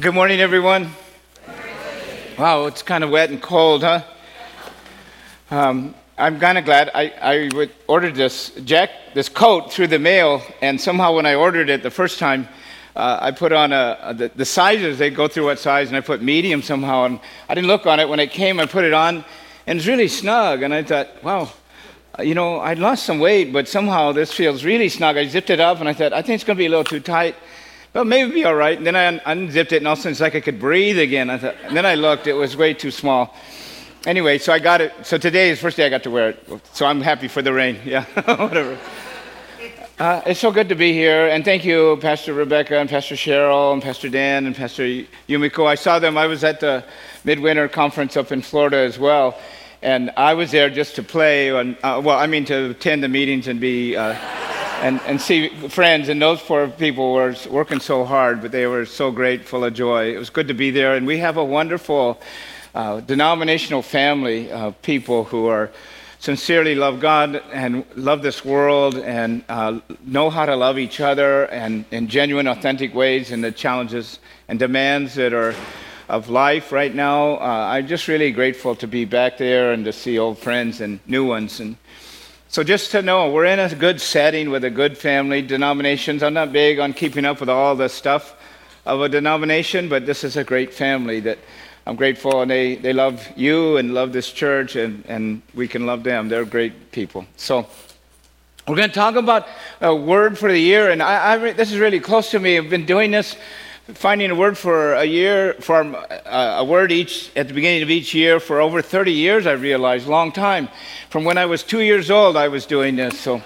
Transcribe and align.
Good 0.00 0.14
morning, 0.14 0.40
everyone. 0.40 0.90
Wow, 2.38 2.64
it's 2.64 2.82
kind 2.82 3.04
of 3.04 3.10
wet 3.10 3.28
and 3.28 3.42
cold, 3.42 3.82
huh? 3.82 4.02
Um, 5.50 5.94
I'm 6.16 6.40
kind 6.40 6.56
of 6.56 6.64
glad 6.64 6.90
I, 6.94 7.12
I 7.20 7.68
ordered 7.86 8.14
this 8.14 8.52
jack 8.64 8.88
this 9.12 9.28
coat 9.28 9.70
through 9.70 9.88
the 9.88 9.98
mail, 9.98 10.40
and 10.62 10.80
somehow 10.80 11.14
when 11.14 11.26
I 11.26 11.34
ordered 11.34 11.68
it 11.68 11.82
the 11.82 11.90
first 11.90 12.18
time, 12.18 12.48
uh, 12.96 13.18
I 13.20 13.32
put 13.32 13.52
on 13.52 13.74
a, 13.74 13.98
a 14.00 14.14
the, 14.14 14.30
the, 14.34 14.46
sizes. 14.46 14.98
They 14.98 15.10
go 15.10 15.28
through 15.28 15.44
what 15.44 15.58
size, 15.58 15.88
and 15.88 15.96
I 15.96 16.00
put 16.00 16.22
medium 16.22 16.62
somehow, 16.62 17.04
and 17.04 17.20
I 17.50 17.54
didn't 17.54 17.68
look 17.68 17.84
on 17.84 18.00
it 18.00 18.08
when 18.08 18.18
it 18.18 18.30
came. 18.30 18.60
I 18.60 18.64
put 18.64 18.84
it 18.84 18.94
on, 18.94 19.22
and 19.66 19.78
it's 19.78 19.86
really 19.86 20.08
snug, 20.08 20.62
and 20.62 20.72
I 20.72 20.84
thought, 20.84 21.22
wow. 21.22 21.52
Uh, 22.18 22.22
you 22.22 22.34
know, 22.34 22.60
I'd 22.60 22.78
lost 22.78 23.04
some 23.04 23.18
weight, 23.18 23.52
but 23.52 23.68
somehow 23.68 24.12
this 24.12 24.32
feels 24.32 24.64
really 24.64 24.88
snug. 24.88 25.18
I 25.18 25.26
zipped 25.26 25.50
it 25.50 25.60
up, 25.60 25.80
and 25.80 25.88
I 25.88 25.92
thought, 25.92 26.14
I 26.14 26.22
think 26.22 26.36
it's 26.36 26.44
going 26.44 26.56
to 26.56 26.62
be 26.62 26.66
a 26.66 26.70
little 26.70 26.84
too 26.84 27.00
tight 27.00 27.36
well, 27.94 28.04
maybe 28.04 28.32
be 28.32 28.44
all 28.44 28.54
right. 28.54 28.76
And 28.76 28.86
then 28.86 28.96
I 28.96 29.06
un- 29.06 29.20
unzipped 29.26 29.72
it, 29.72 29.78
and 29.78 29.86
all 29.86 29.92
of 29.92 29.98
a 29.98 30.02
sudden 30.02 30.12
it's 30.12 30.20
like 30.20 30.34
I 30.34 30.40
could 30.40 30.58
breathe 30.58 30.98
again. 30.98 31.28
I 31.28 31.38
thought, 31.38 31.56
and 31.64 31.76
then 31.76 31.84
I 31.84 31.94
looked, 31.94 32.26
it 32.26 32.32
was 32.32 32.56
way 32.56 32.72
too 32.72 32.90
small. 32.90 33.36
Anyway, 34.06 34.38
so 34.38 34.52
I 34.52 34.58
got 34.58 34.80
it. 34.80 34.92
So 35.02 35.18
today 35.18 35.50
is 35.50 35.58
the 35.58 35.62
first 35.62 35.76
day 35.76 35.86
I 35.86 35.88
got 35.90 36.02
to 36.04 36.10
wear 36.10 36.30
it. 36.30 36.66
So 36.72 36.86
I'm 36.86 37.00
happy 37.00 37.28
for 37.28 37.42
the 37.42 37.52
rain. 37.52 37.78
Yeah, 37.84 38.04
whatever. 38.24 38.78
Uh, 39.98 40.22
it's 40.26 40.40
so 40.40 40.50
good 40.50 40.70
to 40.70 40.74
be 40.74 40.92
here, 40.92 41.28
and 41.28 41.44
thank 41.44 41.64
you, 41.64 41.98
Pastor 42.00 42.32
Rebecca 42.32 42.78
and 42.78 42.88
Pastor 42.88 43.14
Cheryl 43.14 43.72
and 43.72 43.82
Pastor 43.82 44.08
Dan 44.08 44.46
and 44.46 44.56
Pastor 44.56 44.82
Yumiko. 45.28 45.66
I 45.66 45.76
saw 45.76 45.98
them. 45.98 46.16
I 46.16 46.26
was 46.26 46.42
at 46.42 46.60
the 46.60 46.82
midwinter 47.24 47.68
conference 47.68 48.16
up 48.16 48.32
in 48.32 48.42
Florida 48.42 48.78
as 48.78 48.98
well, 48.98 49.38
and 49.82 50.10
I 50.16 50.34
was 50.34 50.50
there 50.50 50.70
just 50.70 50.96
to 50.96 51.02
play. 51.02 51.50
And 51.50 51.76
uh, 51.82 52.00
well, 52.02 52.18
I 52.18 52.26
mean 52.26 52.46
to 52.46 52.70
attend 52.70 53.04
the 53.04 53.08
meetings 53.08 53.46
and 53.48 53.60
be. 53.60 53.96
Uh, 53.96 54.16
and, 54.82 55.00
and 55.06 55.20
see 55.20 55.48
friends. 55.68 56.08
And 56.08 56.20
those 56.20 56.42
poor 56.42 56.68
people 56.68 57.14
were 57.14 57.34
working 57.48 57.80
so 57.80 58.04
hard, 58.04 58.42
but 58.42 58.50
they 58.50 58.66
were 58.66 58.84
so 58.84 59.10
great, 59.10 59.46
full 59.46 59.64
of 59.64 59.74
joy. 59.74 60.12
It 60.14 60.18
was 60.18 60.28
good 60.28 60.48
to 60.48 60.54
be 60.54 60.70
there. 60.70 60.96
And 60.96 61.06
we 61.06 61.18
have 61.18 61.36
a 61.36 61.44
wonderful 61.44 62.20
uh, 62.74 63.00
denominational 63.00 63.82
family 63.82 64.50
of 64.50 64.80
people 64.82 65.24
who 65.24 65.46
are 65.46 65.70
sincerely 66.18 66.74
love 66.74 67.00
God 67.00 67.42
and 67.52 67.84
love 67.96 68.22
this 68.22 68.44
world 68.44 68.96
and 68.96 69.44
uh, 69.48 69.80
know 70.04 70.30
how 70.30 70.46
to 70.46 70.54
love 70.56 70.78
each 70.78 71.00
other 71.00 71.44
and 71.46 71.84
in 71.90 72.08
genuine, 72.08 72.46
authentic 72.46 72.94
ways 72.94 73.30
and 73.30 73.42
the 73.42 73.52
challenges 73.52 74.18
and 74.48 74.58
demands 74.58 75.14
that 75.14 75.32
are 75.32 75.54
of 76.08 76.28
life 76.28 76.72
right 76.72 76.94
now. 76.94 77.34
Uh, 77.34 77.70
I'm 77.72 77.86
just 77.86 78.06
really 78.08 78.32
grateful 78.32 78.76
to 78.76 78.86
be 78.86 79.04
back 79.04 79.38
there 79.38 79.72
and 79.72 79.84
to 79.84 79.92
see 79.92 80.18
old 80.18 80.38
friends 80.38 80.80
and 80.80 81.00
new 81.06 81.26
ones. 81.26 81.58
And 81.60 81.76
so, 82.52 82.62
just 82.62 82.90
to 82.90 83.00
know, 83.00 83.30
we're 83.30 83.46
in 83.46 83.58
a 83.58 83.74
good 83.74 83.98
setting 83.98 84.50
with 84.50 84.62
a 84.62 84.68
good 84.68 84.98
family. 84.98 85.40
Denominations, 85.40 86.22
I'm 86.22 86.34
not 86.34 86.52
big 86.52 86.80
on 86.80 86.92
keeping 86.92 87.24
up 87.24 87.40
with 87.40 87.48
all 87.48 87.74
the 87.74 87.88
stuff 87.88 88.34
of 88.84 89.00
a 89.00 89.08
denomination, 89.08 89.88
but 89.88 90.04
this 90.04 90.22
is 90.22 90.36
a 90.36 90.44
great 90.44 90.74
family 90.74 91.20
that 91.20 91.38
I'm 91.86 91.96
grateful 91.96 92.42
and 92.42 92.50
they, 92.50 92.74
they 92.74 92.92
love 92.92 93.26
you 93.36 93.78
and 93.78 93.94
love 93.94 94.12
this 94.12 94.30
church, 94.30 94.76
and, 94.76 95.02
and 95.08 95.40
we 95.54 95.66
can 95.66 95.86
love 95.86 96.02
them. 96.02 96.28
They're 96.28 96.44
great 96.44 96.92
people. 96.92 97.24
So, 97.38 97.66
we're 98.68 98.76
going 98.76 98.90
to 98.90 98.94
talk 98.94 99.14
about 99.14 99.48
a 99.80 99.96
word 99.96 100.36
for 100.36 100.52
the 100.52 100.60
year, 100.60 100.90
and 100.90 101.02
I, 101.02 101.32
I, 101.32 101.52
this 101.54 101.72
is 101.72 101.78
really 101.78 102.00
close 102.00 102.32
to 102.32 102.38
me. 102.38 102.58
I've 102.58 102.68
been 102.68 102.84
doing 102.84 103.12
this 103.12 103.34
finding 103.88 104.30
a 104.30 104.34
word 104.34 104.56
for 104.56 104.94
a 104.94 105.04
year, 105.04 105.54
for 105.54 105.82
uh, 105.82 106.56
a 106.58 106.64
word 106.64 106.92
each 106.92 107.30
at 107.34 107.48
the 107.48 107.54
beginning 107.54 107.82
of 107.82 107.90
each 107.90 108.14
year 108.14 108.38
for 108.38 108.60
over 108.60 108.80
30 108.80 109.12
years, 109.12 109.46
I 109.46 109.52
realized, 109.52 110.06
long 110.06 110.30
time. 110.30 110.68
From 111.10 111.24
when 111.24 111.36
I 111.36 111.46
was 111.46 111.62
two 111.64 111.80
years 111.80 112.10
old, 112.10 112.36
I 112.36 112.48
was 112.48 112.64
doing 112.64 112.96
this. 112.96 113.18
So 113.18 113.42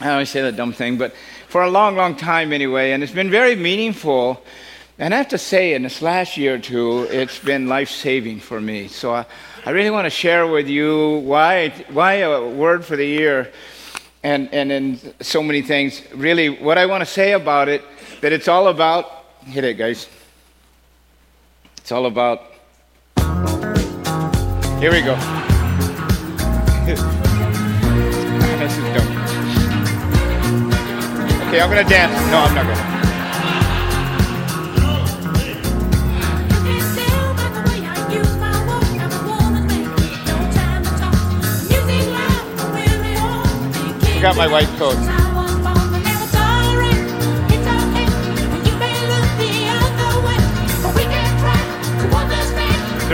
I 0.00 0.10
always 0.10 0.28
say 0.28 0.42
that 0.42 0.56
dumb 0.56 0.72
thing, 0.72 0.98
but 0.98 1.14
for 1.48 1.62
a 1.62 1.70
long, 1.70 1.96
long 1.96 2.14
time 2.14 2.52
anyway. 2.52 2.92
And 2.92 3.02
it's 3.02 3.12
been 3.12 3.30
very 3.30 3.56
meaningful. 3.56 4.42
And 4.98 5.14
I 5.14 5.16
have 5.16 5.28
to 5.28 5.38
say, 5.38 5.72
in 5.72 5.82
this 5.82 6.02
last 6.02 6.36
year 6.36 6.56
or 6.56 6.58
two, 6.58 7.04
it's 7.04 7.38
been 7.38 7.68
life 7.68 7.88
saving 7.88 8.40
for 8.40 8.60
me. 8.60 8.88
So 8.88 9.14
I, 9.14 9.24
I 9.64 9.70
really 9.70 9.90
want 9.90 10.04
to 10.04 10.10
share 10.10 10.46
with 10.46 10.68
you 10.68 11.18
why, 11.24 11.70
why 11.90 12.14
a 12.16 12.46
word 12.46 12.84
for 12.84 12.96
the 12.96 13.06
year 13.06 13.50
and, 14.22 14.52
and 14.52 14.70
in 14.70 15.14
so 15.20 15.42
many 15.42 15.62
things. 15.62 16.02
Really, 16.14 16.50
what 16.50 16.76
I 16.76 16.84
want 16.84 17.00
to 17.00 17.06
say 17.06 17.32
about 17.32 17.68
it, 17.68 17.82
that 18.20 18.32
it's 18.32 18.46
all 18.46 18.68
about 18.68 19.21
Hit 19.46 19.64
it, 19.64 19.74
guys. 19.74 20.08
It's 21.78 21.92
all 21.92 22.06
about. 22.06 22.42
Here 24.80 24.92
we 24.92 25.02
go. 25.02 25.14
this 26.86 28.76
is 28.76 28.84
dumb. 28.94 29.08
Okay, 31.48 31.60
I'm 31.60 31.68
gonna 31.68 31.88
dance. 31.88 32.14
No, 32.30 32.38
I'm 32.38 32.54
not 32.54 32.66
gonna. 32.66 32.92
got 44.22 44.36
my 44.36 44.46
white 44.46 44.68
coat. 44.78 45.21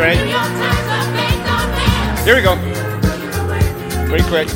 Right? 0.00 0.19
Here 2.25 2.36
we 2.36 2.42
go. 2.42 2.56
Pretty 4.06 4.25
quick. 4.28 4.48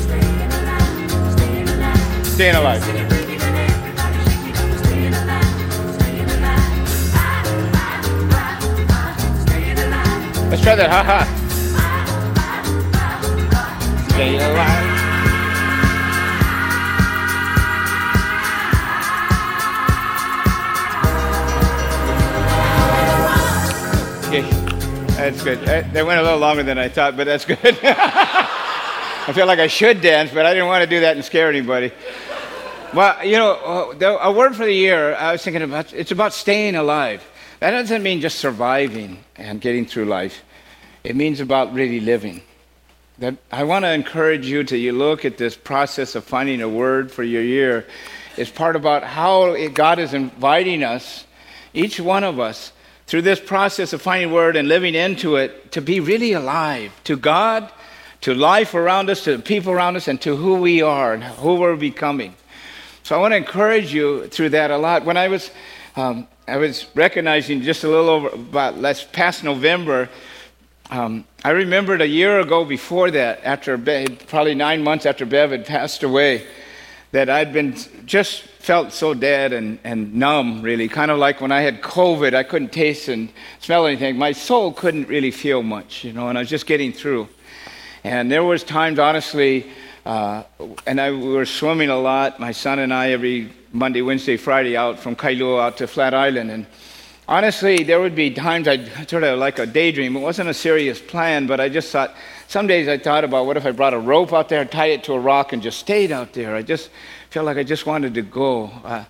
Staying 2.23 2.55
alive. 2.55 2.81
Let's 10.49 10.61
try 10.61 10.75
that. 10.75 10.89
Ha 10.89 11.03
ha. 11.03 11.25
Stay 14.09 14.35
alive. 14.37 14.92
That's 25.23 25.41
good. 25.41 25.59
That 25.61 26.05
went 26.05 26.19
a 26.19 26.21
little 26.21 26.37
longer 26.37 26.63
than 26.63 26.77
I 26.77 26.89
thought, 26.89 27.15
but 27.15 27.23
that's 27.23 27.45
good. 27.45 27.57
I 27.81 29.31
feel 29.33 29.47
like 29.47 29.57
I 29.57 29.67
should 29.67 30.01
dance, 30.01 30.31
but 30.33 30.45
I 30.45 30.53
didn't 30.53 30.67
want 30.67 30.83
to 30.83 30.89
do 30.89 30.99
that 30.99 31.15
and 31.15 31.23
scare 31.23 31.47
anybody. 31.47 31.93
Well, 32.93 33.25
you 33.25 33.37
know, 33.37 33.53
uh, 33.53 34.17
a 34.21 34.33
word 34.33 34.53
for 34.53 34.65
the 34.65 34.73
year, 34.73 35.15
I 35.15 35.31
was 35.31 35.41
thinking 35.41 35.61
about, 35.61 35.93
it's 35.93 36.11
about 36.11 36.33
staying 36.33 36.75
alive. 36.75 37.23
That 37.61 37.71
doesn't 37.71 38.03
mean 38.03 38.19
just 38.19 38.37
surviving 38.37 39.23
and 39.37 39.61
getting 39.61 39.85
through 39.85 40.05
life. 40.07 40.43
It 41.05 41.15
means 41.15 41.39
about 41.39 41.73
really 41.73 42.01
living. 42.01 42.41
That 43.19 43.37
I 43.49 43.63
want 43.63 43.85
to 43.85 43.93
encourage 43.93 44.45
you 44.45 44.65
to 44.65 44.77
you 44.77 44.91
look 44.91 45.23
at 45.23 45.37
this 45.37 45.55
process 45.55 46.15
of 46.15 46.25
finding 46.25 46.61
a 46.61 46.67
word 46.67 47.13
for 47.13 47.23
your 47.23 47.43
year. 47.43 47.87
It's 48.35 48.51
part 48.51 48.75
about 48.75 49.05
how 49.05 49.69
God 49.69 49.99
is 49.99 50.13
inviting 50.13 50.83
us, 50.83 51.25
each 51.73 51.97
one 52.01 52.25
of 52.25 52.41
us, 52.41 52.73
through 53.13 53.21
this 53.21 53.39
process 53.39 53.93
of 53.93 54.01
finding 54.01 54.31
word 54.31 54.55
and 54.55 54.67
living 54.67 54.95
into 54.95 55.35
it 55.35 55.71
to 55.71 55.79
be 55.79 55.99
really 55.99 56.33
alive 56.33 56.91
to 57.03 57.15
God, 57.15 57.71
to 58.21 58.33
life 58.33 58.73
around 58.73 59.07
us, 59.07 59.23
to 59.25 59.37
the 59.37 59.43
people 59.43 59.71
around 59.71 59.95
us, 59.95 60.07
and 60.07 60.19
to 60.19 60.35
who 60.35 60.55
we 60.55 60.81
are 60.81 61.13
and 61.13 61.23
who 61.23 61.53
we're 61.53 61.75
becoming. 61.75 62.33
So 63.03 63.15
I 63.15 63.19
want 63.19 63.33
to 63.33 63.35
encourage 63.35 63.93
you 63.93 64.25
through 64.29 64.49
that 64.49 64.71
a 64.71 64.79
lot. 64.79 65.05
When 65.05 65.15
I 65.15 65.27
was, 65.27 65.51
um, 65.95 66.27
I 66.47 66.57
was 66.57 66.87
recognizing 66.95 67.61
just 67.61 67.83
a 67.83 67.87
little 67.87 68.09
over 68.09 68.29
about 68.29 68.79
last 68.79 69.13
past 69.13 69.43
November. 69.43 70.09
Um, 70.89 71.23
I 71.45 71.51
remembered 71.51 72.01
a 72.01 72.07
year 72.07 72.39
ago 72.39 72.65
before 72.65 73.11
that, 73.11 73.41
after 73.43 73.77
probably 74.25 74.55
nine 74.55 74.83
months 74.83 75.05
after 75.05 75.23
Bev 75.23 75.51
had 75.51 75.67
passed 75.67 76.01
away, 76.01 76.47
that 77.13 77.29
I'd 77.29 77.53
been 77.53 77.75
just 78.07 78.41
felt 78.41 78.91
so 78.91 79.13
dead 79.13 79.53
and, 79.53 79.77
and 79.83 80.15
numb, 80.15 80.63
really. 80.63 80.89
Kind 80.89 81.11
of 81.11 81.19
like 81.19 81.41
when 81.41 81.51
I 81.51 81.61
had 81.61 81.79
COVID, 81.81 82.33
I 82.33 82.41
couldn't 82.41 82.71
taste 82.73 83.07
and 83.07 83.29
smell 83.59 83.85
anything. 83.85 84.17
My 84.17 84.31
soul 84.31 84.73
couldn't 84.73 85.07
really 85.07 85.29
feel 85.29 85.61
much, 85.61 86.03
you 86.03 86.11
know, 86.11 86.29
and 86.29 86.39
I 86.39 86.41
was 86.41 86.49
just 86.49 86.65
getting 86.65 86.91
through. 86.91 87.29
And 88.03 88.31
there 88.31 88.43
was 88.43 88.63
times, 88.63 88.97
honestly, 88.97 89.67
uh, 90.07 90.41
and 90.87 90.99
I 90.99 91.11
we 91.11 91.33
were 91.33 91.45
swimming 91.45 91.89
a 91.89 91.99
lot, 91.99 92.39
my 92.39 92.51
son 92.51 92.79
and 92.79 92.91
I, 92.91 93.11
every 93.11 93.51
Monday, 93.71 94.01
Wednesday, 94.01 94.35
Friday, 94.35 94.75
out 94.75 94.97
from 94.97 95.15
Kailua 95.15 95.61
out 95.61 95.77
to 95.77 95.87
Flat 95.87 96.15
Island. 96.15 96.49
And 96.49 96.65
honestly, 97.27 97.83
there 97.83 97.99
would 97.99 98.15
be 98.15 98.31
times 98.31 98.67
I'd 98.67 99.07
sort 99.07 99.23
of 99.23 99.37
like 99.37 99.59
a 99.59 99.67
daydream. 99.67 100.15
It 100.15 100.21
wasn't 100.21 100.49
a 100.49 100.53
serious 100.53 100.99
plan, 100.99 101.45
but 101.45 101.59
I 101.59 101.69
just 101.69 101.91
thought, 101.91 102.15
some 102.53 102.67
days 102.67 102.87
I 102.87 102.99
thought 102.99 103.23
about 103.23 103.47
what 103.47 103.57
if 103.57 103.65
I 103.65 103.71
brought 103.71 103.95
a 103.95 103.99
rope 103.99 104.31
out 104.31 104.47
there, 104.47 104.63
tied 104.63 104.91
it 104.91 105.03
to 105.05 105.13
a 105.13 105.19
rock, 105.19 105.53
and 105.53 105.63
just 105.63 105.79
stayed 105.79 106.11
out 106.11 106.33
there. 106.33 106.55
I 106.55 106.61
just 106.61 106.91
felt 107.31 107.47
like 107.47 107.57
I 107.57 107.63
just 107.63 107.87
wanted 107.87 108.13
to 108.13 108.21
go. 108.21 108.65
Uh, 108.85 109.05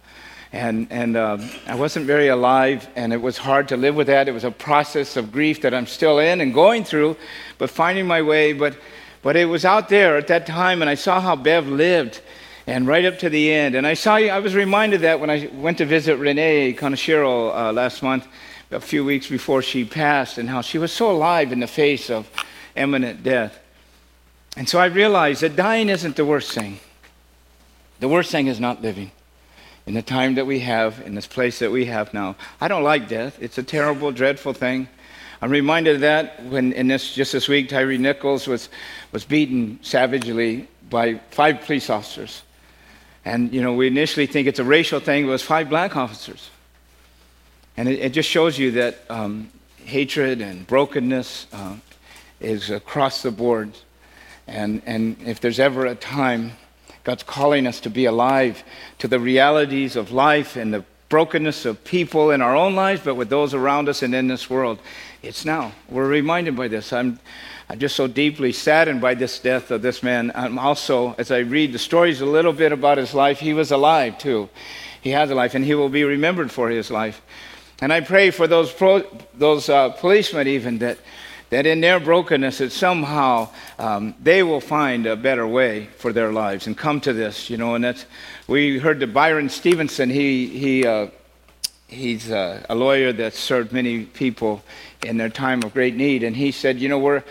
and 0.53 0.87
and 0.89 1.17
um, 1.17 1.49
I 1.67 1.75
wasn't 1.75 2.05
very 2.05 2.29
alive, 2.29 2.87
and 2.95 3.11
it 3.11 3.21
was 3.21 3.37
hard 3.37 3.67
to 3.67 3.75
live 3.75 3.95
with 3.95 4.07
that. 4.07 4.29
It 4.29 4.31
was 4.31 4.45
a 4.45 4.51
process 4.51 5.17
of 5.17 5.33
grief 5.33 5.59
that 5.63 5.73
I'm 5.73 5.87
still 5.87 6.19
in 6.19 6.39
and 6.39 6.53
going 6.53 6.85
through, 6.85 7.17
but 7.57 7.69
finding 7.69 8.07
my 8.07 8.21
way. 8.21 8.53
But 8.53 8.77
but 9.21 9.35
it 9.35 9.49
was 9.49 9.65
out 9.65 9.89
there 9.89 10.15
at 10.15 10.27
that 10.27 10.45
time, 10.47 10.81
and 10.81 10.89
I 10.89 10.95
saw 10.95 11.19
how 11.19 11.35
Bev 11.35 11.67
lived, 11.67 12.21
and 12.65 12.87
right 12.87 13.03
up 13.03 13.19
to 13.19 13.29
the 13.29 13.51
end. 13.51 13.75
And 13.75 13.85
I 13.85 13.95
saw 13.95 14.15
I 14.15 14.39
was 14.39 14.55
reminded 14.55 15.01
that 15.01 15.19
when 15.19 15.29
I 15.29 15.49
went 15.53 15.79
to 15.79 15.85
visit 15.85 16.15
Renee 16.15 16.75
Kanashiro 16.75 17.53
uh, 17.53 17.73
last 17.73 18.03
month, 18.03 18.25
a 18.71 18.79
few 18.79 19.03
weeks 19.03 19.27
before 19.27 19.61
she 19.61 19.83
passed, 19.83 20.37
and 20.37 20.49
how 20.49 20.61
she 20.61 20.77
was 20.77 20.93
so 20.93 21.11
alive 21.11 21.51
in 21.51 21.59
the 21.59 21.67
face 21.67 22.09
of 22.09 22.29
imminent 22.75 23.23
death. 23.23 23.59
And 24.55 24.69
so 24.69 24.79
I 24.79 24.85
realized 24.85 25.41
that 25.41 25.55
dying 25.55 25.89
isn't 25.89 26.15
the 26.15 26.25
worst 26.25 26.51
thing. 26.51 26.79
The 27.99 28.07
worst 28.07 28.31
thing 28.31 28.47
is 28.47 28.59
not 28.59 28.81
living 28.81 29.11
in 29.85 29.93
the 29.93 30.01
time 30.01 30.35
that 30.35 30.45
we 30.45 30.59
have, 30.59 31.01
in 31.05 31.15
this 31.15 31.27
place 31.27 31.59
that 31.59 31.71
we 31.71 31.85
have 31.85 32.13
now. 32.13 32.35
I 32.61 32.67
don't 32.67 32.83
like 32.83 33.07
death. 33.07 33.37
It's 33.41 33.57
a 33.57 33.63
terrible, 33.63 34.11
dreadful 34.11 34.53
thing. 34.53 34.87
I'm 35.41 35.51
reminded 35.51 35.95
of 35.95 36.01
that 36.01 36.41
when 36.43 36.71
in 36.71 36.87
this 36.87 37.13
just 37.13 37.33
this 37.33 37.49
week 37.49 37.67
Tyre 37.67 37.97
Nichols 37.97 38.47
was 38.47 38.69
was 39.11 39.25
beaten 39.25 39.77
savagely 39.81 40.67
by 40.89 41.15
five 41.31 41.61
police 41.61 41.89
officers. 41.89 42.43
And, 43.25 43.53
you 43.53 43.61
know, 43.61 43.73
we 43.73 43.87
initially 43.87 44.25
think 44.25 44.47
it's 44.47 44.59
a 44.59 44.63
racial 44.63 44.99
thing, 44.99 45.25
it 45.25 45.29
was 45.29 45.41
five 45.41 45.69
black 45.69 45.95
officers. 45.95 46.49
And 47.75 47.89
it, 47.89 47.99
it 47.99 48.13
just 48.13 48.29
shows 48.29 48.59
you 48.59 48.71
that 48.71 48.99
um, 49.09 49.49
hatred 49.85 50.41
and 50.41 50.67
brokenness 50.67 51.47
uh, 51.51 51.75
is 52.43 52.69
across 52.69 53.21
the 53.21 53.31
board. 53.31 53.71
And, 54.47 54.81
and 54.85 55.17
if 55.25 55.39
there's 55.39 55.59
ever 55.59 55.85
a 55.85 55.95
time, 55.95 56.53
God's 57.03 57.23
calling 57.23 57.67
us 57.67 57.79
to 57.81 57.89
be 57.89 58.05
alive 58.05 58.63
to 58.99 59.07
the 59.07 59.19
realities 59.19 59.95
of 59.95 60.11
life 60.11 60.55
and 60.55 60.73
the 60.73 60.83
brokenness 61.09 61.65
of 61.65 61.83
people 61.83 62.31
in 62.31 62.41
our 62.41 62.55
own 62.55 62.75
lives, 62.75 63.01
but 63.03 63.15
with 63.15 63.29
those 63.29 63.53
around 63.53 63.87
us 63.87 64.01
and 64.01 64.15
in 64.15 64.27
this 64.27 64.49
world. 64.49 64.79
It's 65.21 65.45
now. 65.45 65.71
We're 65.89 66.07
reminded 66.07 66.55
by 66.55 66.69
this. 66.69 66.91
I'm, 66.91 67.19
I'm 67.69 67.79
just 67.79 67.95
so 67.95 68.07
deeply 68.07 68.51
saddened 68.51 68.99
by 68.99 69.13
this 69.13 69.39
death 69.39 69.69
of 69.69 69.81
this 69.81 70.01
man. 70.01 70.31
I'm 70.33 70.57
also, 70.57 71.13
as 71.17 71.29
I 71.29 71.39
read 71.39 71.71
the 71.71 71.79
stories 71.79 72.21
a 72.21 72.25
little 72.25 72.53
bit 72.53 72.71
about 72.71 72.97
his 72.97 73.13
life, 73.13 73.39
he 73.39 73.53
was 73.53 73.71
alive 73.71 74.17
too. 74.17 74.49
He 75.01 75.11
has 75.11 75.29
a 75.29 75.35
life, 75.35 75.53
and 75.53 75.63
he 75.63 75.75
will 75.75 75.89
be 75.89 76.03
remembered 76.03 76.51
for 76.51 76.69
his 76.69 76.89
life. 76.89 77.21
And 77.81 77.91
I 77.91 78.01
pray 78.01 78.31
for 78.31 78.47
those, 78.47 78.71
pro, 78.71 79.03
those 79.33 79.69
uh, 79.69 79.89
policemen, 79.89 80.47
even, 80.47 80.79
that, 80.79 80.97
that 81.53 81.67
in 81.67 81.81
their 81.81 81.99
brokenness, 81.99 82.57
that 82.57 82.71
somehow 82.71 83.47
um, 83.77 84.15
they 84.19 84.41
will 84.41 84.59
find 84.59 85.05
a 85.05 85.15
better 85.15 85.47
way 85.47 85.85
for 85.97 86.11
their 86.11 86.31
lives 86.31 86.65
and 86.65 86.75
come 86.75 86.99
to 87.01 87.13
this, 87.13 87.47
you 87.47 87.57
know. 87.57 87.75
And 87.75 87.83
that's, 87.83 88.05
we 88.47 88.79
heard 88.79 88.99
that 89.01 89.13
Bryan 89.13 89.49
Stevenson, 89.49 90.09
he, 90.09 90.47
he, 90.47 90.85
uh, 90.85 91.07
he's 91.87 92.31
uh, 92.31 92.65
a 92.69 92.73
lawyer 92.73 93.13
that 93.13 93.35
served 93.35 93.71
many 93.71 94.05
people 94.05 94.63
in 95.05 95.17
their 95.17 95.29
time 95.29 95.61
of 95.61 95.73
great 95.73 95.95
need. 95.95 96.23
And 96.23 96.35
he 96.35 96.51
said, 96.51 96.79
you 96.79 96.89
know, 96.89 96.97
we're, 96.97 97.23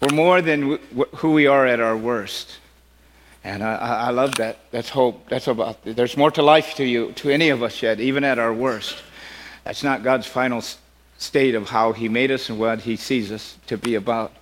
we're 0.00 0.14
more 0.14 0.40
than 0.40 0.78
who 1.16 1.32
we 1.32 1.46
are 1.46 1.66
at 1.66 1.78
our 1.78 1.98
worst. 1.98 2.58
And 3.44 3.62
I, 3.62 3.74
I 3.74 4.10
love 4.10 4.36
that. 4.36 4.58
That's 4.70 4.88
hope. 4.88 5.28
That's 5.28 5.48
about, 5.48 5.84
there's 5.84 6.16
more 6.16 6.30
to 6.30 6.42
life 6.42 6.76
to 6.76 6.84
you, 6.84 7.12
to 7.12 7.28
any 7.28 7.50
of 7.50 7.62
us 7.62 7.82
yet, 7.82 8.00
even 8.00 8.24
at 8.24 8.38
our 8.38 8.54
worst. 8.54 8.96
That's 9.64 9.82
not 9.82 10.02
God's 10.02 10.26
final 10.26 10.62
state 11.18 11.54
of 11.54 11.68
how 11.68 11.92
He 11.92 12.08
made 12.08 12.30
us 12.30 12.48
and 12.50 12.58
what 12.58 12.80
He 12.80 12.96
sees 12.96 13.32
us 13.32 13.56
to 13.66 13.76
be 13.76 13.94
about. 13.94 14.32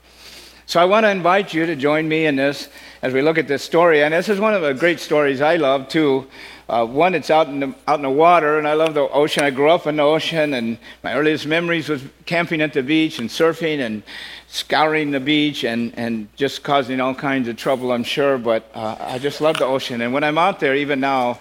So 0.66 0.80
I 0.80 0.86
want 0.86 1.04
to 1.04 1.10
invite 1.10 1.52
you 1.52 1.66
to 1.66 1.76
join 1.76 2.08
me 2.08 2.24
in 2.24 2.36
this 2.36 2.68
as 3.02 3.12
we 3.12 3.20
look 3.20 3.36
at 3.36 3.46
this 3.46 3.62
story. 3.62 4.02
And 4.02 4.14
this 4.14 4.30
is 4.30 4.40
one 4.40 4.54
of 4.54 4.62
the 4.62 4.72
great 4.72 4.98
stories 4.98 5.42
I 5.42 5.56
love, 5.56 5.88
too. 5.88 6.26
Uh, 6.66 6.86
one, 6.86 7.14
it's 7.14 7.28
out 7.28 7.48
in, 7.48 7.60
the, 7.60 7.74
out 7.86 7.96
in 7.96 8.02
the 8.02 8.10
water, 8.10 8.58
and 8.58 8.66
I 8.66 8.72
love 8.72 8.94
the 8.94 9.02
ocean. 9.02 9.44
I 9.44 9.50
grew 9.50 9.68
up 9.68 9.86
in 9.86 9.96
the 9.96 10.02
ocean, 10.02 10.54
and 10.54 10.78
my 11.02 11.12
earliest 11.14 11.46
memories 11.46 11.90
was 11.90 12.02
camping 12.24 12.62
at 12.62 12.72
the 12.72 12.82
beach 12.82 13.18
and 13.18 13.28
surfing 13.28 13.80
and 13.80 14.02
scouring 14.48 15.10
the 15.10 15.20
beach 15.20 15.64
and, 15.64 15.92
and 15.98 16.34
just 16.36 16.62
causing 16.62 16.98
all 16.98 17.14
kinds 17.14 17.46
of 17.48 17.58
trouble, 17.58 17.92
I'm 17.92 18.04
sure. 18.04 18.38
But 18.38 18.70
uh, 18.74 18.96
I 18.98 19.18
just 19.18 19.42
love 19.42 19.58
the 19.58 19.66
ocean. 19.66 20.00
And 20.00 20.14
when 20.14 20.24
I'm 20.24 20.38
out 20.38 20.60
there, 20.60 20.74
even 20.74 21.00
now, 21.00 21.40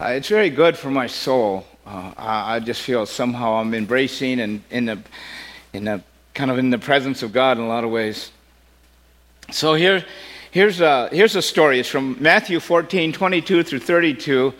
uh, 0.00 0.06
it's 0.06 0.28
very 0.28 0.50
good 0.50 0.76
for 0.76 0.90
my 0.90 1.06
soul. 1.06 1.64
Uh, 1.86 2.12
I, 2.16 2.56
I, 2.56 2.60
just 2.60 2.80
feel 2.80 3.04
somehow 3.04 3.54
I'm 3.54 3.74
embracing 3.74 4.40
and 4.40 4.62
in 4.70 4.86
the, 4.86 4.98
in 5.72 5.84
the 5.84 6.02
kind 6.32 6.50
of 6.50 6.58
in 6.58 6.70
the 6.70 6.78
presence 6.78 7.22
of 7.22 7.32
God 7.32 7.58
in 7.58 7.64
a 7.64 7.68
lot 7.68 7.84
of 7.84 7.90
ways. 7.90 8.30
So 9.50 9.74
here, 9.74 10.04
Here's 10.54 10.80
a, 10.80 11.08
here's 11.10 11.34
a 11.34 11.42
story. 11.42 11.80
It's 11.80 11.88
from 11.88 12.16
Matthew 12.20 12.60
14, 12.60 13.12
22 13.12 13.64
through 13.64 13.80
32. 13.80 14.54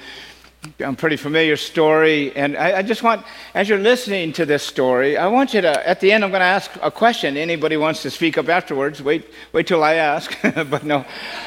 I'm 0.81 0.97
pretty 0.97 1.15
familiar 1.15 1.57
story. 1.57 2.35
And 2.35 2.57
I, 2.57 2.79
I, 2.79 2.83
just 2.83 3.05
want, 3.05 3.25
as 3.55 3.69
you're 3.69 3.79
listening 3.79 4.33
to 4.33 4.45
this 4.45 4.65
story, 4.65 5.17
I 5.17 5.29
want 5.29 5.55
you 5.55 5.61
to, 5.61 5.89
at 5.89 6.01
the 6.01 6.11
end, 6.11 6.25
I'm 6.25 6.31
going 6.31 6.41
to 6.41 6.47
ask 6.47 6.73
a 6.83 6.91
question. 6.91 7.37
Anybody 7.37 7.77
wants 7.77 8.03
to 8.03 8.11
speak 8.11 8.37
up 8.37 8.49
afterwards, 8.49 9.05
wait, 9.05 9.31
wait 9.53 9.69
till 9.69 9.85
I 9.85 9.95
ask. 9.95 10.37
but 10.43 10.83
no, 10.83 11.05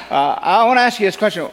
uh, 0.10 0.40
I 0.42 0.64
want 0.64 0.78
to 0.78 0.82
ask 0.82 0.98
you 1.02 1.08
this 1.08 1.18
question. 1.18 1.50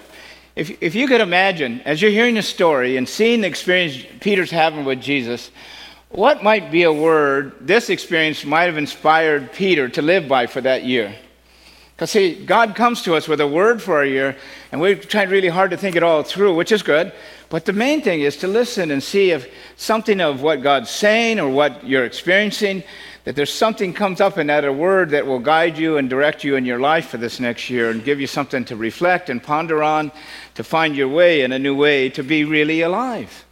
If, 0.57 0.81
if 0.83 0.95
you 0.95 1.09
could 1.09 1.21
imagine, 1.21 1.81
as 1.81 2.01
you're 2.01 2.13
hearing 2.13 2.37
the 2.37 2.43
story 2.43 2.97
and 2.97 3.09
seeing 3.09 3.41
the 3.41 3.49
experience 3.49 4.05
Peter's 4.21 4.53
having 4.53 4.85
with 4.85 5.01
Jesus, 5.01 5.51
what 6.11 6.45
might 6.45 6.71
be 6.71 6.85
a 6.85 6.93
word 6.93 7.55
this 7.61 7.91
experience 7.91 8.45
might 8.45 8.65
have 8.65 8.79
inspired 8.79 9.53
Peter 9.53 9.89
to 9.89 10.03
live 10.03 10.29
by 10.29 10.47
for 10.47 10.61
that 10.61 10.85
year? 10.85 11.17
Because, 11.97 12.11
see, 12.11 12.45
God 12.45 12.75
comes 12.75 13.03
to 13.03 13.15
us 13.15 13.29
with 13.29 13.41
a 13.41 13.47
word 13.47 13.83
for 13.83 14.03
a 14.03 14.09
year, 14.09 14.37
and 14.73 14.81
we've 14.81 15.07
tried 15.09 15.31
really 15.31 15.49
hard 15.49 15.71
to 15.71 15.77
think 15.77 15.95
it 15.95 16.03
all 16.03 16.23
through, 16.23 16.55
which 16.55 16.73
is 16.73 16.83
good. 16.83 17.13
But 17.49 17.67
the 17.67 17.73
main 17.73 18.03
thing 18.03 18.23
is 18.23 18.37
to 18.39 18.49
listen 18.49 18.91
and 18.91 19.03
see 19.03 19.31
if 19.31 19.49
something 19.77 20.21
of 20.21 20.43
what 20.43 20.63
God's 20.63 20.91
saying 20.91 21.39
or 21.39 21.49
what 21.49 21.87
you're 21.87 22.05
experiencing, 22.05 22.83
that 23.23 23.37
there's 23.37 23.53
something 23.53 23.93
comes 23.93 24.21
up 24.21 24.39
in 24.39 24.49
that, 24.49 24.65
a 24.65 24.73
word 24.73 25.11
that 25.11 25.25
will 25.25 25.39
guide 25.39 25.79
you 25.79 25.97
and 25.97 26.11
direct 26.11 26.43
you 26.43 26.57
in 26.57 26.65
your 26.65 26.81
life 26.81 27.09
for 27.09 27.17
this 27.17 27.39
next 27.39 27.71
year 27.71 27.91
and 27.91 28.05
give 28.05 28.21
you 28.21 28.27
something 28.27 28.65
to 28.65 28.77
reflect 28.77 29.31
and 29.31 29.43
ponder 29.43 29.83
on, 29.83 30.11
to 30.55 30.65
find 30.65 30.97
your 30.97 31.09
way 31.09 31.43
in 31.43 31.53
a 31.53 31.59
new 31.59 31.75
way, 31.75 32.09
to 32.11 32.23
be 32.23 32.45
really 32.45 32.81
alive, 32.81 33.45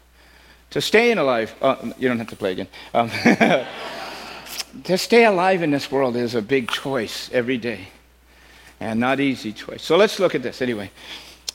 to 0.70 0.80
stay 0.80 1.10
in 1.10 1.18
alive. 1.18 1.54
Uh, 1.60 1.92
you 1.98 2.08
don't 2.08 2.18
have 2.18 2.28
to 2.28 2.36
play 2.36 2.52
again. 2.52 2.68
Um, 2.94 3.10
to 4.84 4.98
stay 4.98 5.24
alive 5.24 5.62
in 5.62 5.70
this 5.70 5.90
world 5.90 6.16
is 6.16 6.34
a 6.34 6.42
big 6.42 6.70
choice 6.70 7.30
every 7.32 7.58
day 7.58 7.88
and 8.80 8.98
not 8.98 9.20
easy 9.20 9.52
choice. 9.52 9.82
So 9.82 9.96
let's 9.96 10.18
look 10.18 10.34
at 10.34 10.42
this 10.42 10.60
anyway. 10.62 10.90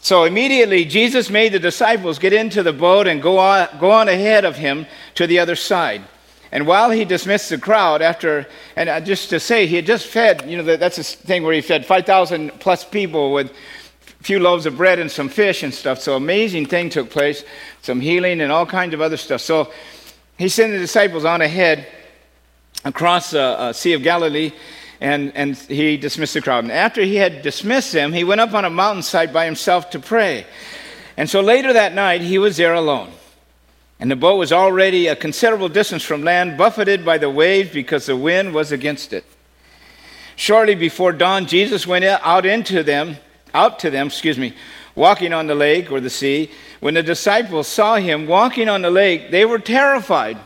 So 0.01 0.23
immediately 0.23 0.85
Jesus 0.85 1.29
made 1.29 1.51
the 1.51 1.59
disciples 1.59 2.19
get 2.19 2.33
into 2.33 2.63
the 2.63 2.73
boat 2.73 3.07
and 3.07 3.21
go 3.21 3.38
on, 3.38 3.67
go 3.79 3.91
on 3.91 4.07
ahead 4.07 4.45
of 4.45 4.55
him 4.55 4.85
to 5.15 5.27
the 5.27 5.39
other 5.39 5.55
side. 5.55 6.03
And 6.51 6.65
while 6.65 6.91
he 6.91 7.03
dismissed 7.03 7.49
the 7.49 7.57
crowd, 7.57 8.01
after, 8.01 8.47
and 8.77 8.88
uh, 8.88 9.01
just 9.01 9.29
to 9.31 9.39
say, 9.39 9.67
he 9.67 9.75
had 9.75 9.85
just 9.85 10.07
fed, 10.07 10.49
you 10.49 10.57
know, 10.57 10.77
that's 10.77 10.97
a 10.97 11.03
thing 11.03 11.44
where 11.44 11.53
he 11.53 11.59
fed 11.59 11.85
5,000 11.85 12.51
plus 12.59 12.85
people 12.85 13.33
with 13.33 13.51
few 14.22 14.40
loaves 14.40 14.66
of 14.66 14.78
bread 14.78 15.00
and 15.00 15.10
some 15.12 15.30
fish 15.30 15.64
and 15.64 15.74
stuff. 15.74 16.00
So 16.00 16.16
amazing 16.16 16.66
thing 16.66 16.90
took 16.90 17.10
place, 17.10 17.44
some 17.81 18.02
healing 18.02 18.42
and 18.42 18.52
all 18.52 18.66
kinds 18.66 18.94
of 18.94 19.02
other 19.02 19.18
stuff. 19.18 19.42
So 19.42 19.72
he 20.38 20.50
sent 20.50 20.72
the 20.74 20.80
disciples 20.80 21.25
on 21.25 21.42
ahead 21.42 21.88
across 22.83 23.31
the 23.31 23.42
uh, 23.42 23.44
uh, 23.44 23.74
Sea 23.74 23.94
of 23.94 24.04
Galilee 24.04 24.52
and, 25.00 25.31
and 25.36 25.56
he 25.56 25.97
dismissed 25.97 26.33
the 26.33 26.42
crowd. 26.42 26.64
And 26.64 26.71
after 26.71 27.02
he 27.02 27.16
had 27.16 27.42
dismissed 27.42 27.94
them, 27.94 28.14
he 28.14 28.24
went 28.24 28.42
up 28.42 28.54
on 28.54 28.66
a 28.66 28.69
mountainside 28.69 29.31
by 29.31 29.45
himself 29.45 29.90
to 29.92 30.00
pray. 30.00 30.45
And 31.16 31.30
so 31.30 31.42
later 31.42 31.74
that 31.74 31.94
night, 31.94 32.21
he 32.21 32.38
was 32.38 32.57
there 32.57 32.74
alone. 32.74 33.12
And 34.00 34.12
the 34.12 34.16
boat 34.16 34.38
was 34.38 34.52
already 34.52 35.07
a 35.07 35.16
considerable 35.16 35.69
distance 35.69 36.04
from 36.04 36.24
land, 36.24 36.57
buffeted 36.57 37.04
by 37.04 37.18
the 37.18 37.30
waves 37.30 37.71
because 37.71 38.06
the 38.06 38.16
wind 38.16 38.54
was 38.54 38.71
against 38.71 39.14
it. 39.14 39.26
Shortly 40.36 40.76
before 40.76 41.14
dawn, 41.14 41.47
Jesus 41.47 41.88
went 41.88 42.06
out 42.06 42.45
into 42.45 42.83
them, 42.83 43.18
out 43.57 43.80
to 43.80 43.90
them, 43.90 44.07
excuse 44.07 44.37
me, 44.37 44.54
walking 44.95 45.33
on 45.33 45.47
the 45.47 45.56
lake 45.56 45.92
or 45.92 45.99
the 45.99 46.09
sea. 46.09 46.52
When 46.80 46.94
the 46.94 47.04
disciples 47.04 47.68
saw 47.68 47.95
him 47.95 48.28
walking 48.28 48.69
on 48.69 48.81
the 48.81 48.92
lake, 48.92 49.31
they 49.31 49.45
were 49.45 49.59
terrified. 49.59 50.37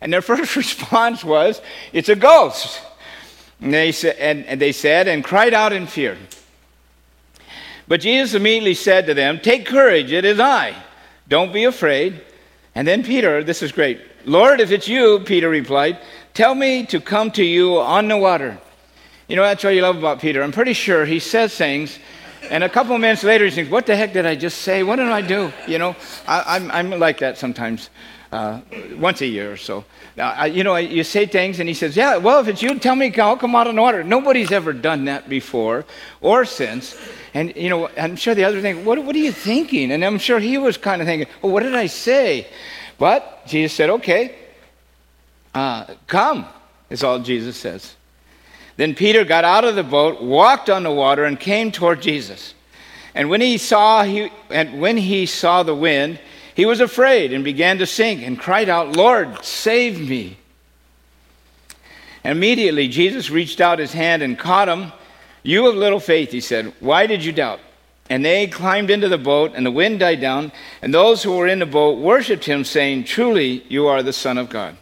And 0.00 0.12
their 0.12 0.22
first 0.30 0.56
response 0.56 1.24
was, 1.24 1.60
It's 1.92 2.08
a 2.08 2.16
ghost. 2.16 2.82
And 3.60 3.74
they, 3.74 3.92
said, 3.92 4.16
and, 4.18 4.46
and 4.46 4.60
they 4.60 4.72
said, 4.72 5.06
and 5.06 5.22
cried 5.22 5.52
out 5.52 5.72
in 5.72 5.86
fear. 5.86 6.16
But 7.88 8.00
Jesus 8.00 8.34
immediately 8.34 8.74
said 8.74 9.06
to 9.06 9.14
them, 9.14 9.40
Take 9.40 9.66
courage, 9.66 10.12
it 10.12 10.24
is 10.24 10.40
I. 10.40 10.74
Don't 11.28 11.52
be 11.52 11.64
afraid. 11.64 12.22
And 12.74 12.86
then 12.86 13.02
Peter, 13.02 13.42
this 13.42 13.62
is 13.62 13.72
great. 13.72 14.00
Lord, 14.24 14.60
if 14.60 14.70
it's 14.70 14.88
you, 14.88 15.20
Peter 15.20 15.48
replied, 15.48 15.98
tell 16.34 16.54
me 16.54 16.86
to 16.86 17.00
come 17.00 17.30
to 17.32 17.44
you 17.44 17.78
on 17.78 18.08
the 18.08 18.16
water. 18.16 18.58
You 19.28 19.36
know, 19.36 19.42
that's 19.42 19.62
what 19.62 19.74
you 19.74 19.82
love 19.82 19.96
about 19.96 20.20
Peter. 20.20 20.42
I'm 20.42 20.52
pretty 20.52 20.72
sure 20.72 21.04
he 21.04 21.20
says 21.20 21.54
things, 21.54 21.98
and 22.50 22.64
a 22.64 22.68
couple 22.68 22.94
of 22.94 23.00
minutes 23.00 23.22
later 23.22 23.44
he 23.44 23.50
thinks, 23.50 23.70
What 23.70 23.86
the 23.86 23.96
heck 23.96 24.12
did 24.12 24.26
I 24.26 24.34
just 24.34 24.62
say? 24.62 24.82
What 24.82 24.96
did 24.96 25.06
I 25.06 25.22
do? 25.22 25.52
You 25.66 25.78
know, 25.78 25.96
I, 26.26 26.56
am 26.56 26.70
I'm, 26.70 26.92
I'm 26.92 27.00
like 27.00 27.18
that 27.20 27.38
sometimes 27.38 27.90
uh, 28.32 28.60
once 28.96 29.20
a 29.20 29.26
year 29.26 29.52
or 29.52 29.56
so. 29.56 29.84
Now, 30.16 30.30
I, 30.30 30.46
you 30.46 30.64
know, 30.64 30.76
you 30.76 31.04
say 31.04 31.26
things, 31.26 31.60
and 31.60 31.68
he 31.68 31.74
says, 31.74 31.96
Yeah, 31.96 32.16
well, 32.16 32.40
if 32.40 32.48
it's 32.48 32.62
you, 32.62 32.78
tell 32.78 32.96
me, 32.96 33.14
I'll 33.16 33.36
come 33.36 33.54
out 33.54 33.66
the 33.66 33.80
water. 33.80 34.04
Nobody's 34.04 34.52
ever 34.52 34.72
done 34.72 35.06
that 35.06 35.28
before 35.28 35.84
or 36.20 36.44
since. 36.44 36.96
And, 37.34 37.54
you 37.56 37.68
know, 37.68 37.88
I'm 37.96 38.16
sure 38.16 38.34
the 38.34 38.44
other 38.44 38.60
thing, 38.60 38.84
what, 38.84 39.02
what 39.04 39.14
are 39.14 39.20
you 39.20 39.32
thinking? 39.32 39.92
And 39.92 40.04
I'm 40.04 40.18
sure 40.18 40.40
he 40.40 40.58
was 40.58 40.76
kind 40.76 41.00
of 41.00 41.06
thinking, 41.06 41.28
Well, 41.42 41.52
what 41.52 41.62
did 41.62 41.74
I 41.74 41.86
say? 41.86 42.48
But 42.98 43.46
Jesus 43.46 43.72
said, 43.72 43.90
Okay, 43.90 44.34
uh, 45.54 45.86
come, 46.06 46.46
is 46.88 47.02
all 47.02 47.18
Jesus 47.18 47.56
says. 47.56 47.94
Then 48.80 48.94
Peter 48.94 49.26
got 49.26 49.44
out 49.44 49.64
of 49.64 49.74
the 49.74 49.82
boat, 49.82 50.22
walked 50.22 50.70
on 50.70 50.84
the 50.84 50.90
water, 50.90 51.26
and 51.26 51.38
came 51.38 51.70
toward 51.70 52.00
Jesus. 52.00 52.54
And 53.14 53.28
when 53.28 53.42
he 53.42 53.58
saw 53.58 54.04
he, 54.04 54.30
and 54.48 54.80
when 54.80 54.96
he 54.96 55.26
saw 55.26 55.62
the 55.62 55.74
wind, 55.74 56.18
he 56.54 56.64
was 56.64 56.80
afraid 56.80 57.34
and 57.34 57.44
began 57.44 57.76
to 57.76 57.86
sink 57.86 58.22
and 58.22 58.40
cried 58.40 58.70
out, 58.70 58.96
"Lord, 58.96 59.44
save 59.44 60.00
me!" 60.08 60.38
And 62.24 62.38
immediately 62.38 62.88
Jesus 62.88 63.28
reached 63.28 63.60
out 63.60 63.78
his 63.78 63.92
hand 63.92 64.22
and 64.22 64.38
caught 64.38 64.70
him. 64.70 64.92
"You 65.42 65.66
of 65.66 65.74
little 65.74 66.00
faith," 66.00 66.32
he 66.32 66.40
said, 66.40 66.72
"why 66.80 67.06
did 67.06 67.22
you 67.22 67.32
doubt?" 67.32 67.60
And 68.08 68.24
they 68.24 68.46
climbed 68.46 68.88
into 68.88 69.10
the 69.10 69.18
boat, 69.18 69.52
and 69.54 69.66
the 69.66 69.70
wind 69.70 69.98
died 69.98 70.22
down, 70.22 70.52
and 70.80 70.94
those 70.94 71.22
who 71.22 71.32
were 71.32 71.46
in 71.46 71.58
the 71.58 71.66
boat 71.66 71.98
worshipped 71.98 72.46
him, 72.46 72.64
saying, 72.64 73.04
"Truly, 73.04 73.62
you 73.68 73.88
are 73.88 74.02
the 74.02 74.14
Son 74.14 74.38
of 74.38 74.48
God." 74.48 74.78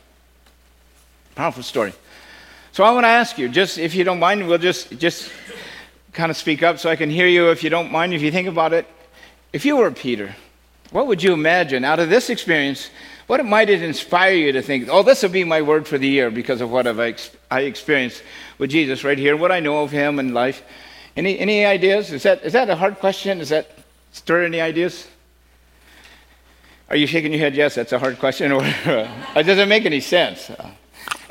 Powerful 1.35 1.65
story. 1.65 1.95
So 2.79 2.85
I 2.85 2.93
want 2.93 3.03
to 3.03 3.09
ask 3.09 3.37
you, 3.39 3.49
just 3.49 3.77
if 3.77 3.97
you 3.97 4.05
don't 4.05 4.21
mind, 4.21 4.47
we'll 4.47 4.57
just 4.57 4.97
just 5.01 5.33
kind 6.13 6.31
of 6.31 6.37
speak 6.37 6.63
up 6.63 6.79
so 6.79 6.89
I 6.89 6.95
can 6.95 7.11
hear 7.11 7.27
you 7.27 7.51
if 7.51 7.65
you 7.65 7.71
don't 7.71 7.91
mind, 7.91 8.15
if 8.15 8.23
you 8.23 8.31
think 8.31 8.47
about 8.47 8.73
it. 8.73 8.87
If 9.53 9.65
you 9.65 9.79
were 9.79 9.91
Peter, 9.91 10.37
what 10.93 11.09
would 11.09 11.21
you 11.21 11.33
imagine 11.33 11.85
out 11.85 11.99
of 11.99 12.09
this 12.09 12.31
experience? 12.31 12.91
What 13.27 13.45
might 13.45 13.69
it 13.69 13.83
inspire 13.83 14.35
you 14.35 14.53
to 14.53 14.63
think, 14.63 14.87
oh, 14.89 15.03
this 15.03 15.25
will 15.25 15.31
be 15.31 15.43
my 15.43 15.61
word 15.61 15.89
for 15.89 15.99
the 15.99 16.07
year 16.07 16.31
because 16.31 16.61
of 16.61 16.71
what 16.71 16.87
ex- 16.87 17.33
I 17.51 17.63
experienced 17.63 18.23
with 18.59 18.71
Jesus 18.71 19.03
right 19.03 19.19
here, 19.19 19.37
what 19.37 19.51
I 19.51 19.59
know 19.59 19.83
of 19.83 19.91
him 19.91 20.21
in 20.21 20.33
life? 20.33 20.63
Any, 21.17 21.37
any 21.37 21.65
ideas? 21.65 22.13
Is 22.13 22.23
that, 22.23 22.45
is 22.45 22.53
that 22.53 22.71
a 22.71 22.77
hard 22.77 23.01
question? 23.01 23.39
Does 23.39 23.49
that 23.49 23.73
stir 24.13 24.45
any 24.45 24.61
ideas? 24.61 25.09
Are 26.91 26.97
you 26.97 27.09
shaking 27.09 27.33
your 27.33 27.41
head? 27.41 27.57
Yes, 27.57 27.75
that's 27.75 27.91
a 27.91 27.99
hard 27.99 28.21
question. 28.21 28.53
Or 28.57 28.63
uh, 28.63 29.11
it 29.35 29.43
doesn't 29.43 29.69
make 29.69 29.85
any 29.85 29.99
sense. 29.99 30.49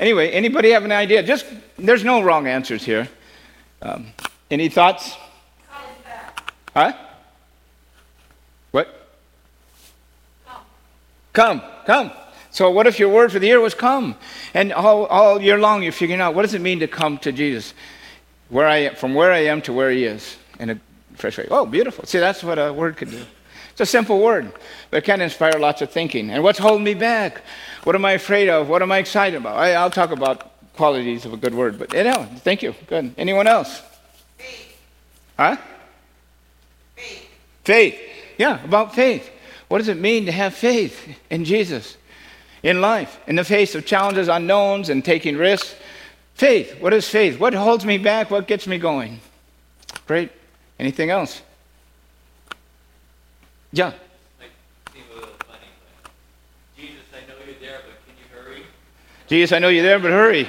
Anyway, 0.00 0.30
anybody 0.30 0.70
have 0.70 0.84
an 0.84 0.92
idea? 0.92 1.22
Just 1.22 1.46
there's 1.76 2.04
no 2.04 2.22
wrong 2.22 2.46
answers 2.46 2.84
here. 2.84 3.08
Um, 3.82 4.06
any 4.50 4.68
thoughts? 4.68 5.16
College 5.70 6.04
back. 6.04 6.52
Huh? 6.74 6.92
What? 8.70 9.08
Come. 10.46 10.62
Come, 11.32 11.62
come. 11.86 12.12
So, 12.50 12.70
what 12.70 12.86
if 12.86 12.98
your 12.98 13.08
word 13.10 13.30
for 13.32 13.38
the 13.38 13.46
year 13.46 13.60
was 13.60 13.74
come? 13.74 14.16
And 14.54 14.72
all, 14.72 15.06
all 15.06 15.40
year 15.40 15.58
long, 15.58 15.82
you're 15.82 15.92
figuring 15.92 16.20
out 16.20 16.34
what 16.34 16.42
does 16.42 16.54
it 16.54 16.60
mean 16.60 16.80
to 16.80 16.88
come 16.88 17.18
to 17.18 17.32
Jesus? 17.32 17.74
Where 18.48 18.66
I 18.66 18.76
am, 18.78 18.94
from 18.94 19.14
where 19.14 19.32
I 19.32 19.44
am 19.44 19.60
to 19.62 19.72
where 19.72 19.90
He 19.90 20.04
is 20.04 20.36
in 20.58 20.70
a 20.70 20.80
fresh 21.14 21.38
way. 21.38 21.46
Oh, 21.50 21.66
beautiful. 21.66 22.04
See, 22.06 22.18
that's 22.18 22.42
what 22.42 22.58
a 22.58 22.72
word 22.72 22.96
could 22.96 23.10
do. 23.10 23.24
It's 23.78 23.88
a 23.88 23.92
simple 23.92 24.18
word, 24.18 24.52
but 24.90 24.96
it 24.96 25.04
can 25.04 25.20
inspire 25.20 25.56
lots 25.56 25.82
of 25.82 25.92
thinking. 25.92 26.30
And 26.30 26.42
what's 26.42 26.58
holding 26.58 26.82
me 26.82 26.94
back? 26.94 27.42
What 27.84 27.94
am 27.94 28.04
I 28.04 28.14
afraid 28.14 28.48
of? 28.48 28.68
What 28.68 28.82
am 28.82 28.90
I 28.90 28.98
excited 28.98 29.36
about? 29.36 29.56
I, 29.56 29.80
will 29.80 29.90
talk 29.92 30.10
about 30.10 30.50
qualities 30.74 31.24
of 31.24 31.32
a 31.32 31.36
good 31.36 31.54
word, 31.54 31.78
but 31.78 31.94
you 31.94 32.02
know, 32.02 32.26
thank 32.38 32.60
you. 32.60 32.74
Good. 32.88 33.14
Anyone 33.16 33.46
else? 33.46 33.80
Faith. 34.36 34.80
Huh? 35.36 35.56
Faith. 36.96 37.28
Faith. 37.62 38.00
Yeah, 38.36 38.64
about 38.64 38.96
faith. 38.96 39.30
What 39.68 39.78
does 39.78 39.86
it 39.86 39.96
mean 39.96 40.26
to 40.26 40.32
have 40.32 40.54
faith 40.54 41.16
in 41.30 41.44
Jesus 41.44 41.96
in 42.64 42.80
life, 42.80 43.20
in 43.28 43.36
the 43.36 43.44
face 43.44 43.76
of 43.76 43.86
challenges, 43.86 44.26
unknowns, 44.26 44.88
and 44.88 45.04
taking 45.04 45.36
risks? 45.36 45.76
Faith. 46.34 46.80
What 46.80 46.92
is 46.92 47.08
faith? 47.08 47.38
What 47.38 47.54
holds 47.54 47.86
me 47.86 47.96
back? 47.96 48.28
What 48.28 48.48
gets 48.48 48.66
me 48.66 48.78
going? 48.78 49.20
Great. 50.08 50.32
Anything 50.80 51.10
else? 51.10 51.42
Yeah. 53.72 53.92
Jesus, 56.76 57.02
I 57.12 57.20
know 57.28 57.34
you're 57.46 57.60
there, 57.60 57.80
but 57.84 58.06
can 58.06 58.16
you 58.16 58.42
hurry? 58.42 58.62
Jesus, 59.28 59.52
I 59.52 59.58
know 59.58 59.68
you're 59.68 59.82
there, 59.82 59.98
but 59.98 60.10
hurry. 60.10 60.48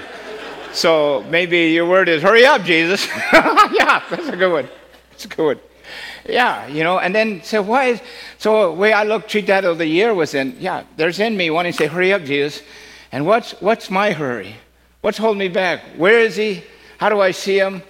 So 0.72 1.26
maybe 1.30 1.72
your 1.72 1.88
word 1.88 2.08
is 2.08 2.22
hurry 2.22 2.46
up, 2.46 2.64
Jesus. 2.64 3.08
yeah, 3.34 4.04
that's 4.10 4.28
a 4.28 4.38
good 4.38 4.52
one. 4.52 4.70
It's 5.12 5.26
good. 5.26 5.58
one. 5.58 5.60
Yeah, 6.28 6.68
you 6.68 6.84
know, 6.84 7.00
and 7.00 7.14
then 7.14 7.42
so 7.44 7.62
why 7.62 7.86
is 7.86 8.02
so 8.38 8.72
the 8.72 8.78
way 8.78 8.94
I 8.94 9.04
look 9.04 9.28
treat 9.28 9.48
that 9.48 9.66
of 9.66 9.80
the 9.80 9.88
year 9.88 10.14
was 10.14 10.34
in 10.34 10.56
yeah, 10.60 10.84
there's 10.96 11.20
in 11.20 11.36
me 11.36 11.50
wanting 11.50 11.72
to 11.72 11.78
say, 11.78 11.88
Hurry 11.88 12.14
up, 12.14 12.24
Jesus. 12.24 12.62
And 13.12 13.26
what's 13.26 13.52
what's 13.60 13.90
my 13.90 14.12
hurry? 14.12 14.56
What's 15.02 15.18
holding 15.18 15.40
me 15.40 15.48
back? 15.48 15.82
Where 15.98 16.20
is 16.20 16.36
he? 16.36 16.64
How 17.00 17.10
do 17.10 17.20
I 17.20 17.32
see 17.32 17.58
him? 17.58 17.82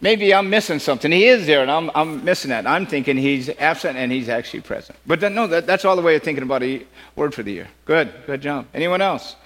Maybe 0.00 0.34
I'm 0.34 0.50
missing 0.50 0.78
something. 0.78 1.10
He 1.10 1.26
is 1.26 1.46
there, 1.46 1.62
and 1.62 1.70
I'm, 1.70 1.90
I'm 1.94 2.24
missing 2.24 2.50
that. 2.50 2.66
I'm 2.66 2.86
thinking 2.86 3.16
he's 3.16 3.48
absent 3.58 3.96
and 3.96 4.12
he's 4.12 4.28
actually 4.28 4.60
present. 4.60 4.98
But 5.06 5.20
then, 5.20 5.34
no, 5.34 5.46
that, 5.46 5.66
that's 5.66 5.84
all 5.84 5.96
the 5.96 6.02
way 6.02 6.16
of 6.16 6.22
thinking 6.22 6.42
about 6.42 6.62
a 6.62 6.84
word 7.16 7.34
for 7.34 7.42
the 7.42 7.52
year. 7.52 7.68
Good, 7.84 8.12
good 8.26 8.40
job. 8.42 8.66
Anyone 8.74 9.00
else? 9.00 9.36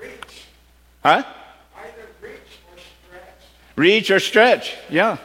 Uh, 0.00 0.06
huh? 1.02 1.24
Either 1.76 1.90
reach 2.22 2.32
or 2.70 2.78
stretch. 2.78 3.22
Reach 3.76 4.10
or 4.10 4.20
stretch, 4.20 4.76
yeah. 4.88 5.16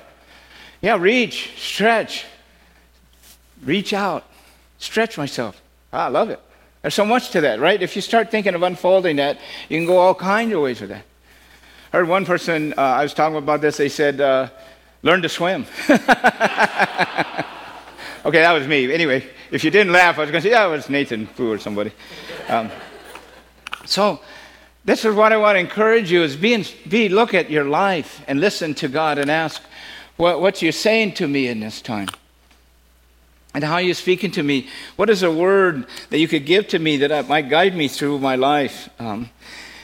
Yeah, 0.81 0.97
reach, 0.97 1.51
stretch, 1.57 2.25
reach 3.63 3.93
out, 3.93 4.25
stretch 4.77 5.17
myself. 5.17 5.61
Ah, 5.91 6.05
I 6.05 6.07
love 6.07 6.29
it. 6.29 6.39
There's 6.81 6.93
so 6.93 7.05
much 7.05 7.31
to 7.31 7.41
that, 7.41 7.59
right? 7.59 7.81
If 7.81 7.95
you 7.95 8.01
start 8.01 8.31
thinking 8.31 8.55
of 8.55 8.63
unfolding 8.63 9.17
that, 9.17 9.39
you 9.67 9.77
can 9.77 9.85
go 9.85 9.97
all 9.97 10.15
kinds 10.15 10.53
of 10.53 10.61
ways 10.61 10.79
with 10.79 10.89
that. 10.91 11.03
Heard 11.91 12.07
one 12.07 12.23
person, 12.25 12.73
uh, 12.77 12.81
I 12.81 13.03
was 13.03 13.15
talking 13.15 13.37
about 13.37 13.61
this, 13.61 13.77
they 13.77 13.89
said, 13.89 14.21
uh, 14.21 14.49
learn 15.01 15.23
to 15.23 15.29
swim. 15.29 15.65
okay, 15.89 16.01
that 18.25 18.51
was 18.51 18.67
me. 18.67 18.93
Anyway, 18.93 19.25
if 19.49 19.63
you 19.63 19.71
didn't 19.71 19.91
laugh, 19.91 20.19
I 20.19 20.21
was 20.21 20.29
going 20.29 20.43
to 20.43 20.49
say, 20.49 20.51
yeah, 20.51 20.67
it 20.67 20.71
was 20.71 20.87
Nathan 20.87 21.25
Fu 21.25 21.51
or 21.51 21.57
somebody. 21.57 21.91
Um, 22.47 22.69
so, 23.85 24.19
this 24.85 25.03
is 25.03 25.15
what 25.15 25.33
I 25.33 25.37
want 25.37 25.55
to 25.55 25.59
encourage 25.59 26.11
you 26.11 26.21
is 26.21 26.35
be, 26.35 26.53
in, 26.53 26.63
be 26.87 27.09
look 27.09 27.33
at 27.33 27.49
your 27.49 27.65
life 27.65 28.23
and 28.27 28.39
listen 28.39 28.75
to 28.75 28.87
God 28.87 29.17
and 29.17 29.31
ask, 29.31 29.61
what, 30.15 30.41
what 30.41 30.61
you're 30.61 30.71
saying 30.71 31.13
to 31.13 31.27
me 31.27 31.47
in 31.47 31.59
this 31.59 31.81
time 31.81 32.09
and 33.53 33.63
how 33.63 33.75
are 33.75 33.81
you're 33.81 33.95
speaking 33.95 34.31
to 34.31 34.43
me. 34.43 34.67
What 34.95 35.09
is 35.09 35.23
a 35.23 35.31
word 35.31 35.87
that 36.11 36.19
you 36.19 36.27
could 36.27 36.45
give 36.45 36.67
to 36.67 36.79
me 36.79 36.97
that 36.97 37.27
might 37.27 37.49
guide 37.49 37.75
me 37.75 37.87
through 37.87 38.19
my 38.19 38.35
life? 38.35 38.89
Um, 38.99 39.31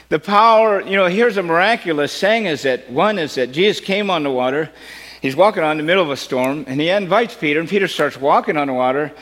the 0.08 0.18
power, 0.18 0.80
you 0.82 0.96
know, 0.96 1.06
here's 1.06 1.36
a 1.36 1.42
miraculous 1.42 2.18
thing 2.18 2.46
is 2.46 2.62
that 2.62 2.88
one 2.90 3.18
is 3.18 3.34
that 3.34 3.50
Jesus 3.52 3.84
came 3.84 4.10
on 4.10 4.22
the 4.22 4.30
water. 4.30 4.70
He's 5.20 5.34
walking 5.34 5.62
on 5.62 5.76
the 5.76 5.82
middle 5.82 6.02
of 6.02 6.10
a 6.10 6.16
storm, 6.16 6.64
and 6.68 6.80
he 6.80 6.90
invites 6.90 7.34
Peter, 7.34 7.58
and 7.58 7.68
Peter 7.68 7.88
starts 7.88 8.16
walking 8.16 8.56
on 8.56 8.68
the 8.68 8.72
water. 8.72 9.12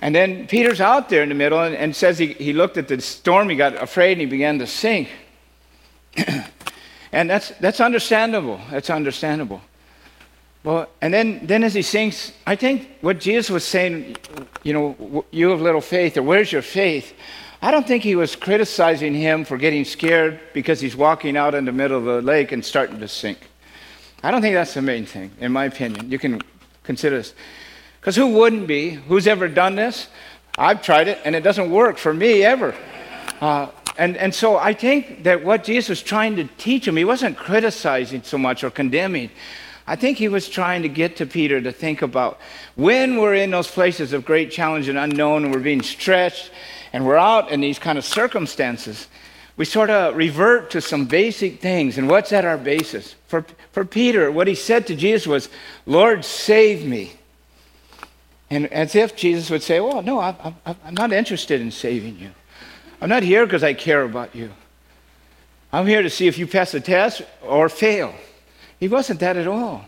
And 0.00 0.14
then 0.14 0.46
Peter's 0.46 0.80
out 0.80 1.08
there 1.08 1.22
in 1.22 1.28
the 1.28 1.34
middle 1.34 1.60
and, 1.60 1.76
and 1.76 1.94
says 1.94 2.18
he, 2.18 2.28
he 2.32 2.52
looked 2.52 2.76
at 2.76 2.88
the 2.88 3.00
storm, 3.00 3.48
he 3.48 3.56
got 3.56 3.80
afraid, 3.80 4.12
and 4.12 4.20
he 4.20 4.26
began 4.26 4.58
to 4.58 4.66
sink. 4.66 5.10
and 7.12 7.30
that's, 7.30 7.50
that's 7.60 7.80
understandable. 7.80 8.60
That's 8.70 8.90
understandable. 8.90 9.60
Well, 10.64 10.88
and 11.00 11.12
then, 11.12 11.46
then 11.46 11.62
as 11.62 11.74
he 11.74 11.82
sinks, 11.82 12.32
I 12.46 12.56
think 12.56 12.88
what 13.00 13.20
Jesus 13.20 13.50
was 13.50 13.64
saying, 13.64 14.16
you 14.62 14.72
know, 14.72 15.24
you 15.30 15.50
have 15.50 15.60
little 15.60 15.80
faith, 15.80 16.16
or 16.16 16.22
where's 16.22 16.50
your 16.50 16.62
faith? 16.62 17.14
I 17.64 17.70
don't 17.70 17.86
think 17.86 18.02
he 18.02 18.16
was 18.16 18.34
criticizing 18.34 19.14
him 19.14 19.44
for 19.44 19.56
getting 19.56 19.84
scared 19.84 20.40
because 20.52 20.80
he's 20.80 20.96
walking 20.96 21.36
out 21.36 21.54
in 21.54 21.64
the 21.64 21.70
middle 21.70 21.96
of 21.96 22.04
the 22.04 22.20
lake 22.20 22.50
and 22.50 22.64
starting 22.64 22.98
to 22.98 23.06
sink. 23.06 23.38
I 24.20 24.32
don't 24.32 24.42
think 24.42 24.54
that's 24.54 24.74
the 24.74 24.82
main 24.82 25.06
thing, 25.06 25.30
in 25.38 25.52
my 25.52 25.66
opinion. 25.66 26.10
You 26.10 26.18
can 26.18 26.42
consider 26.82 27.18
this. 27.18 27.34
Because 28.00 28.16
who 28.16 28.32
wouldn't 28.32 28.66
be? 28.66 28.90
Who's 28.90 29.28
ever 29.28 29.46
done 29.46 29.76
this? 29.76 30.08
I've 30.58 30.82
tried 30.82 31.06
it, 31.06 31.20
and 31.24 31.36
it 31.36 31.44
doesn't 31.44 31.70
work 31.70 31.98
for 31.98 32.12
me 32.12 32.42
ever. 32.42 32.74
Uh, 33.40 33.68
and, 33.96 34.16
and 34.16 34.34
so 34.34 34.56
I 34.56 34.72
think 34.74 35.22
that 35.22 35.44
what 35.44 35.62
Jesus 35.62 35.88
was 35.88 36.02
trying 36.02 36.34
to 36.36 36.44
teach 36.58 36.88
him, 36.88 36.96
he 36.96 37.04
wasn't 37.04 37.36
criticizing 37.36 38.24
so 38.24 38.38
much 38.38 38.64
or 38.64 38.70
condemning. 38.70 39.30
I 39.86 39.94
think 39.94 40.18
he 40.18 40.26
was 40.26 40.48
trying 40.48 40.82
to 40.82 40.88
get 40.88 41.14
to 41.16 41.26
Peter 41.26 41.60
to 41.60 41.70
think 41.70 42.02
about 42.02 42.40
when 42.74 43.20
we're 43.20 43.34
in 43.34 43.52
those 43.52 43.68
places 43.68 44.12
of 44.12 44.24
great 44.24 44.50
challenge 44.50 44.88
and 44.88 44.98
unknown 44.98 45.44
and 45.44 45.54
we're 45.54 45.60
being 45.60 45.82
stretched 45.82 46.50
and 46.92 47.06
we're 47.06 47.16
out 47.16 47.50
in 47.50 47.60
these 47.60 47.78
kind 47.78 47.98
of 47.98 48.04
circumstances, 48.04 49.08
we 49.56 49.64
sort 49.64 49.90
of 49.90 50.16
revert 50.16 50.70
to 50.70 50.80
some 50.80 51.06
basic 51.06 51.60
things. 51.60 51.98
And 51.98 52.08
what's 52.08 52.32
at 52.32 52.44
our 52.44 52.58
basis? 52.58 53.14
For, 53.28 53.44
for 53.72 53.84
Peter, 53.84 54.30
what 54.30 54.46
he 54.46 54.54
said 54.54 54.86
to 54.86 54.96
Jesus 54.96 55.26
was, 55.26 55.48
Lord, 55.86 56.24
save 56.24 56.86
me. 56.86 57.12
And 58.50 58.70
as 58.72 58.94
if 58.94 59.16
Jesus 59.16 59.50
would 59.50 59.62
say, 59.62 59.80
Well, 59.80 60.02
no, 60.02 60.18
I, 60.18 60.54
I, 60.66 60.76
I'm 60.84 60.94
not 60.94 61.12
interested 61.12 61.60
in 61.60 61.70
saving 61.70 62.18
you. 62.18 62.30
I'm 63.00 63.08
not 63.08 63.22
here 63.22 63.46
because 63.46 63.64
I 63.64 63.72
care 63.72 64.02
about 64.02 64.34
you. 64.34 64.50
I'm 65.72 65.86
here 65.86 66.02
to 66.02 66.10
see 66.10 66.28
if 66.28 66.36
you 66.36 66.46
pass 66.46 66.72
the 66.72 66.80
test 66.80 67.22
or 67.42 67.68
fail. 67.68 68.14
He 68.78 68.88
wasn't 68.88 69.20
that 69.20 69.36
at 69.36 69.46
all. 69.46 69.86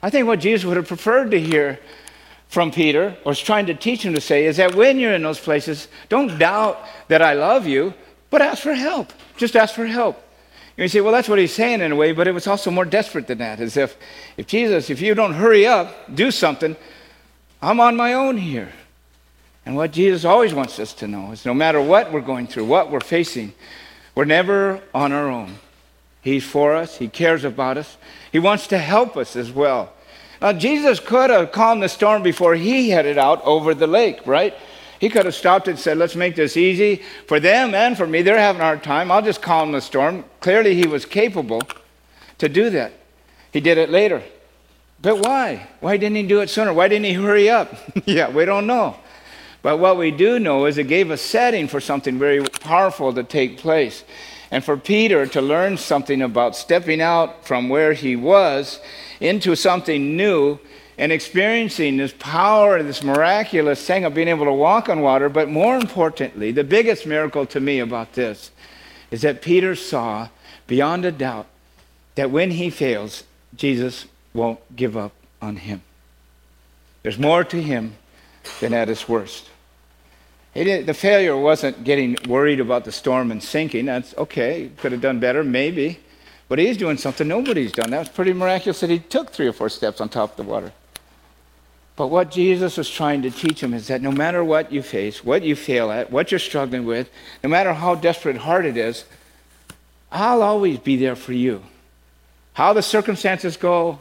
I 0.00 0.10
think 0.10 0.26
what 0.26 0.38
Jesus 0.38 0.64
would 0.64 0.76
have 0.76 0.86
preferred 0.86 1.32
to 1.32 1.40
hear 1.40 1.80
from 2.54 2.70
Peter, 2.70 3.16
or 3.24 3.30
was 3.30 3.40
trying 3.40 3.66
to 3.66 3.74
teach 3.74 4.04
him 4.04 4.14
to 4.14 4.20
say, 4.20 4.46
is 4.46 4.58
that 4.58 4.76
when 4.76 5.00
you're 5.00 5.12
in 5.12 5.22
those 5.22 5.40
places, 5.40 5.88
don't 6.08 6.38
doubt 6.38 6.78
that 7.08 7.20
I 7.20 7.32
love 7.34 7.66
you, 7.66 7.92
but 8.30 8.40
ask 8.40 8.62
for 8.62 8.74
help. 8.74 9.12
Just 9.36 9.56
ask 9.56 9.74
for 9.74 9.84
help. 9.84 10.16
And 10.76 10.84
You 10.84 10.88
say, 10.88 11.00
well, 11.00 11.12
that's 11.12 11.28
what 11.28 11.40
he's 11.40 11.52
saying 11.52 11.80
in 11.80 11.90
a 11.90 11.96
way, 11.96 12.12
but 12.12 12.28
it 12.28 12.32
was 12.32 12.46
also 12.46 12.70
more 12.70 12.84
desperate 12.84 13.26
than 13.26 13.38
that. 13.38 13.58
As 13.58 13.76
if, 13.76 13.96
if 14.36 14.46
Jesus, 14.46 14.88
if 14.88 15.02
you 15.02 15.16
don't 15.16 15.34
hurry 15.34 15.66
up, 15.66 16.14
do 16.14 16.30
something, 16.30 16.76
I'm 17.60 17.80
on 17.80 17.96
my 17.96 18.12
own 18.12 18.36
here. 18.36 18.72
And 19.66 19.74
what 19.74 19.90
Jesus 19.90 20.24
always 20.24 20.54
wants 20.54 20.78
us 20.78 20.92
to 20.94 21.08
know 21.08 21.32
is 21.32 21.44
no 21.44 21.54
matter 21.54 21.82
what 21.82 22.12
we're 22.12 22.20
going 22.20 22.46
through, 22.46 22.66
what 22.66 22.88
we're 22.88 23.00
facing, 23.00 23.52
we're 24.14 24.26
never 24.26 24.80
on 24.94 25.10
our 25.10 25.28
own. 25.28 25.56
He's 26.22 26.44
for 26.44 26.76
us, 26.76 26.98
He 26.98 27.08
cares 27.08 27.42
about 27.42 27.78
us, 27.78 27.96
He 28.30 28.38
wants 28.38 28.68
to 28.68 28.78
help 28.78 29.16
us 29.16 29.34
as 29.34 29.50
well. 29.50 29.93
Uh, 30.44 30.52
Jesus 30.52 31.00
could 31.00 31.30
have 31.30 31.52
calmed 31.52 31.82
the 31.82 31.88
storm 31.88 32.22
before 32.22 32.54
he 32.54 32.90
headed 32.90 33.16
out 33.16 33.42
over 33.46 33.74
the 33.74 33.86
lake, 33.86 34.20
right? 34.26 34.54
He 35.00 35.08
could 35.08 35.24
have 35.24 35.34
stopped 35.34 35.68
and 35.68 35.78
said, 35.78 35.96
Let's 35.96 36.16
make 36.16 36.36
this 36.36 36.58
easy 36.58 37.00
for 37.26 37.40
them 37.40 37.74
and 37.74 37.96
for 37.96 38.06
me. 38.06 38.20
They're 38.20 38.36
having 38.36 38.60
a 38.60 38.64
hard 38.64 38.82
time. 38.82 39.10
I'll 39.10 39.22
just 39.22 39.40
calm 39.40 39.72
the 39.72 39.80
storm. 39.80 40.22
Clearly, 40.40 40.74
he 40.74 40.86
was 40.86 41.06
capable 41.06 41.62
to 42.36 42.50
do 42.50 42.68
that. 42.68 42.92
He 43.54 43.60
did 43.60 43.78
it 43.78 43.88
later. 43.88 44.22
But 45.00 45.20
why? 45.20 45.66
Why 45.80 45.96
didn't 45.96 46.16
he 46.16 46.24
do 46.24 46.42
it 46.42 46.50
sooner? 46.50 46.74
Why 46.74 46.88
didn't 46.88 47.06
he 47.06 47.14
hurry 47.14 47.48
up? 47.48 47.74
yeah, 48.04 48.28
we 48.28 48.44
don't 48.44 48.66
know. 48.66 48.96
But 49.62 49.78
what 49.78 49.96
we 49.96 50.10
do 50.10 50.38
know 50.38 50.66
is 50.66 50.76
it 50.76 50.88
gave 50.88 51.10
a 51.10 51.16
setting 51.16 51.68
for 51.68 51.80
something 51.80 52.18
very 52.18 52.44
powerful 52.44 53.14
to 53.14 53.22
take 53.22 53.56
place. 53.56 54.04
And 54.50 54.62
for 54.62 54.76
Peter 54.76 55.24
to 55.24 55.40
learn 55.40 55.78
something 55.78 56.20
about 56.20 56.54
stepping 56.54 57.00
out 57.00 57.46
from 57.46 57.70
where 57.70 57.94
he 57.94 58.14
was 58.14 58.78
into 59.24 59.56
something 59.56 60.16
new 60.16 60.58
and 60.98 61.10
experiencing 61.10 61.96
this 61.96 62.14
power, 62.18 62.82
this 62.82 63.02
miraculous 63.02 63.84
thing 63.84 64.04
of 64.04 64.14
being 64.14 64.28
able 64.28 64.44
to 64.44 64.52
walk 64.52 64.88
on 64.88 65.00
water. 65.00 65.28
But 65.28 65.48
more 65.48 65.76
importantly, 65.76 66.52
the 66.52 66.62
biggest 66.62 67.06
miracle 67.06 67.46
to 67.46 67.58
me 67.58 67.80
about 67.80 68.12
this 68.12 68.50
is 69.10 69.22
that 69.22 69.42
Peter 69.42 69.74
saw 69.74 70.28
beyond 70.66 71.04
a 71.04 71.10
doubt 71.10 71.46
that 72.14 72.30
when 72.30 72.52
he 72.52 72.68
fails, 72.68 73.24
Jesus 73.56 74.06
won't 74.34 74.60
give 74.76 74.96
up 74.96 75.12
on 75.40 75.56
him. 75.56 75.82
There's 77.02 77.18
more 77.18 77.44
to 77.44 77.62
him 77.62 77.96
than 78.60 78.74
at 78.74 78.88
his 78.88 79.08
worst. 79.08 79.48
the 80.54 80.94
failure 80.94 81.36
wasn't 81.36 81.82
getting 81.82 82.16
worried 82.28 82.60
about 82.60 82.84
the 82.84 82.92
storm 82.92 83.30
and 83.30 83.42
sinking. 83.42 83.86
That's 83.86 84.14
okay. 84.16 84.70
Could 84.76 84.92
have 84.92 85.00
done 85.00 85.18
better, 85.18 85.42
maybe. 85.42 85.98
But 86.54 86.60
he's 86.60 86.76
doing 86.76 86.98
something 86.98 87.26
nobody's 87.26 87.72
done. 87.72 87.90
That 87.90 87.98
was 87.98 88.08
pretty 88.08 88.32
miraculous 88.32 88.78
that 88.78 88.88
he 88.88 89.00
took 89.00 89.32
three 89.32 89.48
or 89.48 89.52
four 89.52 89.68
steps 89.68 90.00
on 90.00 90.08
top 90.08 90.30
of 90.30 90.36
the 90.36 90.44
water. 90.44 90.72
But 91.96 92.12
what 92.12 92.30
Jesus 92.30 92.76
was 92.76 92.88
trying 92.88 93.22
to 93.22 93.30
teach 93.32 93.60
him 93.60 93.74
is 93.74 93.88
that 93.88 94.00
no 94.00 94.12
matter 94.12 94.44
what 94.44 94.70
you 94.70 94.80
face, 94.80 95.24
what 95.24 95.42
you 95.42 95.56
fail 95.56 95.90
at, 95.90 96.12
what 96.12 96.30
you're 96.30 96.38
struggling 96.38 96.84
with, 96.86 97.10
no 97.42 97.50
matter 97.50 97.72
how 97.72 97.96
desperate 97.96 98.36
hard 98.36 98.66
it 98.66 98.76
is, 98.76 99.04
I'll 100.12 100.44
always 100.44 100.78
be 100.78 100.94
there 100.94 101.16
for 101.16 101.32
you. 101.32 101.60
How 102.52 102.72
the 102.72 102.82
circumstances 102.82 103.56
go, 103.56 103.98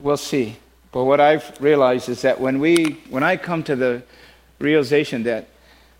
we'll 0.00 0.16
see. 0.16 0.56
But 0.90 1.04
what 1.04 1.20
I've 1.20 1.56
realized 1.60 2.08
is 2.08 2.22
that 2.22 2.40
when 2.40 2.58
we 2.58 2.98
when 3.10 3.22
I 3.22 3.36
come 3.36 3.62
to 3.62 3.76
the 3.76 4.02
realization 4.58 5.22
that 5.22 5.46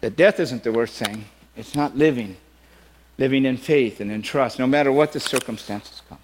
that 0.01 0.17
death 0.17 0.41
isn't 0.41 0.65
the 0.65 0.73
worst 0.73 0.95
thing, 0.95 1.27
it's 1.55 1.77
not 1.77 1.97
living. 1.97 2.39
Living 3.21 3.45
in 3.45 3.57
faith 3.57 4.01
and 4.01 4.11
in 4.11 4.23
trust, 4.23 4.59
no 4.59 4.67
matter 4.67 4.91
what 4.91 5.13
the 5.13 5.21
circumstances 5.21 6.03
come. 6.09 6.19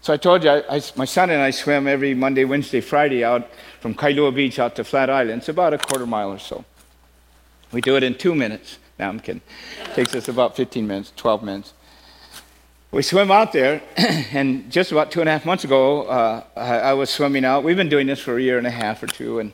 So 0.00 0.12
I 0.12 0.16
told 0.16 0.42
you, 0.42 0.50
I, 0.50 0.76
I, 0.76 0.82
my 0.96 1.04
son 1.04 1.30
and 1.30 1.40
I 1.40 1.50
swim 1.50 1.86
every 1.86 2.14
Monday, 2.14 2.44
Wednesday, 2.44 2.80
Friday 2.80 3.22
out 3.22 3.48
from 3.80 3.94
Kailua 3.94 4.34
Beach 4.34 4.58
out 4.58 4.74
to 4.76 4.84
Flat 4.84 5.08
Island. 5.08 5.38
It's 5.38 5.48
about 5.48 5.74
a 5.74 5.78
quarter 5.78 6.06
mile 6.06 6.30
or 6.30 6.38
so. 6.38 6.64
We 7.72 7.80
do 7.80 7.96
it 7.96 8.02
in 8.02 8.14
two 8.14 8.34
minutes. 8.34 8.78
Now 8.98 9.10
I'm 9.10 9.20
kidding. 9.20 9.42
It 9.82 9.94
takes 9.94 10.14
us 10.14 10.28
about 10.28 10.56
15 10.56 10.86
minutes, 10.86 11.12
12 11.16 11.42
minutes. 11.42 11.72
We 12.90 13.02
swim 13.02 13.30
out 13.30 13.52
there, 13.52 13.82
and 13.96 14.70
just 14.70 14.92
about 14.92 15.10
two 15.10 15.20
and 15.20 15.28
a 15.28 15.32
half 15.32 15.44
months 15.44 15.64
ago, 15.64 16.04
uh, 16.04 16.44
I, 16.56 16.78
I 16.78 16.92
was 16.94 17.10
swimming 17.10 17.44
out. 17.44 17.64
We've 17.64 17.76
been 17.76 17.88
doing 17.88 18.06
this 18.06 18.20
for 18.20 18.38
a 18.38 18.42
year 18.42 18.56
and 18.56 18.66
a 18.66 18.70
half 18.70 19.02
or 19.02 19.08
two, 19.08 19.40
and 19.40 19.52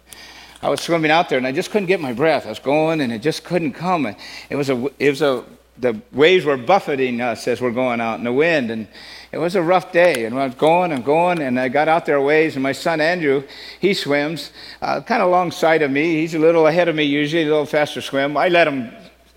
I 0.63 0.69
was 0.69 0.81
swimming 0.81 1.11
out 1.11 1.31
there, 1.31 1.39
and 1.39 1.47
I 1.47 1.53
just 1.53 1.71
couldn't 1.71 1.87
get 1.87 2.01
my 2.01 2.13
breath. 2.13 2.45
I 2.45 2.51
was 2.51 2.59
going, 2.59 3.01
and 3.01 3.13
it 3.13 3.23
just 3.23 3.43
couldn't 3.43 3.73
come. 3.73 4.15
It 4.51 4.57
was 4.57 4.69
a, 4.69 4.91
it 4.99 5.09
was 5.09 5.23
a, 5.23 5.43
the 5.81 6.01
waves 6.13 6.45
were 6.45 6.57
buffeting 6.57 7.21
us 7.21 7.49
as 7.49 7.61
we're 7.61 7.71
going 7.71 8.01
out 8.01 8.19
in 8.19 8.25
the 8.25 8.33
wind, 8.33 8.71
and 8.71 8.87
it 9.33 9.39
was 9.39 9.55
a 9.55 9.63
rough 9.63 9.93
day, 9.93 10.25
and 10.25 10.39
I 10.39 10.47
was 10.47 10.55
going 10.55 10.93
and 10.93 11.05
going, 11.05 11.41
and 11.41 11.59
I 11.59 11.69
got 11.69 11.89
out 11.89 12.05
there 12.05 12.17
a 12.17 12.23
ways, 12.23 12.57
and 12.57 12.63
my 12.63 12.73
son 12.73 13.01
Andrew, 13.01 13.45
he 13.81 13.95
swims 13.95 14.53
uh, 14.83 15.01
kind 15.01 15.23
of 15.23 15.29
alongside 15.29 15.83
of 15.83 15.91
me. 15.91 16.17
He's 16.17 16.35
a 16.35 16.39
little 16.39 16.67
ahead 16.67 16.89
of 16.89 16.97
me 16.97 17.05
usually, 17.05 17.45
a 17.45 17.47
little 17.47 17.67
faster 17.67 18.01
swim. 18.01 18.37
I 18.37 18.49
let 18.49 18.67
him 18.67 18.93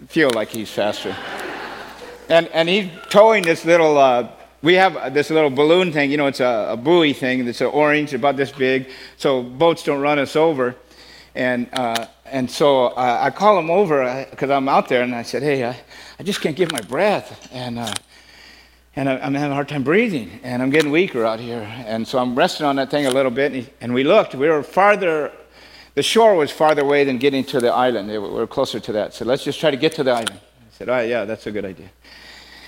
feel 0.08 0.32
like 0.32 0.50
he's 0.50 0.70
faster. 0.70 1.16
and, 2.30 2.48
and 2.48 2.68
he's 2.68 2.90
towing 3.10 3.44
this 3.44 3.66
little, 3.66 3.98
uh, 3.98 4.28
we 4.62 4.74
have 4.74 5.14
this 5.14 5.30
little 5.30 5.50
balloon 5.50 5.92
thing, 5.92 6.12
you 6.12 6.18
know, 6.18 6.28
it's 6.28 6.40
a, 6.40 6.70
a 6.72 6.78
buoy 6.78 7.14
thing 7.14 7.46
that's 7.46 7.62
orange, 7.62 8.14
about 8.14 8.36
this 8.36 8.52
big, 8.52 8.90
so 9.18 9.44
boats 9.44 9.84
don't 9.84 10.02
run 10.02 10.20
us 10.20 10.36
over. 10.36 10.76
And, 11.36 11.68
uh, 11.74 12.08
and 12.26 12.50
so 12.50 12.88
uh, 12.88 13.20
I 13.22 13.30
call 13.30 13.60
him 13.60 13.70
over 13.70 14.26
because 14.30 14.50
uh, 14.50 14.56
I'm 14.56 14.68
out 14.68 14.90
there, 14.90 15.04
and 15.04 15.14
I 15.14 15.24
said, 15.24 15.44
hey, 15.44 15.76
I, 16.18 16.22
I 16.22 16.24
just 16.24 16.42
can't 16.42 16.56
get 16.56 16.72
my 16.72 16.82
breath. 16.82 17.50
And 17.52 17.80
uh, 17.80 17.94
and 18.96 19.10
I'm 19.10 19.34
having 19.34 19.52
a 19.52 19.56
hard 19.56 19.70
time 19.70 19.84
breathing, 19.84 20.40
and 20.44 20.62
I'm 20.62 20.70
getting 20.70 20.92
weaker 20.92 21.26
out 21.26 21.40
here. 21.40 21.62
And 21.88 22.08
so 22.08 22.20
I'm 22.20 22.36
resting 22.36 22.68
on 22.68 22.76
that 22.76 22.92
thing 22.92 23.08
a 23.08 23.10
little 23.10 23.32
bit, 23.32 23.74
and 23.82 23.92
we 23.92 24.04
looked. 24.04 24.36
We 24.36 24.48
were 24.48 24.62
farther, 24.62 25.32
the 25.96 26.04
shore 26.04 26.36
was 26.36 26.52
farther 26.52 26.84
away 26.84 27.04
than 27.04 27.18
getting 27.18 27.44
to 27.46 27.60
the 27.60 27.74
island. 27.74 28.08
We 28.10 28.20
were 28.20 28.46
closer 28.46 28.80
to 28.80 28.92
that. 28.92 29.16
So 29.16 29.26
let's 29.26 29.44
just 29.44 29.60
try 29.60 29.72
to 29.72 29.78
get 29.78 29.94
to 29.94 30.04
the 30.04 30.12
island. 30.12 30.40
I 30.40 30.78
said, 30.78 30.90
oh, 30.90 31.00
yeah, 31.00 31.26
that's 31.26 31.48
a 31.48 31.52
good 31.52 31.66
idea. 31.66 31.90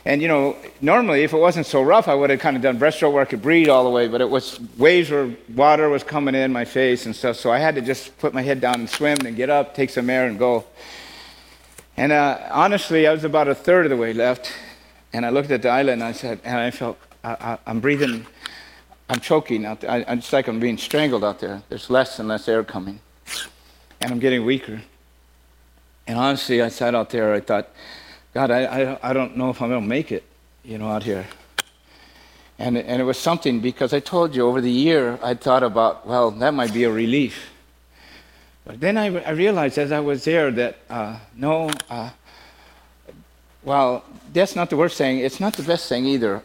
And, 0.03 0.19
you 0.19 0.27
know, 0.27 0.55
normally 0.81 1.23
if 1.23 1.33
it 1.33 1.37
wasn't 1.37 1.67
so 1.67 1.83
rough, 1.83 2.07
I 2.07 2.15
would 2.15 2.31
have 2.31 2.39
kind 2.39 2.55
of 2.55 2.63
done 2.63 2.79
breaststroke 2.79 3.13
where 3.13 3.21
I 3.21 3.25
could 3.25 3.43
breathe 3.43 3.69
all 3.69 3.83
the 3.83 3.89
way, 3.91 4.07
but 4.07 4.21
it 4.21 4.29
was 4.29 4.59
waves 4.77 5.11
where 5.11 5.29
water 5.55 5.89
was 5.89 6.03
coming 6.03 6.33
in 6.33 6.51
my 6.51 6.65
face 6.65 7.05
and 7.05 7.15
stuff. 7.15 7.37
So 7.37 7.51
I 7.51 7.59
had 7.59 7.75
to 7.75 7.81
just 7.81 8.17
put 8.17 8.33
my 8.33 8.41
head 8.41 8.61
down 8.61 8.75
and 8.75 8.89
swim 8.89 9.17
and 9.25 9.35
get 9.35 9.49
up, 9.51 9.75
take 9.75 9.91
some 9.91 10.09
air, 10.09 10.25
and 10.25 10.39
go. 10.39 10.63
And 11.97 12.11
uh, 12.11 12.39
honestly, 12.51 13.07
I 13.07 13.13
was 13.13 13.23
about 13.23 13.47
a 13.47 13.55
third 13.55 13.85
of 13.85 13.89
the 13.89 13.97
way 13.97 14.13
left 14.13 14.51
and 15.13 15.25
I 15.25 15.29
looked 15.29 15.49
at 15.51 15.61
the 15.61 15.69
island 15.69 16.01
and 16.01 16.03
I 16.03 16.11
said, 16.11 16.41
and 16.43 16.57
I 16.57 16.71
felt, 16.71 16.97
I, 17.23 17.57
am 17.65 17.79
breathing, 17.79 18.25
I'm 19.09 19.21
choking 19.21 19.65
out 19.65 19.79
there. 19.79 19.91
I, 19.91 19.99
it's 20.09 20.33
like 20.33 20.49
I'm 20.49 20.59
being 20.59 20.77
strangled 20.77 21.23
out 21.23 21.39
there. 21.39 21.63
There's 21.69 21.89
less 21.89 22.19
and 22.19 22.27
less 22.27 22.49
air 22.49 22.65
coming. 22.65 22.99
And 24.01 24.11
I'm 24.11 24.19
getting 24.19 24.43
weaker. 24.43 24.81
And 26.05 26.19
honestly, 26.19 26.61
I 26.61 26.67
sat 26.67 26.93
out 26.93 27.11
there, 27.11 27.33
I 27.33 27.39
thought, 27.39 27.69
God, 28.33 28.51
I, 28.51 28.65
I, 28.65 29.09
I 29.09 29.13
don't 29.13 29.37
know 29.37 29.49
if 29.49 29.61
I'm 29.61 29.69
going 29.69 29.81
to 29.81 29.87
make 29.87 30.11
it, 30.11 30.23
you 30.65 30.77
know, 30.77 30.89
out 30.89 31.03
here. 31.03 31.25
And, 32.59 32.77
and 32.77 33.01
it 33.01 33.05
was 33.05 33.17
something 33.17 33.61
because 33.61 33.93
I 33.93 34.01
told 34.01 34.35
you 34.35 34.45
over 34.45 34.59
the 34.59 34.69
year, 34.69 35.17
I 35.23 35.33
thought 35.33 35.63
about, 35.63 36.05
well, 36.05 36.29
that 36.31 36.53
might 36.53 36.73
be 36.73 36.83
a 36.83 36.91
relief. 36.91 37.51
But 38.65 38.79
then 38.79 38.97
I, 38.97 39.15
I 39.23 39.31
realized 39.31 39.77
as 39.77 39.91
I 39.91 39.99
was 39.99 40.25
there 40.25 40.51
that, 40.51 40.77
uh, 40.89 41.19
no, 41.35 41.69
uh, 41.89 42.09
well, 43.63 44.03
that's 44.33 44.55
not 44.55 44.69
the 44.69 44.77
worst 44.77 44.97
thing. 44.97 45.19
It's 45.19 45.39
not 45.39 45.53
the 45.53 45.63
best 45.63 45.87
thing 45.87 46.05
either. 46.05 46.39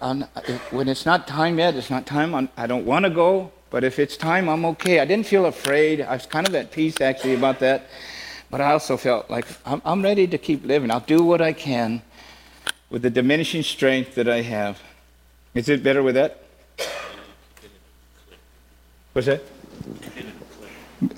when 0.70 0.88
it's 0.88 1.06
not 1.06 1.26
time 1.26 1.58
yet, 1.58 1.74
it's 1.74 1.90
not 1.90 2.06
time. 2.06 2.34
I'm, 2.34 2.48
I 2.56 2.66
do 2.66 2.76
not 2.76 2.84
want 2.84 3.04
to 3.04 3.10
go, 3.10 3.52
but 3.70 3.84
if 3.84 3.98
it's 3.98 4.16
time, 4.16 4.48
I'm 4.48 4.64
okay. 4.66 5.00
I 5.00 5.04
didn't 5.06 5.26
feel 5.26 5.46
afraid. 5.46 6.02
I 6.02 6.14
was 6.14 6.26
kind 6.26 6.46
of 6.46 6.54
at 6.54 6.70
peace 6.70 7.00
actually 7.00 7.34
about 7.34 7.58
that. 7.60 7.88
But 8.50 8.60
I 8.60 8.72
also 8.72 8.96
felt 8.96 9.30
like 9.30 9.46
I'm, 9.64 9.80
I'm 9.84 10.02
ready 10.02 10.26
to 10.26 10.38
keep 10.38 10.64
living. 10.64 10.90
I'll 10.90 11.00
do 11.00 11.22
what 11.22 11.40
I 11.40 11.52
can 11.52 12.02
with 12.90 13.02
the 13.02 13.10
diminishing 13.10 13.62
strength 13.62 14.14
that 14.16 14.28
I 14.28 14.42
have. 14.42 14.80
Is 15.54 15.68
it 15.68 15.82
better 15.82 16.02
with 16.02 16.16
that? 16.16 16.42
What's 19.12 19.26
that? 19.26 19.42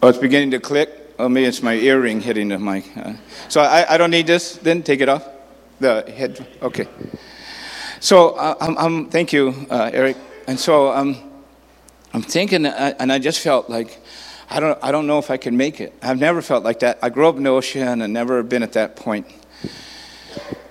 Oh, 0.02 0.08
it's 0.08 0.18
beginning 0.18 0.52
to 0.52 0.60
click. 0.60 1.14
Oh, 1.18 1.28
maybe 1.28 1.46
it's 1.46 1.62
my 1.62 1.74
earring 1.74 2.20
hitting 2.20 2.48
the 2.48 2.58
mic. 2.58 2.84
Uh, 2.96 3.14
so 3.48 3.60
I, 3.60 3.94
I 3.94 3.98
don't 3.98 4.10
need 4.10 4.26
this. 4.26 4.56
Then 4.56 4.82
take 4.82 5.00
it 5.00 5.08
off. 5.08 5.28
The 5.80 6.04
head. 6.10 6.46
Okay. 6.62 6.86
So 8.00 8.30
uh, 8.30 8.54
I'm, 8.60 8.78
I'm, 8.78 9.10
thank 9.10 9.32
you, 9.32 9.54
uh, 9.70 9.90
Eric. 9.92 10.16
And 10.46 10.58
so 10.58 10.92
um, 10.92 11.16
I'm 12.12 12.22
thinking, 12.22 12.66
uh, 12.66 12.94
and 12.98 13.12
I 13.12 13.18
just 13.18 13.40
felt 13.40 13.68
like 13.68 14.00
I 14.50 14.60
don't, 14.60 14.78
I 14.82 14.92
don't 14.92 15.06
know 15.06 15.18
if 15.18 15.30
I 15.30 15.36
can 15.36 15.56
make 15.56 15.80
it. 15.80 15.92
I've 16.02 16.18
never 16.18 16.42
felt 16.42 16.62
like 16.62 16.80
that. 16.80 16.98
I 17.02 17.08
grew 17.08 17.28
up 17.28 17.36
in 17.36 17.44
the 17.44 17.50
ocean 17.50 18.02
and 18.02 18.12
never 18.12 18.42
been 18.42 18.62
at 18.62 18.74
that 18.74 18.96
point. 18.96 19.26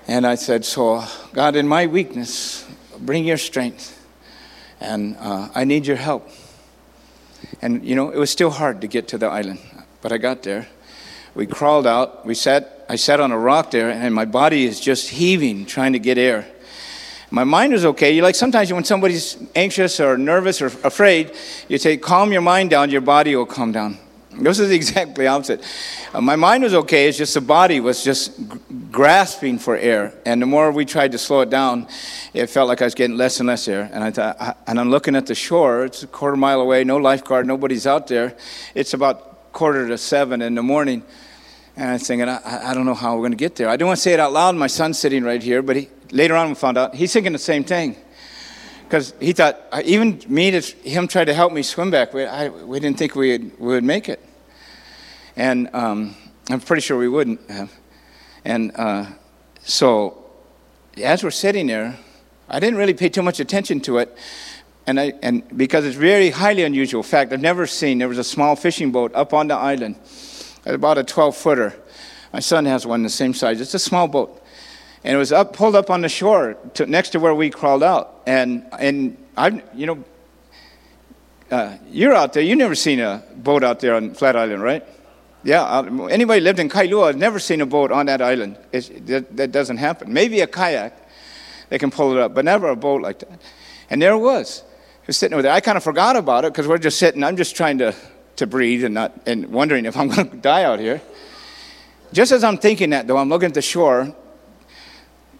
And 0.08 0.26
I 0.28 0.36
said, 0.36 0.64
so 0.66 1.04
God, 1.34 1.56
in 1.56 1.68
my 1.68 1.88
weakness, 1.88 2.66
bring 3.00 3.26
your 3.26 3.38
strength, 3.38 3.98
and 4.80 5.16
uh, 5.20 5.50
I 5.56 5.64
need 5.64 5.88
your 5.88 5.96
help. 5.98 6.30
And 7.62 7.84
you 7.84 7.96
know, 7.96 8.10
it 8.10 8.18
was 8.18 8.30
still 8.30 8.50
hard 8.50 8.82
to 8.82 8.88
get 8.88 9.08
to 9.10 9.18
the 9.18 9.28
island, 9.28 9.60
but 10.02 10.12
I 10.12 10.18
got 10.18 10.44
there. 10.44 10.68
We 11.36 11.46
crawled 11.46 11.88
out. 11.88 12.26
We 12.26 12.36
sat. 12.36 12.86
I 12.90 12.98
sat 12.98 13.20
on 13.20 13.32
a 13.32 13.38
rock 13.38 13.72
there, 13.72 13.90
and 13.90 14.14
my 14.14 14.26
body 14.26 14.66
is 14.66 14.80
just 14.80 15.10
heaving, 15.10 15.66
trying 15.66 15.94
to 15.94 16.00
get 16.00 16.18
air. 16.18 16.46
My 17.30 17.46
mind 17.46 17.72
was 17.72 17.86
okay. 17.86 18.12
You 18.12 18.22
like 18.22 18.36
sometimes 18.36 18.74
when 18.74 18.84
somebody's 18.84 19.38
anxious 19.56 20.00
or 20.02 20.18
nervous 20.18 20.62
or 20.62 20.68
afraid, 20.84 21.32
you 21.70 21.78
say, 21.78 21.96
"Calm 21.98 22.34
your 22.34 22.42
mind 22.42 22.70
down. 22.70 22.90
Your 22.90 23.02
body 23.02 23.36
will 23.36 23.46
calm 23.46 23.72
down." 23.72 23.98
This 24.34 24.60
is 24.60 24.72
exactly 24.82 25.28
opposite. 25.28 25.64
Uh, 26.14 26.22
my 26.22 26.36
mind 26.36 26.64
was 26.64 26.74
okay. 26.74 27.08
It's 27.08 27.18
just 27.18 27.34
the 27.34 27.42
body 27.42 27.80
was 27.80 28.04
just 28.04 28.38
g- 28.38 28.60
grasping 28.92 29.60
for 29.60 29.76
air, 29.76 30.14
and 30.26 30.42
the 30.42 30.46
more 30.46 30.72
we 30.72 30.86
tried 30.86 31.12
to 31.14 31.18
slow 31.18 31.42
it 31.42 31.50
down, 31.50 31.88
it 32.34 32.48
felt 32.48 32.68
like 32.68 32.82
I 32.82 32.86
was 32.86 32.96
getting 32.96 33.18
less 33.18 33.40
and 33.40 33.48
less 33.48 33.68
air. 33.68 33.90
And 33.92 34.04
I 34.04 34.12
thought, 34.12 34.40
I, 34.40 34.56
and 34.68 34.80
I'm 34.80 34.90
looking 34.90 35.16
at 35.16 35.26
the 35.26 35.36
shore. 35.36 35.86
It's 35.86 36.04
a 36.04 36.08
quarter 36.08 36.38
mile 36.38 36.62
away. 36.62 36.84
No 36.84 36.98
lifeguard. 36.98 37.46
Nobody's 37.46 37.86
out 37.88 38.08
there. 38.08 38.36
It's 38.76 38.94
about 38.94 39.54
quarter 39.54 39.88
to 39.88 39.98
seven 39.98 40.42
in 40.42 40.56
the 40.56 40.64
morning. 40.64 41.04
And 41.76 41.92
I'm 41.92 42.00
thinking, 42.00 42.28
I, 42.28 42.72
I 42.72 42.74
don't 42.74 42.86
know 42.86 42.94
how 42.94 43.16
we're 43.16 43.22
going 43.22 43.32
to 43.32 43.38
get 43.38 43.56
there. 43.56 43.70
I 43.70 43.74
didn't 43.74 43.88
want 43.88 43.98
to 43.98 44.02
say 44.02 44.14
it 44.14 44.20
out 44.20 44.34
loud. 44.34 44.56
My 44.56 44.68
son's 44.68 45.00
sitting 45.00 45.24
right 45.24 45.42
here, 45.42 45.62
but 45.62 45.76
he, 45.76 45.90
later 46.12 46.36
on 46.36 46.50
we 46.50 46.56
found 46.56 46.78
out 46.78 46.96
he's 46.96 47.14
thinking 47.14 47.32
the 47.32 47.40
same 47.40 47.64
thing. 47.64 47.96
Because 48.92 49.14
he 49.22 49.32
thought, 49.32 49.58
even 49.86 50.22
me, 50.28 50.52
to, 50.52 50.60
him 50.60 51.08
tried 51.08 51.24
to 51.24 51.34
help 51.34 51.54
me 51.54 51.64
swim 51.64 51.92
back, 51.92 52.14
we, 52.14 52.26
I, 52.26 52.50
we 52.50 52.78
didn't 52.78 52.98
think 52.98 53.16
we 53.16 53.38
would, 53.58 53.86
make 53.86 54.10
it. 54.10 54.20
And 55.38 55.74
um, 55.74 56.14
I'm 56.50 56.60
pretty 56.60 56.82
sure 56.82 56.98
we 56.98 57.08
wouldn't 57.08 57.50
have. 57.50 57.72
And 58.44 58.74
uh, 58.76 59.06
so, 59.62 60.26
as 61.02 61.24
we're 61.24 61.32
sitting 61.32 61.68
there, 61.68 61.98
I 62.50 62.60
didn't 62.60 62.78
really 62.78 62.94
pay 62.94 63.08
too 63.08 63.22
much 63.22 63.40
attention 63.40 63.80
to 63.80 64.00
it. 64.00 64.14
And, 64.86 65.00
I, 65.00 65.14
and 65.24 65.58
because 65.58 65.86
it's 65.86 65.96
very 65.96 66.30
highly 66.30 66.66
unusual. 66.66 67.00
In 67.00 67.08
fact, 67.08 67.32
I've 67.32 67.40
never 67.40 67.68
seen, 67.68 68.00
there 68.00 68.10
was 68.10 68.18
a 68.18 68.26
small 68.26 68.58
fishing 68.58 68.92
boat 68.92 69.16
up 69.16 69.34
on 69.34 69.48
the 69.48 69.56
island, 69.56 69.96
about 70.66 70.98
a 70.98 71.06
12 71.06 71.38
footer. 71.38 71.74
My 72.34 72.42
son 72.42 72.66
has 72.66 72.86
one 72.86 73.04
the 73.04 73.10
same 73.10 73.34
size. 73.34 73.62
It's 73.62 73.74
a 73.74 73.80
small 73.80 74.10
boat 74.10 74.41
and 75.04 75.16
it 75.16 75.18
was 75.18 75.32
up, 75.32 75.54
pulled 75.54 75.76
up 75.76 75.90
on 75.90 76.02
the 76.02 76.10
shore 76.10 76.58
to, 76.76 76.86
next 76.86 77.10
to 77.10 77.20
where 77.20 77.34
we 77.34 77.50
crawled 77.50 77.84
out. 77.84 78.22
And 78.26 78.66
and 78.78 79.18
I, 79.36 79.64
you 79.74 79.86
know, 79.88 80.04
uh, 81.50 81.78
you're 81.90 82.14
out 82.14 82.34
there. 82.34 82.44
You've 82.44 82.58
never 82.58 82.76
seen 82.76 83.00
a 83.00 83.24
boat 83.36 83.64
out 83.64 83.80
there 83.80 83.96
on 83.96 84.14
Flat 84.14 84.36
Island, 84.36 84.62
right? 84.62 84.86
Yeah. 85.44 85.82
Anybody 86.10 86.40
lived 86.42 86.60
in 86.60 86.70
Kailua 86.70 87.08
has 87.08 87.16
never 87.16 87.40
seen 87.40 87.62
a 87.62 87.66
boat 87.66 87.92
on 87.92 88.06
that 88.06 88.22
island. 88.22 88.58
That, 88.72 89.36
that 89.36 89.52
doesn't 89.52 89.78
happen. 89.78 90.14
Maybe 90.14 90.42
a 90.42 90.48
kayak, 90.48 90.94
they 91.70 91.80
can 91.80 91.90
pull 91.90 92.12
it 92.12 92.20
up, 92.20 92.36
but 92.36 92.46
never 92.46 92.70
a 92.70 92.76
boat 92.76 93.02
like 93.02 93.20
that. 93.20 93.42
And 93.90 94.02
there 94.02 94.14
it 94.14 94.20
was. 94.20 94.64
He 95.02 95.08
was 95.08 95.18
sitting 95.18 95.34
over 95.34 95.42
there. 95.42 95.52
I 95.52 95.60
kind 95.62 95.78
of 95.78 95.84
forgot 95.84 96.16
about 96.16 96.46
it 96.46 96.54
because 96.54 96.68
we're 96.68 96.78
just 96.78 97.00
sitting. 97.00 97.24
I'm 97.24 97.38
just 97.38 97.56
trying 97.56 97.80
to 97.80 97.96
to 98.38 98.48
breathe 98.48 98.84
and 98.84 98.94
not 98.94 99.14
and 99.26 99.48
wondering 99.48 99.86
if 99.86 99.98
I'm 99.98 100.10
going 100.10 100.30
to 100.32 100.38
die 100.38 100.64
out 100.64 100.80
here. 100.80 101.02
Just 102.14 102.32
as 102.32 102.44
I'm 102.44 102.58
thinking 102.58 102.90
that, 102.90 103.08
though, 103.08 103.18
I'm 103.18 103.30
looking 103.30 103.48
at 103.48 103.54
the 103.54 103.62
shore, 103.62 104.14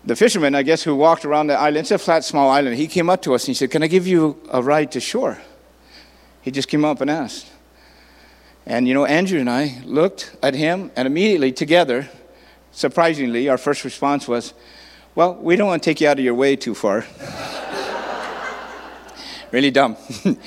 the 0.04 0.16
fisherman, 0.16 0.56
I 0.56 0.64
guess, 0.64 0.84
who 0.84 0.96
walked 0.96 1.26
around 1.26 1.48
the 1.48 1.56
island, 1.56 1.78
it's 1.78 1.92
a 1.92 1.98
flat, 1.98 2.24
small 2.24 2.50
island, 2.50 2.78
he 2.78 2.88
came 2.88 3.10
up 3.10 3.22
to 3.24 3.36
us 3.36 3.44
and 3.44 3.50
he 3.50 3.54
said, 3.54 3.72
Can 3.72 3.84
I 3.84 3.88
give 3.88 4.08
you 4.08 4.42
a 4.50 4.62
ride 4.62 4.92
to 4.94 5.00
shore? 5.00 5.40
He 6.42 6.52
just 6.52 6.68
came 6.68 6.84
up 6.84 7.02
and 7.02 7.10
asked. 7.10 7.48
And, 8.66 8.88
you 8.88 8.94
know, 8.94 9.06
Andrew 9.06 9.40
and 9.40 9.50
I 9.50 9.82
looked 9.86 10.36
at 10.42 10.54
him, 10.54 10.92
and 10.96 11.06
immediately 11.06 11.52
together, 11.52 12.10
surprisingly, 12.72 13.50
our 13.50 13.58
first 13.58 13.84
response 13.84 14.28
was, 14.28 14.54
Well, 15.14 15.36
we 15.36 15.56
don't 15.56 15.68
want 15.68 15.84
to 15.84 15.90
take 15.90 16.02
you 16.02 16.08
out 16.08 16.18
of 16.18 16.26
your 16.26 16.36
way 16.36 16.56
too 16.56 16.74
far. 16.74 17.06
really 19.52 19.72
dumb. 19.72 19.98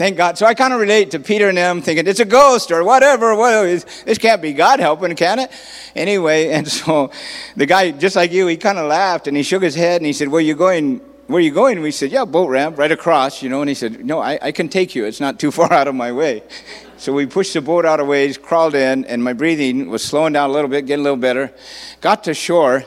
thank, 0.00 0.16
God. 0.16 0.38
So 0.38 0.46
I 0.46 0.54
kind 0.54 0.72
of 0.72 0.80
relate 0.80 1.10
to 1.10 1.20
Peter 1.20 1.50
and 1.50 1.58
them 1.58 1.82
thinking 1.82 2.06
it's 2.06 2.20
a 2.20 2.24
ghost 2.24 2.70
or 2.70 2.82
whatever. 2.82 3.36
Well, 3.36 3.64
this 3.64 4.16
can't 4.16 4.40
be 4.40 4.54
God 4.54 4.80
helping, 4.80 5.14
can 5.14 5.38
it? 5.40 5.50
Anyway, 5.94 6.48
and 6.52 6.66
so 6.66 7.10
the 7.54 7.66
guy, 7.66 7.90
just 7.90 8.16
like 8.16 8.32
you, 8.32 8.46
he 8.46 8.56
kind 8.56 8.78
of 8.78 8.86
laughed 8.86 9.28
and 9.28 9.36
he 9.36 9.42
shook 9.42 9.62
his 9.62 9.74
head 9.74 10.00
and 10.00 10.06
he 10.06 10.14
said, 10.14 10.28
Where 10.28 10.40
you 10.40 10.54
going? 10.54 11.02
Where 11.26 11.42
you 11.42 11.50
going? 11.50 11.82
We 11.82 11.90
said, 11.90 12.10
Yeah, 12.12 12.24
boat 12.24 12.48
ramp 12.48 12.78
right 12.78 12.90
across, 12.90 13.42
you 13.42 13.50
know. 13.50 13.60
And 13.60 13.68
he 13.68 13.74
said, 13.74 14.02
No, 14.02 14.20
I, 14.20 14.38
I 14.40 14.52
can 14.52 14.70
take 14.70 14.94
you. 14.94 15.04
It's 15.04 15.20
not 15.20 15.38
too 15.38 15.50
far 15.50 15.70
out 15.80 15.86
of 15.86 15.94
my 15.94 16.12
way. 16.12 16.44
So 17.00 17.12
we 17.14 17.24
pushed 17.24 17.54
the 17.54 17.62
boat 17.62 17.86
out 17.86 17.98
of 17.98 18.08
ways, 18.08 18.36
crawled 18.36 18.74
in, 18.74 19.06
and 19.06 19.24
my 19.24 19.32
breathing 19.32 19.88
was 19.88 20.04
slowing 20.04 20.34
down 20.34 20.50
a 20.50 20.52
little 20.52 20.68
bit, 20.68 20.84
getting 20.84 21.00
a 21.00 21.04
little 21.04 21.16
better. 21.16 21.50
Got 22.02 22.24
to 22.24 22.34
shore. 22.34 22.84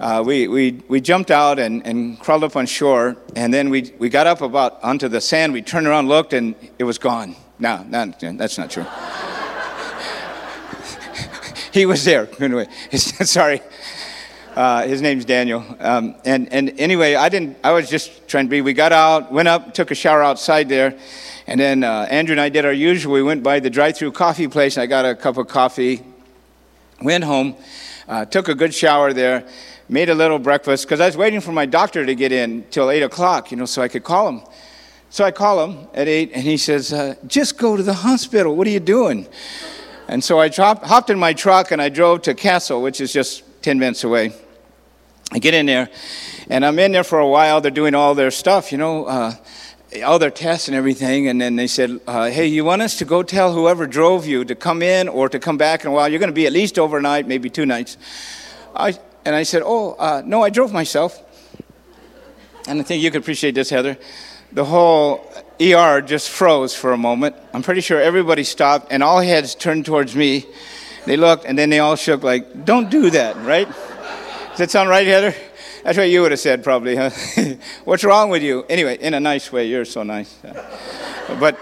Uh, 0.00 0.24
we, 0.26 0.48
we, 0.48 0.82
we 0.88 1.00
jumped 1.00 1.30
out 1.30 1.60
and, 1.60 1.86
and 1.86 2.18
crawled 2.18 2.42
up 2.42 2.56
on 2.56 2.66
shore, 2.66 3.16
and 3.36 3.54
then 3.54 3.70
we, 3.70 3.92
we 4.00 4.08
got 4.08 4.26
up 4.26 4.40
about 4.40 4.82
onto 4.82 5.06
the 5.06 5.20
sand. 5.20 5.52
We 5.52 5.62
turned 5.62 5.86
around, 5.86 6.08
looked, 6.08 6.32
and 6.32 6.56
it 6.76 6.82
was 6.82 6.98
gone. 6.98 7.36
No, 7.60 7.86
no 7.88 8.12
that's 8.32 8.58
not 8.58 8.68
true. 8.68 8.82
he 11.72 11.86
was 11.86 12.04
there. 12.04 12.28
Anyway, 12.40 12.66
sorry. 12.96 13.62
Uh, 14.56 14.88
his 14.88 15.00
name's 15.00 15.24
Daniel. 15.24 15.64
Um, 15.78 16.16
and, 16.24 16.52
and 16.52 16.80
anyway, 16.80 17.14
I 17.14 17.28
didn't, 17.28 17.58
I 17.62 17.70
was 17.70 17.88
just 17.88 18.26
trying 18.26 18.46
to 18.46 18.50
be, 18.50 18.60
we 18.60 18.72
got 18.72 18.90
out, 18.90 19.30
went 19.30 19.46
up, 19.46 19.72
took 19.72 19.92
a 19.92 19.94
shower 19.94 20.24
outside 20.24 20.68
there. 20.68 20.98
And 21.46 21.60
then 21.60 21.84
uh, 21.84 22.08
Andrew 22.10 22.32
and 22.32 22.40
I 22.40 22.48
did 22.48 22.64
our 22.64 22.72
usual. 22.72 23.12
We 23.12 23.22
went 23.22 23.42
by 23.42 23.60
the 23.60 23.70
drive 23.70 23.96
through 23.96 24.12
coffee 24.12 24.48
place, 24.48 24.76
and 24.76 24.82
I 24.82 24.86
got 24.86 25.04
a 25.04 25.14
cup 25.14 25.36
of 25.36 25.46
coffee, 25.46 26.02
went 27.00 27.22
home, 27.22 27.54
uh, 28.08 28.24
took 28.24 28.48
a 28.48 28.54
good 28.54 28.74
shower 28.74 29.12
there, 29.12 29.46
made 29.88 30.08
a 30.08 30.14
little 30.14 30.40
breakfast, 30.40 30.84
because 30.84 30.98
I 30.98 31.06
was 31.06 31.16
waiting 31.16 31.40
for 31.40 31.52
my 31.52 31.64
doctor 31.64 32.04
to 32.04 32.14
get 32.16 32.32
in 32.32 32.64
till 32.70 32.90
8 32.90 33.02
o'clock, 33.02 33.52
you 33.52 33.56
know, 33.56 33.64
so 33.64 33.80
I 33.80 33.86
could 33.86 34.02
call 34.02 34.28
him. 34.28 34.42
So 35.10 35.24
I 35.24 35.30
call 35.30 35.64
him 35.64 35.86
at 35.94 36.08
8, 36.08 36.32
and 36.34 36.42
he 36.42 36.56
says, 36.56 36.92
uh, 36.92 37.14
Just 37.28 37.58
go 37.58 37.76
to 37.76 37.82
the 37.82 37.94
hospital. 37.94 38.56
What 38.56 38.66
are 38.66 38.70
you 38.70 38.80
doing? 38.80 39.28
And 40.08 40.22
so 40.22 40.40
I 40.40 40.48
hopped 40.48 41.10
in 41.10 41.18
my 41.18 41.32
truck 41.32 41.70
and 41.72 41.82
I 41.82 41.88
drove 41.88 42.22
to 42.22 42.34
Castle, 42.34 42.80
which 42.80 43.00
is 43.00 43.12
just 43.12 43.42
10 43.62 43.78
minutes 43.78 44.04
away. 44.04 44.32
I 45.32 45.38
get 45.38 45.54
in 45.54 45.66
there, 45.66 45.90
and 46.48 46.64
I'm 46.64 46.78
in 46.78 46.92
there 46.92 47.02
for 47.02 47.18
a 47.18 47.28
while. 47.28 47.60
They're 47.60 47.72
doing 47.72 47.94
all 47.94 48.14
their 48.14 48.30
stuff, 48.30 48.70
you 48.70 48.78
know. 48.78 49.06
Uh, 49.06 49.34
all 50.04 50.18
their 50.18 50.30
tests 50.30 50.68
and 50.68 50.76
everything, 50.76 51.28
and 51.28 51.40
then 51.40 51.56
they 51.56 51.66
said, 51.66 52.00
uh, 52.06 52.30
"Hey, 52.30 52.46
you 52.46 52.64
want 52.64 52.82
us 52.82 52.96
to 52.98 53.04
go 53.04 53.22
tell 53.22 53.52
whoever 53.52 53.86
drove 53.86 54.26
you 54.26 54.44
to 54.44 54.54
come 54.54 54.82
in 54.82 55.08
or 55.08 55.28
to 55.28 55.38
come 55.38 55.56
back 55.56 55.84
in 55.84 55.90
a 55.90 55.92
while? 55.92 56.08
You're 56.08 56.18
going 56.18 56.30
to 56.30 56.34
be 56.34 56.46
at 56.46 56.52
least 56.52 56.78
overnight, 56.78 57.26
maybe 57.26 57.48
two 57.48 57.66
nights." 57.66 57.96
I, 58.74 58.98
and 59.24 59.34
I 59.34 59.44
said, 59.44 59.62
"Oh, 59.64 59.92
uh, 59.92 60.22
no, 60.24 60.42
I 60.42 60.50
drove 60.50 60.72
myself." 60.72 61.22
And 62.68 62.80
I 62.80 62.82
think 62.82 63.02
you 63.02 63.10
could 63.10 63.22
appreciate 63.22 63.54
this, 63.54 63.70
Heather. 63.70 63.96
The 64.52 64.64
whole 64.64 65.30
ER 65.60 66.00
just 66.00 66.30
froze 66.30 66.74
for 66.74 66.92
a 66.92 66.96
moment. 66.96 67.36
I'm 67.54 67.62
pretty 67.62 67.80
sure 67.80 68.00
everybody 68.00 68.42
stopped, 68.42 68.88
and 68.90 69.02
all 69.02 69.20
heads 69.20 69.54
turned 69.54 69.86
towards 69.86 70.16
me. 70.16 70.46
They 71.04 71.16
looked, 71.16 71.44
and 71.44 71.56
then 71.56 71.70
they 71.70 71.78
all 71.78 71.94
shook, 71.96 72.24
like, 72.24 72.64
"Don't 72.64 72.90
do 72.90 73.10
that," 73.10 73.36
right? 73.44 73.68
Does 74.50 74.58
that 74.58 74.70
sound 74.70 74.88
right, 74.88 75.06
Heather? 75.06 75.34
That's 75.86 75.98
what 75.98 76.10
you 76.10 76.22
would 76.22 76.32
have 76.32 76.40
said, 76.40 76.64
probably, 76.64 76.96
huh? 76.96 77.10
What's 77.84 78.02
wrong 78.02 78.28
with 78.28 78.42
you? 78.42 78.64
Anyway, 78.68 78.98
in 78.98 79.14
a 79.14 79.20
nice 79.20 79.52
way, 79.52 79.68
you're 79.68 79.84
so 79.84 80.02
nice. 80.02 80.36
but, 81.38 81.56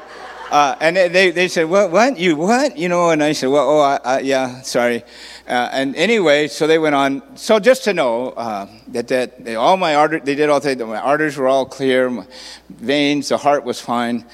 uh, 0.51 0.77
and 0.81 0.97
they, 0.97 1.31
they 1.31 1.47
said, 1.47 1.65
what, 1.65 1.91
what, 1.91 2.17
you, 2.17 2.35
what? 2.35 2.79
You 2.79 2.89
know, 2.89 3.11
and 3.11 3.23
I 3.23 3.33
said, 3.33 3.51
well, 3.51 3.69
oh, 3.69 3.81
I, 3.81 4.01
I, 4.03 4.21
yeah, 4.21 4.63
sorry. 4.63 5.03
Uh, 5.47 5.69
and 5.73 5.95
anyway, 5.95 6.49
so 6.49 6.67
they 6.67 6.79
went 6.79 6.95
on. 6.95 7.37
So 7.37 7.59
just 7.59 7.85
to 7.85 7.93
know 7.93 8.31
uh, 8.31 8.67
that, 8.89 9.09
that 9.09 9.45
they, 9.45 9.57
all 9.57 9.77
my 9.77 9.95
arteries, 9.95 10.23
they 10.25 10.35
did 10.35 10.49
all 10.49 10.59
things, 10.59 10.81
my 10.81 10.97
arteries 10.97 11.37
were 11.37 11.47
all 11.47 11.67
clear, 11.67 12.09
my 12.09 12.27
veins, 12.71 13.29
the 13.29 13.37
heart 13.37 13.63
was 13.63 13.79
fine. 13.79 14.25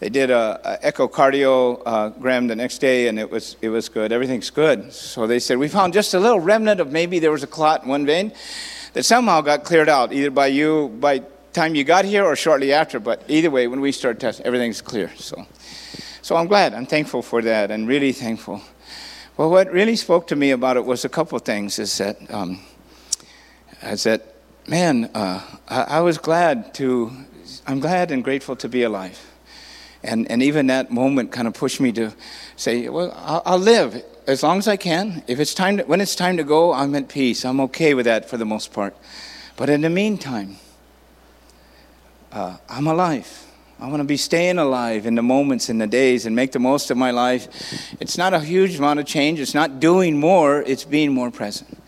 They 0.00 0.10
did 0.10 0.30
a, 0.30 0.60
a 0.62 0.92
echocardiogram 0.92 2.48
the 2.48 2.54
next 2.54 2.78
day, 2.82 3.08
and 3.08 3.18
it 3.18 3.30
was 3.30 3.56
it 3.62 3.70
was 3.70 3.88
good. 3.88 4.12
Everything's 4.12 4.50
good. 4.50 4.92
So 4.92 5.26
they 5.26 5.40
said 5.40 5.58
we 5.58 5.66
found 5.66 5.92
just 5.92 6.14
a 6.14 6.20
little 6.20 6.38
remnant 6.38 6.80
of 6.80 6.92
maybe 6.92 7.18
there 7.18 7.32
was 7.32 7.42
a 7.42 7.48
clot 7.48 7.82
in 7.82 7.88
one 7.88 8.06
vein 8.06 8.32
that 8.92 9.04
somehow 9.04 9.40
got 9.40 9.64
cleared 9.64 9.88
out, 9.88 10.12
either 10.12 10.30
by 10.30 10.46
you, 10.48 10.88
by 11.00 11.22
time 11.52 11.74
you 11.74 11.84
got 11.84 12.04
here 12.04 12.24
or 12.24 12.36
shortly 12.36 12.72
after. 12.72 13.00
But 13.00 13.22
either 13.28 13.50
way, 13.50 13.66
when 13.66 13.80
we 13.80 13.92
start 13.92 14.20
testing, 14.20 14.46
everything's 14.46 14.80
clear. 14.80 15.10
So, 15.16 15.46
so 16.22 16.36
I'm 16.36 16.46
glad. 16.46 16.74
I'm 16.74 16.86
thankful 16.86 17.22
for 17.22 17.42
that, 17.42 17.70
and 17.70 17.88
really 17.88 18.12
thankful. 18.12 18.62
Well, 19.36 19.50
what 19.50 19.70
really 19.72 19.96
spoke 19.96 20.26
to 20.28 20.36
me 20.36 20.50
about 20.50 20.76
it 20.76 20.84
was 20.84 21.04
a 21.04 21.08
couple 21.08 21.36
of 21.36 21.42
things. 21.42 21.78
Is 21.78 21.96
that, 21.98 22.18
um, 22.32 22.60
is 23.82 24.02
that, 24.04 24.34
man, 24.66 25.10
uh, 25.14 25.40
I, 25.68 25.82
I 25.82 26.00
was 26.00 26.18
glad 26.18 26.74
to. 26.74 27.10
I'm 27.66 27.80
glad 27.80 28.10
and 28.10 28.24
grateful 28.24 28.56
to 28.56 28.68
be 28.68 28.82
alive. 28.82 29.18
And, 30.02 30.30
and 30.30 30.42
even 30.42 30.68
that 30.68 30.90
moment 30.90 31.32
kind 31.32 31.48
of 31.48 31.54
pushed 31.54 31.80
me 31.80 31.92
to 31.92 32.12
say, 32.56 32.88
well, 32.88 33.12
I'll, 33.16 33.42
I'll 33.44 33.58
live 33.58 34.02
as 34.28 34.42
long 34.42 34.58
as 34.58 34.68
I 34.68 34.76
can. 34.76 35.22
If 35.26 35.40
it's 35.40 35.54
time 35.54 35.78
to, 35.78 35.84
when 35.84 36.02
it's 36.02 36.14
time 36.14 36.36
to 36.36 36.44
go, 36.44 36.74
I'm 36.74 36.94
at 36.94 37.08
peace. 37.08 37.44
I'm 37.46 37.60
okay 37.62 37.94
with 37.94 38.04
that 38.04 38.28
for 38.28 38.36
the 38.36 38.44
most 38.44 38.72
part. 38.74 38.94
But 39.56 39.70
in 39.70 39.80
the 39.80 39.90
meantime, 39.90 40.58
uh, 42.30 42.58
I'm 42.68 42.86
alive. 42.86 43.46
I 43.80 43.88
want 43.88 44.00
to 44.00 44.04
be 44.04 44.18
staying 44.18 44.58
alive 44.58 45.06
in 45.06 45.14
the 45.14 45.22
moments, 45.22 45.70
in 45.70 45.78
the 45.78 45.86
days, 45.86 46.26
and 46.26 46.36
make 46.36 46.52
the 46.52 46.58
most 46.58 46.90
of 46.90 46.98
my 46.98 47.10
life. 47.10 47.48
It's 48.00 48.18
not 48.18 48.34
a 48.34 48.40
huge 48.40 48.76
amount 48.76 49.00
of 49.00 49.06
change. 49.06 49.40
It's 49.40 49.54
not 49.54 49.80
doing 49.80 50.20
more, 50.20 50.60
it's 50.62 50.84
being 50.84 51.12
more 51.14 51.30
present. 51.30 51.78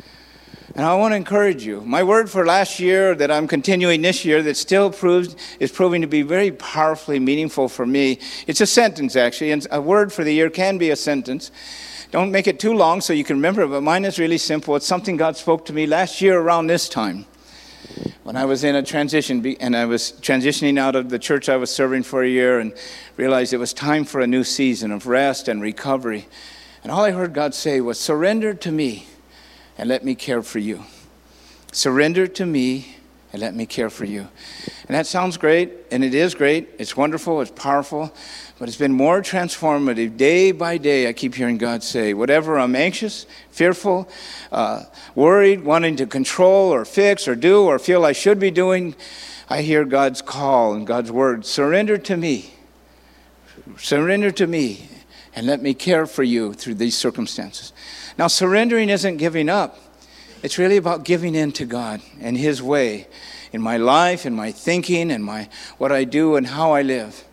And 0.74 0.86
I 0.86 0.94
want 0.94 1.12
to 1.12 1.16
encourage 1.16 1.66
you. 1.66 1.82
My 1.82 2.02
word 2.04 2.30
for 2.30 2.46
last 2.46 2.80
year 2.80 3.14
that 3.16 3.30
I'm 3.30 3.48
continuing 3.48 4.00
this 4.00 4.24
year 4.24 4.40
that 4.44 4.56
still 4.56 4.90
proves 4.90 5.36
is 5.58 5.70
proving 5.72 6.00
to 6.00 6.06
be 6.06 6.22
very 6.22 6.52
powerfully 6.52 7.18
meaningful 7.18 7.68
for 7.68 7.84
me. 7.84 8.20
It's 8.46 8.60
a 8.60 8.66
sentence 8.66 9.14
actually, 9.14 9.50
and 9.50 9.66
a 9.70 9.80
word 9.80 10.10
for 10.12 10.24
the 10.24 10.32
year 10.32 10.48
can 10.48 10.78
be 10.78 10.90
a 10.90 10.96
sentence. 10.96 11.50
Don't 12.10 12.32
make 12.32 12.48
it 12.48 12.58
too 12.58 12.74
long 12.74 13.00
so 13.00 13.12
you 13.12 13.22
can 13.22 13.36
remember, 13.36 13.66
but 13.68 13.82
mine 13.82 14.04
is 14.04 14.18
really 14.18 14.38
simple. 14.38 14.74
It's 14.74 14.86
something 14.86 15.16
God 15.16 15.36
spoke 15.36 15.64
to 15.66 15.72
me 15.72 15.86
last 15.86 16.20
year 16.20 16.40
around 16.40 16.66
this 16.66 16.88
time 16.88 17.24
when 18.24 18.36
I 18.36 18.44
was 18.44 18.64
in 18.64 18.74
a 18.74 18.82
transition 18.82 19.46
and 19.60 19.76
I 19.76 19.84
was 19.84 20.12
transitioning 20.20 20.76
out 20.76 20.96
of 20.96 21.08
the 21.08 21.20
church 21.20 21.48
I 21.48 21.56
was 21.56 21.70
serving 21.70 22.02
for 22.02 22.24
a 22.24 22.28
year 22.28 22.58
and 22.58 22.72
realized 23.16 23.52
it 23.52 23.58
was 23.58 23.72
time 23.72 24.04
for 24.04 24.20
a 24.20 24.26
new 24.26 24.42
season 24.42 24.90
of 24.90 25.06
rest 25.06 25.46
and 25.46 25.62
recovery. 25.62 26.26
And 26.82 26.90
all 26.90 27.04
I 27.04 27.12
heard 27.12 27.32
God 27.32 27.54
say 27.54 27.80
was, 27.80 27.98
Surrender 28.00 28.54
to 28.54 28.72
me 28.72 29.06
and 29.78 29.88
let 29.88 30.04
me 30.04 30.16
care 30.16 30.42
for 30.42 30.58
you. 30.58 30.84
Surrender 31.70 32.26
to 32.26 32.44
me 32.44 32.96
and 33.32 33.40
let 33.40 33.54
me 33.54 33.66
care 33.66 33.90
for 33.90 34.04
you. 34.04 34.26
And 34.88 34.96
that 34.96 35.06
sounds 35.06 35.36
great, 35.36 35.72
and 35.90 36.02
it 36.02 36.14
is 36.14 36.34
great. 36.34 36.68
It's 36.78 36.96
wonderful, 36.96 37.40
it's 37.40 37.50
powerful, 37.50 38.12
but 38.58 38.68
it's 38.68 38.78
been 38.78 38.92
more 38.92 39.22
transformative 39.22 40.16
day 40.16 40.52
by 40.52 40.78
day. 40.78 41.08
I 41.08 41.12
keep 41.12 41.34
hearing 41.34 41.58
God 41.58 41.82
say, 41.82 42.12
whatever 42.12 42.58
I'm 42.58 42.74
anxious, 42.74 43.26
fearful, 43.50 44.08
uh, 44.50 44.84
worried, 45.14 45.64
wanting 45.64 45.96
to 45.96 46.06
control 46.06 46.72
or 46.72 46.84
fix 46.84 47.28
or 47.28 47.36
do 47.36 47.62
or 47.62 47.78
feel 47.78 48.04
I 48.04 48.12
should 48.12 48.40
be 48.40 48.50
doing, 48.50 48.94
I 49.48 49.62
hear 49.62 49.84
God's 49.84 50.22
call 50.22 50.74
and 50.74 50.86
God's 50.86 51.10
word 51.10 51.44
surrender 51.44 51.98
to 51.98 52.16
me. 52.16 52.54
Surrender 53.76 54.30
to 54.32 54.46
me 54.46 54.88
and 55.34 55.46
let 55.46 55.62
me 55.62 55.74
care 55.74 56.06
for 56.06 56.22
you 56.22 56.52
through 56.52 56.74
these 56.74 56.96
circumstances. 56.96 57.72
Now, 58.18 58.26
surrendering 58.26 58.88
isn't 58.88 59.16
giving 59.16 59.48
up, 59.48 59.78
it's 60.42 60.58
really 60.58 60.76
about 60.76 61.04
giving 61.04 61.34
in 61.34 61.52
to 61.52 61.64
God 61.64 62.00
and 62.20 62.36
His 62.36 62.62
way 62.62 63.06
in 63.52 63.60
my 63.60 63.76
life, 63.76 64.24
in 64.24 64.34
my 64.34 64.52
thinking, 64.52 65.10
and 65.10 65.24
my 65.24 65.48
what 65.78 65.92
I 65.92 66.04
do 66.04 66.36
and 66.36 66.46
how 66.46 66.72
I 66.72 66.82
live. 66.82 67.24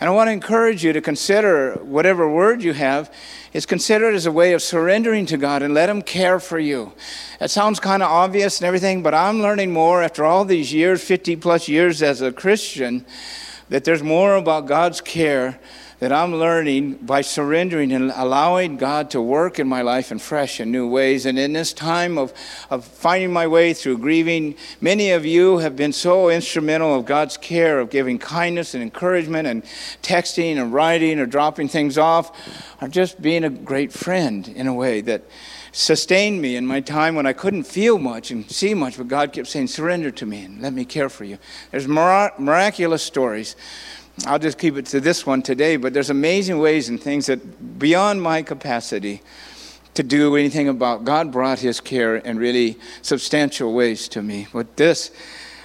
And 0.00 0.08
I 0.08 0.12
want 0.12 0.28
to 0.28 0.32
encourage 0.32 0.84
you 0.84 0.92
to 0.92 1.00
consider 1.00 1.74
whatever 1.74 2.28
word 2.28 2.62
you 2.62 2.72
have 2.72 3.12
is 3.52 3.66
considered 3.66 4.14
as 4.14 4.26
a 4.26 4.32
way 4.32 4.52
of 4.52 4.60
surrendering 4.60 5.26
to 5.26 5.36
God 5.36 5.62
and 5.62 5.74
let 5.74 5.88
Him 5.88 6.02
care 6.02 6.40
for 6.40 6.58
you. 6.58 6.92
That 7.38 7.50
sounds 7.50 7.78
kind 7.78 8.02
of 8.02 8.10
obvious 8.10 8.58
and 8.60 8.66
everything, 8.66 9.02
but 9.02 9.14
I'm 9.14 9.40
learning 9.40 9.72
more 9.72 10.02
after 10.02 10.24
all 10.24 10.44
these 10.44 10.72
years, 10.72 11.04
50 11.04 11.36
plus 11.36 11.68
years 11.68 12.02
as 12.02 12.20
a 12.20 12.32
Christian, 12.32 13.06
that 13.68 13.84
there's 13.84 14.02
more 14.02 14.34
about 14.34 14.66
God's 14.66 15.00
care 15.00 15.60
that 16.02 16.10
I'm 16.10 16.34
learning 16.34 16.94
by 16.94 17.20
surrendering 17.20 17.92
and 17.92 18.10
allowing 18.16 18.76
God 18.76 19.08
to 19.12 19.22
work 19.22 19.60
in 19.60 19.68
my 19.68 19.82
life 19.82 20.10
in 20.10 20.18
fresh 20.18 20.58
and 20.58 20.72
new 20.72 20.88
ways. 20.88 21.26
And 21.26 21.38
in 21.38 21.52
this 21.52 21.72
time 21.72 22.18
of, 22.18 22.34
of 22.70 22.84
finding 22.84 23.32
my 23.32 23.46
way 23.46 23.72
through 23.72 23.98
grieving, 23.98 24.56
many 24.80 25.12
of 25.12 25.24
you 25.24 25.58
have 25.58 25.76
been 25.76 25.92
so 25.92 26.28
instrumental 26.28 26.92
of 26.92 27.04
God's 27.04 27.36
care, 27.36 27.78
of 27.78 27.88
giving 27.88 28.18
kindness 28.18 28.74
and 28.74 28.82
encouragement 28.82 29.46
and 29.46 29.62
texting 30.02 30.60
and 30.60 30.74
writing 30.74 31.20
or 31.20 31.26
dropping 31.26 31.68
things 31.68 31.96
off, 31.96 32.36
or 32.82 32.88
just 32.88 33.22
being 33.22 33.44
a 33.44 33.50
great 33.50 33.92
friend 33.92 34.48
in 34.48 34.66
a 34.66 34.74
way 34.74 35.02
that 35.02 35.22
sustained 35.70 36.42
me 36.42 36.56
in 36.56 36.66
my 36.66 36.80
time 36.80 37.14
when 37.14 37.26
I 37.26 37.32
couldn't 37.32 37.62
feel 37.62 38.00
much 38.00 38.32
and 38.32 38.50
see 38.50 38.74
much, 38.74 38.98
but 38.98 39.06
God 39.06 39.32
kept 39.32 39.46
saying, 39.46 39.68
Surrender 39.68 40.10
to 40.10 40.26
me 40.26 40.46
and 40.46 40.60
let 40.60 40.72
me 40.72 40.84
care 40.84 41.08
for 41.08 41.22
you. 41.22 41.38
There's 41.70 41.86
miraculous 41.86 43.04
stories 43.04 43.54
I'll 44.26 44.38
just 44.38 44.58
keep 44.58 44.76
it 44.76 44.86
to 44.86 45.00
this 45.00 45.26
one 45.26 45.42
today, 45.42 45.76
but 45.76 45.94
there's 45.94 46.10
amazing 46.10 46.58
ways 46.58 46.88
and 46.88 47.00
things 47.00 47.26
that 47.26 47.78
beyond 47.78 48.22
my 48.22 48.42
capacity 48.42 49.22
to 49.94 50.02
do 50.02 50.36
anything 50.36 50.68
about. 50.68 51.04
God 51.04 51.32
brought 51.32 51.58
his 51.58 51.80
care 51.80 52.16
in 52.16 52.38
really 52.38 52.78
substantial 53.00 53.72
ways 53.72 54.08
to 54.08 54.22
me. 54.22 54.48
But 54.52 54.76
this, 54.76 55.10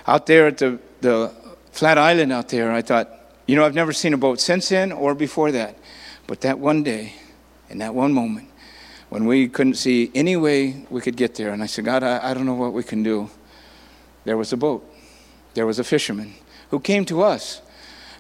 out 0.06 0.26
there 0.26 0.48
at 0.48 0.58
the, 0.58 0.80
the 1.02 1.32
flat 1.72 1.98
island 1.98 2.32
out 2.32 2.50
there, 2.50 2.72
I 2.72 2.82
thought, 2.82 3.10
you 3.46 3.56
know, 3.56 3.66
I've 3.66 3.76
never 3.76 3.94
seen 3.94 4.14
a 4.14 4.18
boat 4.18 4.40
since 4.40 4.70
then 4.70 4.92
or 4.92 5.14
before 5.14 5.52
that. 5.52 5.78
But 6.26 6.42
that 6.42 6.60
one 6.60 6.84
day, 6.84 7.14
in 7.70 7.78
that 7.80 7.94
one 7.94 8.14
moment, 8.14 8.50
when 9.10 9.26
we 9.26 9.48
couldn't 9.48 9.76
see 9.76 10.12
any 10.16 10.36
way 10.36 10.86
we 10.90 11.00
could 11.00 11.16
get 11.16 11.36
there, 11.36 11.52
and 11.52 11.64
I 11.64 11.66
said, 11.66 11.86
God, 11.86 12.04
I, 12.04 12.32
I 12.32 12.34
don't 12.34 12.46
know 12.46 12.54
what 12.54 12.74
we 12.74 12.84
can 12.84 13.04
do, 13.04 13.30
there 14.26 14.36
was 14.36 14.52
a 14.52 14.58
boat. 14.58 14.90
There 15.54 15.66
was 15.66 15.80
a 15.80 15.84
fisherman 15.84 16.36
who 16.70 16.80
came 16.80 17.06
to 17.06 17.24
us 17.24 17.62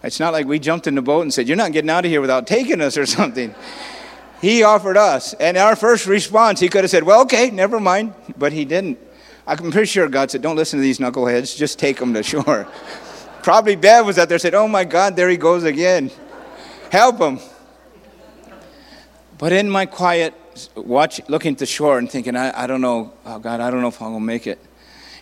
it's 0.03 0.19
not 0.19 0.33
like 0.33 0.45
we 0.45 0.59
jumped 0.59 0.87
in 0.87 0.95
the 0.95 1.01
boat 1.01 1.21
and 1.21 1.33
said, 1.33 1.47
You're 1.47 1.57
not 1.57 1.71
getting 1.71 1.89
out 1.89 2.05
of 2.05 2.11
here 2.11 2.21
without 2.21 2.47
taking 2.47 2.81
us 2.81 2.97
or 2.97 3.05
something. 3.17 3.53
he 4.41 4.63
offered 4.63 4.97
us. 4.97 5.33
And 5.33 5.57
our 5.57 5.75
first 5.75 6.05
response, 6.05 6.59
he 6.59 6.69
could 6.69 6.83
have 6.83 6.91
said, 6.91 7.03
Well, 7.03 7.21
okay, 7.23 7.49
never 7.49 7.79
mind. 7.79 8.13
But 8.37 8.53
he 8.53 8.65
didn't. 8.65 8.99
I'm 9.45 9.71
pretty 9.71 9.85
sure 9.85 10.07
God 10.09 10.29
said, 10.31 10.41
Don't 10.41 10.55
listen 10.55 10.79
to 10.79 10.83
these 10.83 10.99
knuckleheads, 10.99 11.55
just 11.55 11.79
take 11.79 11.97
them 11.97 12.13
to 12.13 12.23
shore. 12.23 12.67
Probably 13.43 13.77
Bev 13.77 14.05
was 14.05 14.17
out 14.19 14.27
there 14.29 14.39
said, 14.39 14.53
Oh 14.53 14.67
my 14.67 14.83
God, 14.83 15.15
there 15.15 15.29
he 15.29 15.37
goes 15.37 15.63
again. 15.63 16.11
Help 16.91 17.19
him. 17.19 17.39
But 19.37 19.53
in 19.53 19.69
my 19.69 19.85
quiet, 19.85 20.33
watch, 20.75 21.21
looking 21.27 21.55
the 21.55 21.65
shore 21.65 21.97
and 21.97 22.09
thinking, 22.09 22.35
I, 22.35 22.63
I 22.63 22.67
don't 22.67 22.81
know, 22.81 23.13
oh 23.25 23.39
God, 23.39 23.61
I 23.61 23.69
don't 23.69 23.81
know 23.81 23.89
if 23.89 24.01
I'm 24.01 24.09
going 24.09 24.21
to 24.21 24.25
make 24.25 24.47
it 24.47 24.59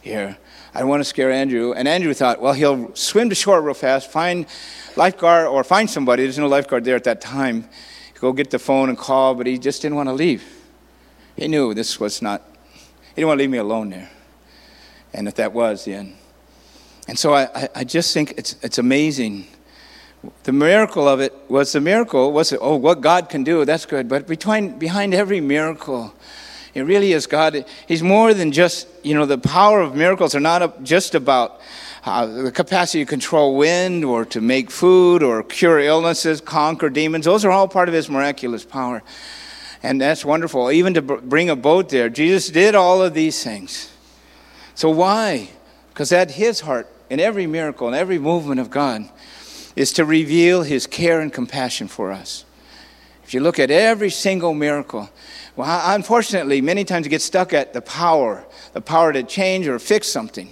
here. 0.02 0.38
I 0.76 0.80
don't 0.80 0.90
want 0.90 1.00
to 1.00 1.06
scare 1.06 1.32
Andrew. 1.32 1.72
And 1.72 1.88
Andrew 1.88 2.14
thought, 2.14 2.42
well, 2.42 2.52
he'll 2.52 2.94
swim 2.96 3.30
to 3.30 3.36
shore 3.36 3.62
real 3.62 3.74
fast, 3.74 4.12
find 4.12 4.46
lifeguard 4.98 5.48
or 5.48 5.64
find 5.64 5.90
somebody. 5.90 6.24
There's 6.24 6.38
no 6.38 6.48
lifeguard 6.48 6.84
there 6.84 6.98
at 6.98 7.06
that 7.06 7.22
time. 7.22 7.70
Go 8.16 8.34
get 8.34 8.52
the 8.52 8.60
phone 8.60 8.90
and 8.90 8.98
call, 8.98 9.36
but 9.36 9.48
he 9.48 9.58
just 9.58 9.82
didn't 9.82 9.96
want 9.96 10.10
to 10.10 10.14
leave. 10.14 10.44
He 11.38 11.48
knew 11.48 11.74
this 11.74 11.98
was 11.98 12.22
not, 12.22 12.42
he 12.74 13.16
didn't 13.16 13.30
want 13.30 13.38
to 13.38 13.44
leave 13.44 13.50
me 13.50 13.58
alone 13.58 13.90
there. 13.92 14.10
And 15.14 15.30
if 15.30 15.36
that 15.36 15.54
was 15.54 15.86
the 15.86 15.94
end. 15.94 16.16
And 17.08 17.18
so 17.18 17.34
I, 17.34 17.70
I 17.74 17.86
just 17.86 18.14
think 18.14 18.34
it's, 18.38 18.58
it's 18.62 18.78
amazing. 18.78 19.48
The 20.44 20.52
miracle 20.52 21.08
of 21.08 21.22
it 21.22 21.34
was 21.48 21.72
the 21.72 21.80
miracle 21.80 22.34
was, 22.34 22.52
it? 22.52 22.60
oh, 22.62 22.76
what 22.76 23.00
God 23.00 23.30
can 23.30 23.46
do, 23.46 23.64
that's 23.64 23.86
good. 23.86 24.10
But 24.10 24.28
between, 24.28 24.78
behind 24.78 25.14
every 25.14 25.40
miracle, 25.40 26.14
it 26.76 26.82
really 26.82 27.14
is 27.14 27.26
God. 27.26 27.66
He's 27.88 28.04
more 28.04 28.34
than 28.34 28.52
just, 28.52 28.88
you 29.02 29.16
know, 29.16 29.26
the 29.26 29.38
power 29.38 29.80
of 29.80 29.96
miracles 29.96 30.36
are 30.36 30.42
not 30.42 30.84
just 30.84 31.16
about 31.16 31.62
uh, 32.04 32.26
the 32.26 32.52
capacity 32.52 33.04
to 33.04 33.10
control 33.10 33.56
wind 33.56 34.04
or 34.04 34.26
to 34.26 34.42
make 34.42 34.70
food 34.70 35.24
or 35.24 35.42
cure 35.42 35.80
illnesses, 35.80 36.42
conquer 36.42 36.90
demons. 36.90 37.26
Those 37.26 37.46
are 37.46 37.50
all 37.50 37.70
part 37.70 37.88
of 37.88 37.96
His 37.96 38.10
miraculous 38.10 38.66
power. 38.66 39.02
And 39.82 40.02
that's 40.02 40.26
wonderful. 40.26 40.70
Even 40.70 40.94
to 40.96 41.02
bring 41.02 41.50
a 41.50 41.56
boat 41.56 41.90
there, 41.90 42.10
Jesus 42.10 42.50
did 42.50 42.76
all 42.76 43.02
of 43.02 43.14
these 43.14 43.42
things. 43.42 43.92
So 44.76 44.90
why? 44.90 45.50
Because 45.90 46.12
at 46.12 46.32
His 46.32 46.60
heart, 46.60 46.92
in 47.10 47.22
every 47.22 47.48
miracle, 47.48 47.88
in 47.88 47.94
every 47.94 48.20
movement 48.20 48.60
of 48.60 48.70
God, 48.70 49.10
is 49.78 49.94
to 49.94 50.04
reveal 50.04 50.64
His 50.64 50.86
care 50.88 51.22
and 51.22 51.32
compassion 51.32 51.88
for 51.88 52.12
us. 52.12 52.44
If 53.24 53.34
you 53.34 53.40
look 53.40 53.58
at 53.58 53.72
every 53.72 54.12
single 54.12 54.54
miracle, 54.54 55.10
well, 55.56 55.96
unfortunately, 55.96 56.60
many 56.62 56.84
times 56.84 57.06
you 57.06 57.10
get 57.10 57.22
stuck 57.22 57.54
at 57.54 57.74
the 57.74 57.82
power, 57.82 58.46
the 58.74 58.82
power 58.82 59.13
to 59.13 59.24
change 59.24 59.68
or 59.68 59.80
fix 59.80 60.08
something. 60.08 60.50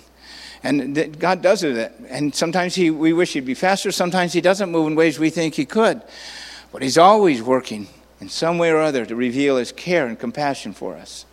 And 0.63 1.20
God 1.20 1.42
does 1.42 1.63
it. 1.63 1.92
And 2.08 2.34
sometimes 2.34 2.74
he, 2.74 2.89
we 2.89 3.12
wish 3.12 3.34
He'd 3.34 3.46
be 3.46 3.54
faster. 3.54 3.92
Sometimes 3.92 4.32
He 4.32 4.39
doesn't 4.39 4.72
move 4.72 4.88
in 4.88 4.96
ways 4.96 5.20
we 5.20 5.30
think 5.30 5.56
He 5.56 5.66
could. 5.66 6.02
But 6.72 6.82
He's 6.82 6.98
always 6.98 7.44
working 7.44 7.88
in 8.22 8.30
some 8.30 8.58
way 8.58 8.72
or 8.72 8.80
other 8.80 9.06
to 9.06 9.16
reveal 9.16 9.58
His 9.58 9.74
care 9.74 10.08
and 10.08 10.18
compassion 10.18 10.74
for 10.74 10.96
us. 10.96 11.26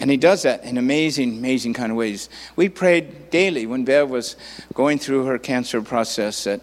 And 0.00 0.08
He 0.08 0.16
does 0.16 0.44
that 0.44 0.62
in 0.62 0.78
amazing, 0.78 1.38
amazing 1.38 1.74
kind 1.74 1.90
of 1.90 1.98
ways. 1.98 2.28
We 2.54 2.68
prayed 2.68 3.30
daily 3.30 3.66
when 3.66 3.84
Bev 3.84 4.08
was 4.08 4.36
going 4.74 4.98
through 4.98 5.24
her 5.24 5.38
cancer 5.38 5.82
process 5.82 6.44
that, 6.44 6.60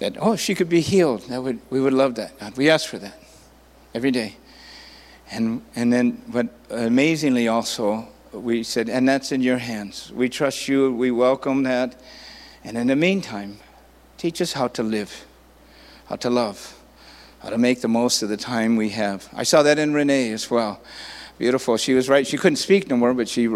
that 0.00 0.16
oh, 0.18 0.34
she 0.34 0.56
could 0.56 0.68
be 0.68 0.80
healed. 0.80 1.22
That 1.28 1.40
would, 1.44 1.60
we 1.70 1.80
would 1.80 1.92
love 1.92 2.16
that. 2.16 2.36
God, 2.40 2.56
we 2.56 2.68
ask 2.68 2.88
for 2.88 2.98
that 2.98 3.22
every 3.94 4.10
day. 4.10 4.36
And, 5.30 5.62
and 5.74 5.92
then, 5.92 6.22
but 6.28 6.48
amazingly 6.70 7.48
also, 7.48 8.08
we 8.32 8.62
said, 8.62 8.88
and 8.88 9.08
that's 9.08 9.32
in 9.32 9.40
your 9.40 9.58
hands. 9.58 10.12
We 10.14 10.28
trust 10.28 10.68
you, 10.68 10.92
we 10.92 11.10
welcome 11.10 11.62
that. 11.64 12.00
And 12.64 12.76
in 12.76 12.86
the 12.86 12.96
meantime, 12.96 13.58
teach 14.18 14.40
us 14.40 14.52
how 14.52 14.68
to 14.68 14.82
live, 14.82 15.26
how 16.06 16.16
to 16.16 16.30
love, 16.30 16.78
how 17.40 17.50
to 17.50 17.58
make 17.58 17.80
the 17.80 17.88
most 17.88 18.22
of 18.22 18.28
the 18.28 18.36
time 18.36 18.76
we 18.76 18.90
have. 18.90 19.28
I 19.34 19.42
saw 19.42 19.62
that 19.62 19.78
in 19.78 19.94
Renee 19.94 20.32
as 20.32 20.50
well. 20.50 20.80
Beautiful. 21.38 21.76
She 21.76 21.92
was 21.92 22.08
right. 22.08 22.26
She 22.26 22.38
couldn't 22.38 22.56
speak 22.56 22.88
no 22.88 22.96
more, 22.96 23.12
but 23.12 23.28
she 23.28 23.46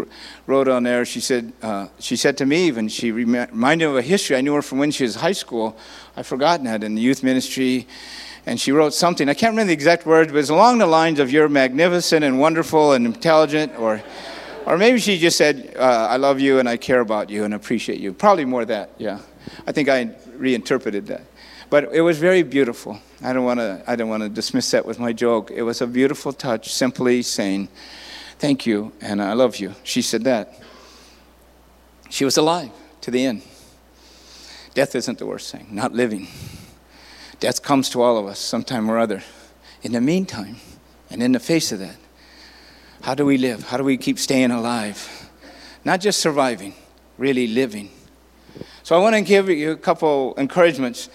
wrote 0.47 0.69
on 0.69 0.83
there. 0.83 1.07
She 1.07 1.21
said, 1.21 1.53
uh, 1.63 1.89
she 1.99 2.15
said 2.15 2.37
to 2.39 2.47
me 2.47 2.67
even, 2.67 2.89
she 2.89 3.11
reminded 3.11 3.87
me 3.87 3.91
of 3.91 3.97
a 3.97 4.03
history. 4.03 4.37
I 4.37 4.43
knew 4.43 4.55
her 4.55 4.61
from 4.61 4.79
when 4.79 4.91
she 4.91 5.05
was 5.05 5.15
high 5.15 5.33
school. 5.33 5.79
I've 6.15 6.27
forgotten 6.27 6.67
that 6.67 6.85
in 6.85 6.95
the 6.95 7.01
youth 7.01 7.23
ministry 7.23 7.87
and 8.51 8.61
she 8.61 8.73
wrote 8.73 8.93
something. 8.93 9.29
I 9.29 9.35
can't 9.35 9.53
remember 9.53 9.69
the 9.69 9.75
exact 9.75 10.05
words, 10.05 10.33
but 10.33 10.39
it's 10.39 10.51
along 10.51 10.79
the 10.79 10.87
lines 10.87 11.21
of 11.21 11.31
"You're 11.31 11.49
magnificent 11.49 12.25
and 12.25 12.41
wonderful 12.41 12.95
and 12.95 13.07
intelligent," 13.07 13.79
or, 13.79 14.03
or 14.67 14.77
maybe 14.77 14.99
she 14.99 15.19
just 15.19 15.37
said, 15.37 15.77
uh, 15.79 16.09
"I 16.11 16.17
love 16.17 16.41
you 16.41 16.59
and 16.59 16.69
I 16.69 16.77
care 16.77 16.99
about 16.99 17.31
you 17.31 17.45
and 17.45 17.55
appreciate 17.55 18.01
you." 18.01 18.13
Probably 18.13 18.45
more 18.45 18.65
that. 18.65 18.91
Yeah, 18.99 19.21
I 19.69 19.73
think 19.73 19.89
I 19.89 20.11
reinterpreted 20.37 21.07
that, 21.07 21.23
but 21.71 21.95
it 21.95 22.01
was 22.01 22.19
very 22.19 22.43
beautiful. 22.43 22.99
I 23.23 23.33
don't 23.33 23.45
want 23.45 23.61
to. 23.61 23.85
I 23.87 23.95
don't 23.95 24.09
want 24.09 24.25
to 24.25 24.29
dismiss 24.29 24.69
that 24.73 24.85
with 24.85 24.99
my 24.99 25.13
joke. 25.13 25.53
It 25.53 25.63
was 25.63 25.81
a 25.81 25.87
beautiful 25.87 26.33
touch, 26.33 26.73
simply 26.73 27.23
saying, 27.23 27.69
"Thank 28.41 28.67
you 28.67 28.91
and 29.01 29.23
I 29.23 29.35
love 29.35 29.59
you." 29.59 29.77
She 29.85 30.03
said 30.03 30.25
that. 30.25 30.59
She 32.09 32.25
was 32.25 32.37
alive 32.37 32.71
to 33.03 33.13
the 33.13 33.25
end. 33.27 33.43
Death 34.75 34.97
isn't 34.97 35.19
the 35.19 35.27
worst 35.27 35.53
thing. 35.53 35.69
Not 35.71 35.93
living. 35.93 36.27
Death 37.41 37.63
comes 37.63 37.89
to 37.91 38.03
all 38.03 38.19
of 38.19 38.27
us 38.27 38.39
sometime 38.39 38.91
or 38.91 38.99
other. 38.99 39.23
In 39.83 39.93
the 39.93 40.01
meantime, 40.01 40.57
and 41.11 41.23
in 41.23 41.33
the 41.33 41.41
face 41.41 41.73
of 41.73 41.79
that, 41.79 41.97
how 43.03 43.15
do 43.15 43.25
we 43.25 43.39
live? 43.39 43.65
How 43.65 43.79
do 43.79 43.85
we 43.85 43.97
keep 43.97 44.19
staying 44.19 44.51
alive? 44.51 45.31
Not 45.85 46.01
just 46.01 46.21
surviving, 46.21 46.75
really 47.17 47.47
living. 47.47 47.91
So 48.83 48.95
I 48.95 48.99
want 48.99 49.17
to 49.17 49.23
give 49.23 49.49
you 49.49 49.71
a 49.71 49.77
couple 49.77 50.35
encouragements. 50.35 51.09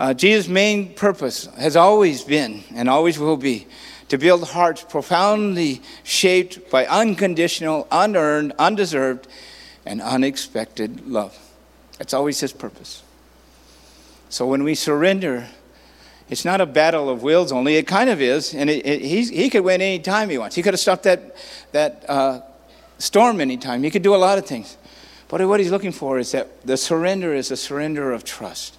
Uh, 0.00 0.14
Jesus' 0.14 0.48
main 0.48 0.94
purpose 0.94 1.46
has 1.56 1.76
always 1.76 2.24
been 2.24 2.64
and 2.74 2.88
always 2.88 3.18
will 3.18 3.36
be 3.36 3.68
to 4.08 4.18
build 4.18 4.48
hearts 4.48 4.82
profoundly 4.82 5.80
shaped 6.02 6.70
by 6.70 6.86
unconditional, 6.86 7.86
unearned, 7.92 8.52
undeserved, 8.58 9.28
and 9.86 10.00
unexpected 10.00 11.06
love. 11.06 11.38
That's 11.98 12.14
always 12.14 12.40
His 12.40 12.52
purpose. 12.52 13.02
So 14.28 14.46
when 14.46 14.64
we 14.64 14.74
surrender, 14.74 15.46
it's 16.28 16.44
not 16.44 16.60
a 16.60 16.66
battle 16.66 17.08
of 17.08 17.22
wills 17.22 17.52
only. 17.52 17.76
It 17.76 17.86
kind 17.86 18.10
of 18.10 18.20
is, 18.20 18.54
and 18.54 18.68
it, 18.68 18.84
it, 18.86 19.00
he 19.00 19.48
could 19.50 19.62
win 19.62 19.80
any 19.80 19.98
time 19.98 20.28
he 20.28 20.38
wants. 20.38 20.56
He 20.56 20.62
could 20.62 20.74
have 20.74 20.80
stopped 20.80 21.04
that 21.04 21.36
that 21.72 22.04
uh, 22.08 22.40
storm 22.98 23.40
anytime. 23.40 23.82
He 23.82 23.90
could 23.90 24.02
do 24.02 24.14
a 24.14 24.16
lot 24.16 24.38
of 24.38 24.46
things, 24.46 24.76
but 25.28 25.46
what 25.46 25.60
he's 25.60 25.70
looking 25.70 25.92
for 25.92 26.18
is 26.18 26.32
that 26.32 26.62
the 26.66 26.76
surrender 26.76 27.34
is 27.34 27.50
a 27.50 27.56
surrender 27.56 28.12
of 28.12 28.24
trust 28.24 28.78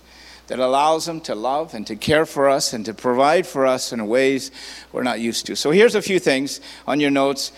that 0.49 0.59
allows 0.59 1.07
him 1.07 1.21
to 1.21 1.35
love 1.35 1.75
and 1.75 1.85
to 1.85 1.95
care 1.95 2.25
for 2.25 2.49
us 2.49 2.73
and 2.73 2.83
to 2.85 2.93
provide 2.93 3.45
for 3.45 3.67
us 3.67 3.93
in 3.93 4.07
ways 4.07 4.49
we're 4.91 5.03
not 5.03 5.19
used 5.19 5.45
to. 5.45 5.55
So 5.55 5.69
here's 5.69 5.93
a 5.93 6.01
few 6.01 6.17
things 6.19 6.59
on 6.87 6.99
your 6.99 7.11
notes. 7.11 7.51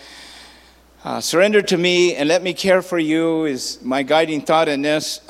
Uh, 1.02 1.18
surrender 1.20 1.62
to 1.62 1.78
me 1.78 2.14
and 2.14 2.28
let 2.28 2.42
me 2.42 2.52
care 2.52 2.82
for 2.82 2.98
you 2.98 3.46
is 3.46 3.82
my 3.82 4.02
guiding 4.02 4.42
thought 4.42 4.68
in 4.68 4.82
this. 4.82 5.20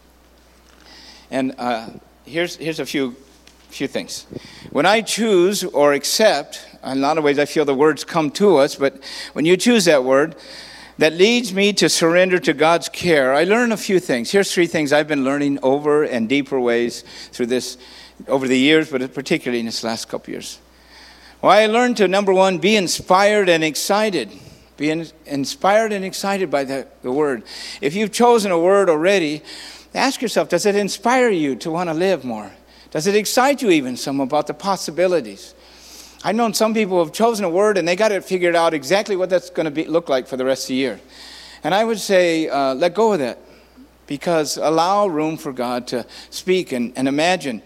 and 1.30 1.54
uh, 1.58 1.88
here's, 2.26 2.56
here's 2.56 2.78
a 2.78 2.86
few 2.86 3.16
few 3.70 3.88
things. 3.88 4.26
When 4.70 4.86
I 4.86 5.00
choose 5.00 5.64
or 5.64 5.92
accept, 5.92 6.66
in 6.84 6.98
a 6.98 7.00
lot 7.00 7.18
of 7.18 7.24
ways 7.24 7.38
I 7.38 7.44
feel 7.44 7.64
the 7.64 7.74
words 7.74 8.04
come 8.04 8.30
to 8.32 8.56
us, 8.56 8.76
but 8.76 9.02
when 9.32 9.44
you 9.44 9.56
choose 9.56 9.84
that 9.86 10.04
word, 10.04 10.36
that 10.98 11.14
leads 11.14 11.54
me 11.54 11.72
to 11.74 11.88
surrender 11.88 12.38
to 12.40 12.52
God's 12.52 12.88
care, 12.88 13.32
I 13.32 13.44
learn 13.44 13.72
a 13.72 13.76
few 13.76 13.98
things. 13.98 14.30
Here's 14.30 14.52
three 14.52 14.66
things 14.66 14.92
I've 14.92 15.08
been 15.08 15.24
learning 15.24 15.58
over 15.62 16.02
and 16.04 16.28
deeper 16.28 16.60
ways 16.60 17.04
through 17.32 17.46
this 17.46 17.78
over 18.28 18.46
the 18.46 18.58
years, 18.58 18.90
but 18.90 19.14
particularly 19.14 19.60
in 19.60 19.66
this 19.66 19.82
last 19.82 20.08
couple 20.08 20.32
years. 20.32 20.58
Well, 21.40 21.52
I 21.52 21.66
learned 21.66 21.96
to 21.98 22.08
number 22.08 22.34
one, 22.34 22.58
be 22.58 22.76
inspired 22.76 23.48
and 23.48 23.64
excited. 23.64 24.30
Be 24.76 24.90
inspired 25.24 25.92
and 25.92 26.04
excited 26.04 26.50
by 26.50 26.64
the, 26.64 26.86
the 27.02 27.10
word. 27.12 27.44
If 27.80 27.94
you've 27.94 28.12
chosen 28.12 28.50
a 28.50 28.58
word 28.58 28.90
already, 28.90 29.42
ask 29.94 30.20
yourself, 30.20 30.50
does 30.50 30.66
it 30.66 30.76
inspire 30.76 31.30
you 31.30 31.56
to 31.56 31.70
want 31.70 31.88
to 31.88 31.94
live 31.94 32.24
more? 32.24 32.52
Does 32.90 33.06
it 33.06 33.14
excite 33.14 33.62
you 33.62 33.70
even 33.70 33.96
some 33.96 34.20
about 34.20 34.46
the 34.46 34.54
possibilities? 34.54 35.54
I've 36.22 36.36
known 36.36 36.52
some 36.52 36.74
people 36.74 36.98
who 36.98 37.04
have 37.04 37.14
chosen 37.14 37.44
a 37.44 37.48
word 37.48 37.78
and 37.78 37.86
they 37.86 37.96
got 37.96 38.12
it 38.12 38.24
figured 38.24 38.56
out 38.56 38.74
exactly 38.74 39.16
what 39.16 39.30
that's 39.30 39.48
going 39.48 39.64
to 39.64 39.70
be, 39.70 39.84
look 39.84 40.08
like 40.08 40.26
for 40.26 40.36
the 40.36 40.44
rest 40.44 40.64
of 40.64 40.68
the 40.68 40.74
year. 40.74 41.00
And 41.62 41.74
I 41.74 41.84
would 41.84 41.98
say, 41.98 42.48
uh, 42.48 42.74
let 42.74 42.94
go 42.94 43.12
of 43.12 43.20
that 43.20 43.38
because 44.06 44.56
allow 44.56 45.06
room 45.06 45.36
for 45.36 45.52
God 45.52 45.86
to 45.88 46.04
speak 46.30 46.72
and, 46.72 46.92
and 46.96 47.06
imagine 47.06 47.62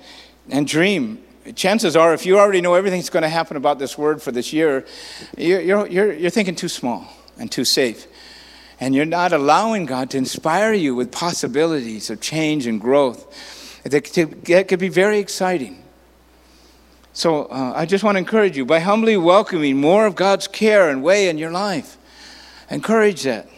and 0.50 0.66
dream. 0.66 1.22
Chances 1.56 1.96
are, 1.96 2.14
if 2.14 2.26
you 2.26 2.38
already 2.38 2.60
know 2.60 2.74
everything 2.74 3.00
that's 3.00 3.10
going 3.10 3.22
to 3.22 3.28
happen 3.28 3.56
about 3.56 3.78
this 3.78 3.96
word 3.98 4.22
for 4.22 4.30
this 4.30 4.52
year, 4.52 4.84
you're, 5.36 5.60
you're, 5.60 5.86
you're, 5.88 6.12
you're 6.12 6.30
thinking 6.30 6.54
too 6.54 6.68
small 6.68 7.08
and 7.38 7.50
too 7.50 7.64
safe. 7.64 8.06
And 8.78 8.94
you're 8.94 9.04
not 9.04 9.32
allowing 9.32 9.86
God 9.86 10.10
to 10.10 10.18
inspire 10.18 10.72
you 10.74 10.94
with 10.94 11.10
possibilities 11.10 12.10
of 12.10 12.20
change 12.20 12.66
and 12.66 12.80
growth 12.80 13.63
that 13.84 14.66
could 14.68 14.78
be 14.78 14.88
very 14.88 15.18
exciting. 15.18 15.82
So 17.12 17.44
uh, 17.44 17.72
I 17.76 17.86
just 17.86 18.02
want 18.02 18.16
to 18.16 18.18
encourage 18.18 18.56
you 18.56 18.64
by 18.64 18.80
humbly 18.80 19.16
welcoming 19.16 19.76
more 19.76 20.04
of 20.04 20.16
God's 20.16 20.48
care 20.48 20.90
and 20.90 21.02
way 21.02 21.28
in 21.28 21.38
your 21.38 21.52
life. 21.52 21.96
Encourage 22.70 23.22
that. 23.22 23.48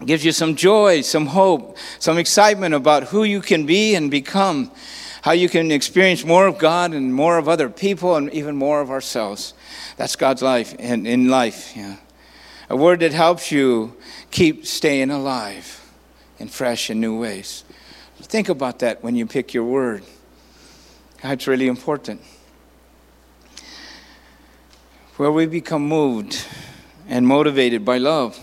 It 0.00 0.06
gives 0.06 0.24
you 0.24 0.32
some 0.32 0.56
joy, 0.56 1.02
some 1.02 1.26
hope, 1.26 1.76
some 1.98 2.16
excitement 2.16 2.74
about 2.74 3.04
who 3.04 3.24
you 3.24 3.40
can 3.40 3.66
be 3.66 3.94
and 3.94 4.10
become, 4.10 4.70
how 5.22 5.32
you 5.32 5.48
can 5.48 5.70
experience 5.70 6.24
more 6.24 6.46
of 6.46 6.56
God 6.56 6.94
and 6.94 7.12
more 7.12 7.36
of 7.36 7.48
other 7.48 7.68
people 7.68 8.16
and 8.16 8.32
even 8.32 8.56
more 8.56 8.80
of 8.80 8.90
ourselves. 8.90 9.52
That's 9.96 10.16
God's 10.16 10.40
life 10.40 10.74
in, 10.76 11.06
in 11.06 11.28
life. 11.28 11.76
Yeah. 11.76 11.96
A 12.70 12.76
word 12.76 13.00
that 13.00 13.12
helps 13.12 13.50
you 13.50 13.96
keep 14.30 14.64
staying 14.64 15.10
alive 15.10 15.84
in 16.38 16.48
fresh 16.48 16.88
and 16.88 17.00
new 17.00 17.18
ways. 17.18 17.64
Think 18.28 18.50
about 18.50 18.80
that 18.80 19.02
when 19.02 19.16
you 19.16 19.24
pick 19.24 19.54
your 19.54 19.64
word. 19.64 20.04
That's 21.22 21.46
really 21.46 21.66
important. 21.66 22.20
Where 25.16 25.32
we 25.32 25.46
become 25.46 25.88
moved 25.88 26.46
and 27.08 27.26
motivated 27.26 27.86
by 27.86 27.96
love 27.96 28.38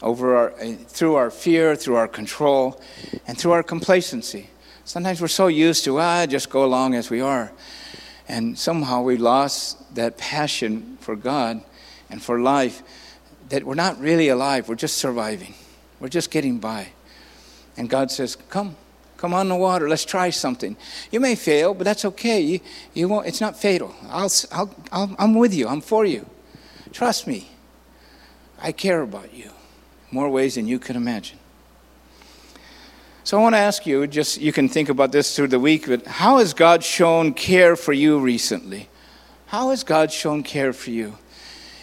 over 0.00 0.34
our, 0.34 0.50
through 0.50 1.16
our 1.16 1.30
fear, 1.30 1.76
through 1.76 1.96
our 1.96 2.08
control, 2.08 2.80
and 3.26 3.36
through 3.36 3.52
our 3.52 3.62
complacency. 3.62 4.48
Sometimes 4.84 5.20
we're 5.20 5.28
so 5.28 5.48
used 5.48 5.84
to, 5.84 5.98
ah, 6.00 6.24
just 6.24 6.48
go 6.48 6.64
along 6.64 6.94
as 6.94 7.10
we 7.10 7.20
are. 7.20 7.52
And 8.28 8.58
somehow 8.58 9.02
we 9.02 9.18
lost 9.18 9.94
that 9.94 10.16
passion 10.16 10.96
for 11.00 11.14
God 11.14 11.62
and 12.08 12.22
for 12.22 12.40
life 12.40 12.82
that 13.50 13.64
we're 13.64 13.74
not 13.74 14.00
really 14.00 14.28
alive, 14.28 14.68
we're 14.68 14.74
just 14.74 14.96
surviving, 14.96 15.54
we're 16.00 16.08
just 16.08 16.30
getting 16.30 16.58
by. 16.58 16.88
And 17.76 17.90
God 17.90 18.10
says, 18.10 18.34
Come, 18.34 18.76
Come 19.18 19.34
on 19.34 19.48
the 19.48 19.56
water. 19.56 19.88
Let's 19.88 20.04
try 20.04 20.30
something. 20.30 20.76
You 21.10 21.20
may 21.20 21.34
fail, 21.34 21.74
but 21.74 21.84
that's 21.84 22.04
okay. 22.04 22.40
You, 22.40 22.60
you 22.94 23.08
won't, 23.08 23.26
it's 23.26 23.40
not 23.40 23.58
fatal. 23.58 23.94
I'll, 24.08 24.30
I'll, 24.52 24.74
I'll, 24.90 25.16
I'm 25.18 25.34
with 25.34 25.52
you. 25.52 25.68
I'm 25.68 25.80
for 25.80 26.06
you. 26.06 26.24
Trust 26.92 27.26
me. 27.26 27.50
I 28.60 28.72
care 28.72 29.02
about 29.02 29.34
you 29.34 29.50
more 30.10 30.30
ways 30.30 30.54
than 30.54 30.66
you 30.66 30.78
can 30.78 30.96
imagine. 30.96 31.38
So 33.24 33.38
I 33.38 33.42
want 33.42 33.56
to 33.56 33.58
ask 33.58 33.86
you, 33.86 34.06
just 34.06 34.40
you 34.40 34.52
can 34.52 34.68
think 34.68 34.88
about 34.88 35.12
this 35.12 35.36
through 35.36 35.48
the 35.48 35.60
week, 35.60 35.86
but 35.86 36.06
how 36.06 36.38
has 36.38 36.54
God 36.54 36.82
shown 36.82 37.34
care 37.34 37.76
for 37.76 37.92
you 37.92 38.18
recently? 38.18 38.88
How 39.46 39.70
has 39.70 39.84
God 39.84 40.10
shown 40.10 40.42
care 40.42 40.72
for 40.72 40.90
you? 40.90 41.18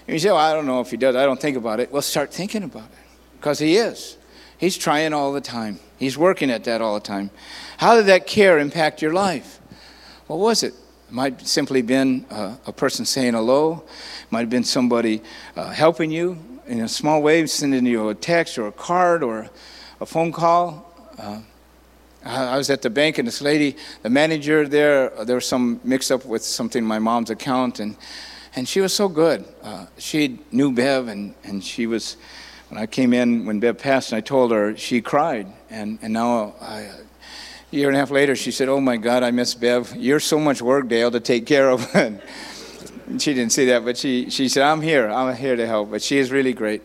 And 0.08 0.14
you 0.14 0.20
say, 0.20 0.30
well, 0.30 0.38
I 0.38 0.54
don't 0.54 0.66
know 0.66 0.80
if 0.80 0.90
He 0.90 0.98
does. 0.98 1.16
I 1.16 1.26
don't 1.26 1.40
think 1.40 1.58
about 1.58 1.80
it. 1.80 1.92
Well, 1.92 2.02
start 2.02 2.34
thinking 2.34 2.64
about 2.64 2.86
it 2.86 3.38
because 3.38 3.60
He 3.60 3.76
is. 3.76 4.18
He's 4.66 4.80
trying 4.80 5.14
all 5.14 5.32
the 5.32 5.42
time. 5.42 5.80
He's 6.00 6.18
working 6.18 6.50
at 6.50 6.64
that 6.64 6.82
all 6.82 6.96
the 6.96 7.00
time. 7.00 7.30
How 7.78 7.96
did 7.98 8.08
that 8.08 8.26
care 8.26 8.58
impact 8.58 9.00
your 9.00 9.14
life? 9.14 9.60
What 10.26 10.40
was 10.40 10.64
it? 10.64 10.74
It 10.74 11.12
might 11.12 11.34
have 11.38 11.48
simply 11.48 11.84
been 11.84 12.26
uh, 12.32 12.56
a 12.66 12.74
person 12.74 13.06
saying 13.06 13.36
hello. 13.36 13.84
It 14.24 14.32
might 14.32 14.40
have 14.40 14.50
been 14.50 14.64
somebody 14.64 15.22
uh, 15.56 15.70
helping 15.70 16.10
you 16.10 16.40
in 16.66 16.82
a 16.82 16.88
small 16.88 17.22
way, 17.22 17.46
sending 17.46 17.86
you 17.86 18.10
a 18.10 18.16
text 18.16 18.58
or 18.58 18.66
a 18.66 18.72
card 18.72 19.22
or 19.22 19.52
a 20.02 20.06
phone 20.08 20.32
call. 20.32 20.92
Uh, 21.20 21.42
I 22.26 22.58
was 22.58 22.72
at 22.72 22.82
the 22.82 22.90
bank 22.90 23.20
and 23.20 23.28
this 23.28 23.44
lady, 23.44 23.76
the 24.02 24.10
manager 24.10 24.68
there, 24.68 25.10
there 25.26 25.36
was 25.36 25.46
some 25.46 25.80
mix 25.84 26.10
up 26.10 26.26
with 26.26 26.44
something 26.44 26.82
in 26.82 26.88
my 26.88 26.98
mom's 26.98 27.30
account, 27.30 27.80
and, 27.80 27.96
and 28.56 28.68
she 28.68 28.82
was 28.82 28.96
so 28.96 29.10
good. 29.10 29.46
Uh, 29.62 29.86
she 30.00 30.40
knew 30.52 30.72
Bev, 30.72 31.08
and, 31.08 31.36
and 31.44 31.64
she 31.64 31.86
was 31.86 32.18
when 32.76 32.84
I 32.84 32.88
came 32.88 33.14
in, 33.14 33.46
when 33.46 33.62
Bev 33.62 33.78
passed, 33.78 34.12
and 34.12 34.18
I 34.18 34.20
told 34.20 34.52
her, 34.52 34.76
she 34.76 35.00
cried. 35.00 35.48
And, 35.70 35.98
and 36.02 36.12
now, 36.12 36.56
I, 36.60 36.80
a 36.82 36.96
year 37.72 37.88
and 37.88 37.96
a 37.96 38.00
half 38.00 38.12
later, 38.12 38.36
she 38.36 38.52
said, 38.52 38.68
Oh 38.68 38.82
my 38.82 38.98
God, 38.98 39.24
I 39.24 39.32
miss 39.32 39.56
Bev. 39.56 39.96
You're 39.96 40.20
so 40.20 40.38
much 40.38 40.62
work, 40.62 40.90
Dale, 40.90 41.10
to 41.10 41.22
take 41.22 41.46
care 41.46 41.70
of. 41.70 41.90
and 41.96 42.20
she 43.18 43.34
didn't 43.34 43.54
say 43.54 43.68
that, 43.68 43.86
but 43.86 43.96
she, 43.96 44.30
she 44.30 44.50
said, 44.50 44.64
I'm 44.64 44.82
here. 44.82 45.08
I'm 45.10 45.34
here 45.38 45.56
to 45.56 45.66
help. 45.66 45.90
But 45.90 46.02
she 46.02 46.18
is 46.18 46.34
really 46.34 46.52
great. 46.52 46.82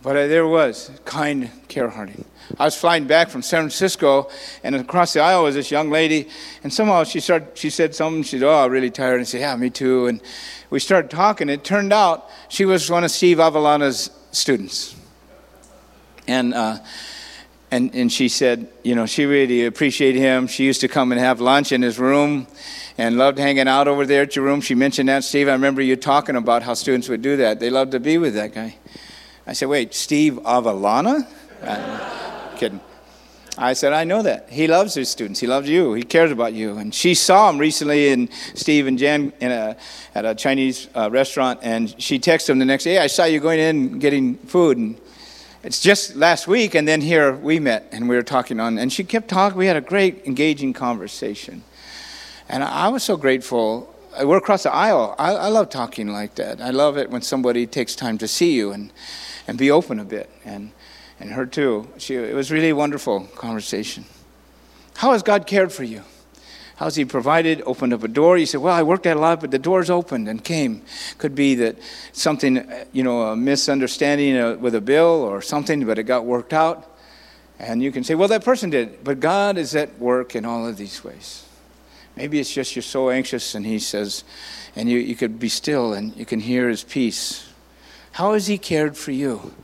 But 0.00 0.16
uh, 0.16 0.26
there 0.28 0.46
was 0.46 0.92
kind 1.04 1.50
care 1.68 1.90
hearted. 1.90 2.24
I 2.58 2.64
was 2.64 2.74
flying 2.74 3.06
back 3.06 3.28
from 3.28 3.42
San 3.42 3.64
Francisco, 3.64 4.30
and 4.64 4.74
across 4.76 5.12
the 5.12 5.20
aisle 5.20 5.42
was 5.42 5.56
this 5.56 5.70
young 5.70 5.90
lady, 5.90 6.28
and 6.62 6.72
somehow 6.72 7.04
she 7.04 7.20
started. 7.20 7.48
She 7.58 7.68
said 7.68 7.94
something. 7.94 8.22
She 8.22 8.38
said, 8.38 8.44
"Oh, 8.44 8.64
I'm 8.64 8.70
really 8.70 8.90
tired." 8.90 9.16
And 9.16 9.22
I 9.22 9.24
said, 9.24 9.40
"Yeah, 9.40 9.56
me 9.56 9.68
too." 9.68 10.06
And 10.06 10.22
we 10.70 10.78
started 10.78 11.10
talking. 11.10 11.50
It 11.50 11.64
turned 11.64 11.92
out 11.92 12.30
she 12.48 12.64
was 12.64 12.88
one 12.88 13.04
of 13.04 13.10
Steve 13.10 13.36
Avalana's 13.38 14.10
students. 14.32 14.94
And, 16.26 16.54
uh, 16.54 16.78
and, 17.70 17.94
and 17.94 18.12
she 18.12 18.28
said, 18.28 18.68
you 18.82 18.94
know, 18.94 19.06
she 19.06 19.26
really 19.26 19.66
appreciated 19.66 20.18
him. 20.18 20.46
She 20.46 20.64
used 20.64 20.80
to 20.82 20.88
come 20.88 21.12
and 21.12 21.20
have 21.20 21.40
lunch 21.40 21.72
in 21.72 21.82
his 21.82 21.98
room 21.98 22.46
and 22.96 23.16
loved 23.16 23.38
hanging 23.38 23.68
out 23.68 23.88
over 23.88 24.06
there 24.06 24.22
at 24.22 24.36
your 24.36 24.44
room. 24.44 24.60
She 24.60 24.74
mentioned 24.74 25.08
that, 25.08 25.24
Steve. 25.24 25.48
I 25.48 25.52
remember 25.52 25.80
you 25.80 25.96
talking 25.96 26.36
about 26.36 26.62
how 26.62 26.74
students 26.74 27.08
would 27.08 27.22
do 27.22 27.36
that. 27.38 27.60
They 27.60 27.70
loved 27.70 27.92
to 27.92 28.00
be 28.00 28.18
with 28.18 28.34
that 28.34 28.54
guy. 28.54 28.76
I 29.46 29.52
said, 29.52 29.68
wait, 29.68 29.94
Steve 29.94 30.34
Avalana? 30.44 31.26
Uh, 31.62 32.56
kidding. 32.56 32.80
I 33.60 33.72
said, 33.72 33.92
I 33.92 34.04
know 34.04 34.22
that. 34.22 34.48
He 34.48 34.68
loves 34.68 34.94
his 34.94 35.08
students. 35.08 35.40
He 35.40 35.48
loves 35.48 35.68
you. 35.68 35.92
He 35.94 36.04
cares 36.04 36.30
about 36.30 36.52
you. 36.52 36.78
And 36.78 36.94
she 36.94 37.14
saw 37.14 37.50
him 37.50 37.58
recently 37.58 38.08
in 38.10 38.30
Steve 38.54 38.86
and 38.86 38.96
Jan 38.96 39.32
in 39.40 39.50
a, 39.50 39.76
at 40.14 40.24
a 40.24 40.34
Chinese 40.36 40.88
uh, 40.94 41.10
restaurant, 41.10 41.58
and 41.62 42.00
she 42.00 42.20
texted 42.20 42.50
him 42.50 42.60
the 42.60 42.64
next 42.64 42.84
day, 42.84 42.98
I 42.98 43.08
saw 43.08 43.24
you 43.24 43.40
going 43.40 43.58
in 43.58 43.98
getting 43.98 44.36
food. 44.36 44.78
And 44.78 45.00
it's 45.64 45.80
just 45.80 46.14
last 46.14 46.46
week, 46.46 46.76
and 46.76 46.86
then 46.86 47.00
here 47.00 47.34
we 47.34 47.58
met, 47.58 47.88
and 47.90 48.08
we 48.08 48.14
were 48.14 48.22
talking 48.22 48.60
on, 48.60 48.78
and 48.78 48.92
she 48.92 49.02
kept 49.02 49.26
talking. 49.28 49.58
We 49.58 49.66
had 49.66 49.76
a 49.76 49.80
great, 49.80 50.24
engaging 50.24 50.72
conversation. 50.72 51.64
And 52.48 52.62
I 52.62 52.88
was 52.88 53.02
so 53.02 53.16
grateful. 53.16 53.92
We're 54.22 54.38
across 54.38 54.62
the 54.62 54.72
aisle. 54.72 55.16
I, 55.18 55.32
I 55.32 55.48
love 55.48 55.68
talking 55.68 56.12
like 56.12 56.36
that. 56.36 56.60
I 56.60 56.70
love 56.70 56.96
it 56.96 57.10
when 57.10 57.22
somebody 57.22 57.66
takes 57.66 57.96
time 57.96 58.18
to 58.18 58.28
see 58.28 58.54
you 58.54 58.70
and, 58.70 58.92
and 59.48 59.58
be 59.58 59.70
open 59.70 59.98
a 59.98 60.04
bit. 60.04 60.30
And 60.44 60.70
and 61.20 61.32
her 61.32 61.46
too. 61.46 61.88
She, 61.98 62.14
it 62.14 62.34
was 62.34 62.50
really 62.50 62.72
wonderful 62.72 63.20
conversation. 63.34 64.04
How 64.96 65.12
has 65.12 65.22
God 65.22 65.46
cared 65.46 65.72
for 65.72 65.84
you? 65.84 66.02
How 66.76 66.86
has 66.86 66.94
He 66.94 67.04
provided, 67.04 67.62
opened 67.66 67.92
up 67.92 68.04
a 68.04 68.08
door? 68.08 68.38
You 68.38 68.46
said, 68.46 68.60
Well, 68.60 68.74
I 68.74 68.82
worked 68.82 69.06
at 69.06 69.16
a 69.16 69.20
lot, 69.20 69.40
but 69.40 69.50
the 69.50 69.58
doors 69.58 69.90
opened 69.90 70.28
and 70.28 70.42
came. 70.42 70.82
Could 71.18 71.34
be 71.34 71.56
that 71.56 71.76
something, 72.12 72.68
you 72.92 73.02
know, 73.02 73.22
a 73.22 73.36
misunderstanding 73.36 74.36
uh, 74.36 74.54
with 74.54 74.76
a 74.76 74.80
bill 74.80 75.22
or 75.22 75.42
something, 75.42 75.84
but 75.84 75.98
it 75.98 76.04
got 76.04 76.24
worked 76.24 76.52
out. 76.52 76.96
And 77.58 77.82
you 77.82 77.90
can 77.90 78.04
say, 78.04 78.14
well, 78.14 78.28
that 78.28 78.44
person 78.44 78.70
did. 78.70 79.02
But 79.02 79.18
God 79.18 79.58
is 79.58 79.74
at 79.74 79.98
work 79.98 80.36
in 80.36 80.44
all 80.44 80.68
of 80.68 80.76
these 80.76 81.02
ways. 81.02 81.44
Maybe 82.14 82.38
it's 82.38 82.52
just 82.52 82.76
you're 82.76 82.82
so 82.84 83.10
anxious, 83.10 83.56
and 83.56 83.66
He 83.66 83.80
says, 83.80 84.22
and 84.76 84.88
you, 84.88 84.98
you 84.98 85.16
could 85.16 85.40
be 85.40 85.48
still 85.48 85.92
and 85.92 86.16
you 86.16 86.24
can 86.24 86.38
hear 86.38 86.68
His 86.68 86.84
peace. 86.84 87.47
How 88.18 88.32
has 88.32 88.48
He 88.48 88.58
cared 88.58 88.96
for 88.96 89.12
you? 89.12 89.54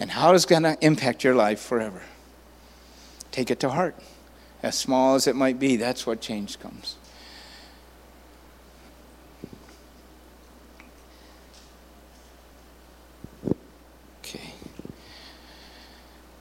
And 0.00 0.10
how 0.10 0.34
is 0.34 0.44
going 0.44 0.64
to 0.64 0.76
impact 0.80 1.22
your 1.22 1.36
life 1.36 1.60
forever? 1.60 2.02
Take 3.30 3.48
it 3.48 3.60
to 3.60 3.70
heart. 3.70 3.94
As 4.60 4.76
small 4.76 5.14
as 5.14 5.28
it 5.28 5.36
might 5.36 5.60
be, 5.60 5.76
that's 5.76 6.04
what 6.04 6.20
change 6.20 6.58
comes. 6.58 6.96
Okay. 14.18 14.52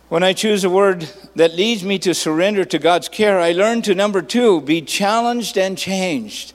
When 0.09 0.23
I 0.23 0.33
choose 0.33 0.63
a 0.63 0.69
word 0.71 1.07
that 1.35 1.53
leads 1.53 1.83
me 1.83 1.99
to 1.99 2.15
surrender 2.15 2.65
to 2.65 2.79
God's 2.79 3.07
care, 3.07 3.39
I 3.39 3.51
learn 3.51 3.83
to 3.83 3.93
number 3.93 4.23
two, 4.23 4.61
be 4.61 4.81
challenged 4.81 5.59
and 5.59 5.77
changed. 5.77 6.53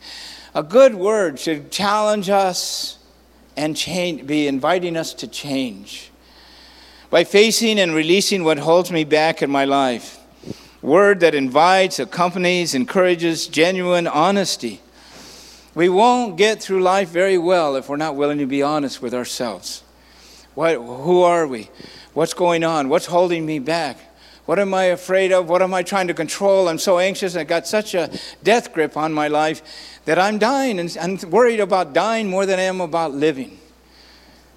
A 0.52 0.64
good 0.64 0.96
word 0.96 1.38
should 1.38 1.70
challenge 1.70 2.28
us 2.28 2.98
and 3.56 3.76
change, 3.76 4.26
be 4.26 4.46
inviting 4.46 4.96
us 4.96 5.14
to 5.14 5.28
change. 5.28 6.10
By 7.10 7.24
facing 7.24 7.78
and 7.78 7.94
releasing 7.94 8.44
what 8.44 8.58
holds 8.58 8.90
me 8.90 9.04
back 9.04 9.42
in 9.42 9.50
my 9.50 9.64
life, 9.64 10.18
word 10.82 11.20
that 11.20 11.34
invites, 11.34 11.98
accompanies, 11.98 12.74
encourages 12.74 13.46
genuine 13.46 14.06
honesty. 14.06 14.80
We 15.74 15.88
won't 15.88 16.36
get 16.36 16.62
through 16.62 16.82
life 16.82 17.08
very 17.08 17.38
well 17.38 17.76
if 17.76 17.88
we're 17.88 17.96
not 17.96 18.16
willing 18.16 18.38
to 18.38 18.46
be 18.46 18.62
honest 18.62 19.02
with 19.02 19.14
ourselves. 19.14 19.82
What, 20.54 20.76
who 20.76 21.22
are 21.22 21.46
we? 21.46 21.68
What's 22.14 22.32
going 22.32 22.64
on? 22.64 22.88
What's 22.88 23.06
holding 23.06 23.44
me 23.44 23.58
back? 23.58 23.98
What 24.46 24.60
am 24.60 24.72
I 24.74 24.84
afraid 24.84 25.32
of? 25.32 25.48
What 25.48 25.60
am 25.60 25.74
I 25.74 25.82
trying 25.82 26.06
to 26.06 26.14
control? 26.14 26.68
I'm 26.68 26.78
so 26.78 26.98
anxious. 26.98 27.36
I've 27.36 27.48
got 27.48 27.66
such 27.66 27.94
a 27.94 28.10
death 28.42 28.72
grip 28.72 28.96
on 28.96 29.12
my 29.12 29.28
life 29.28 30.00
that 30.04 30.18
I'm 30.18 30.38
dying 30.38 30.78
and 30.78 30.96
I'm 31.00 31.18
worried 31.30 31.60
about 31.60 31.92
dying 31.92 32.30
more 32.30 32.46
than 32.46 32.58
I 32.60 32.62
am 32.62 32.80
about 32.80 33.12
living. 33.12 33.58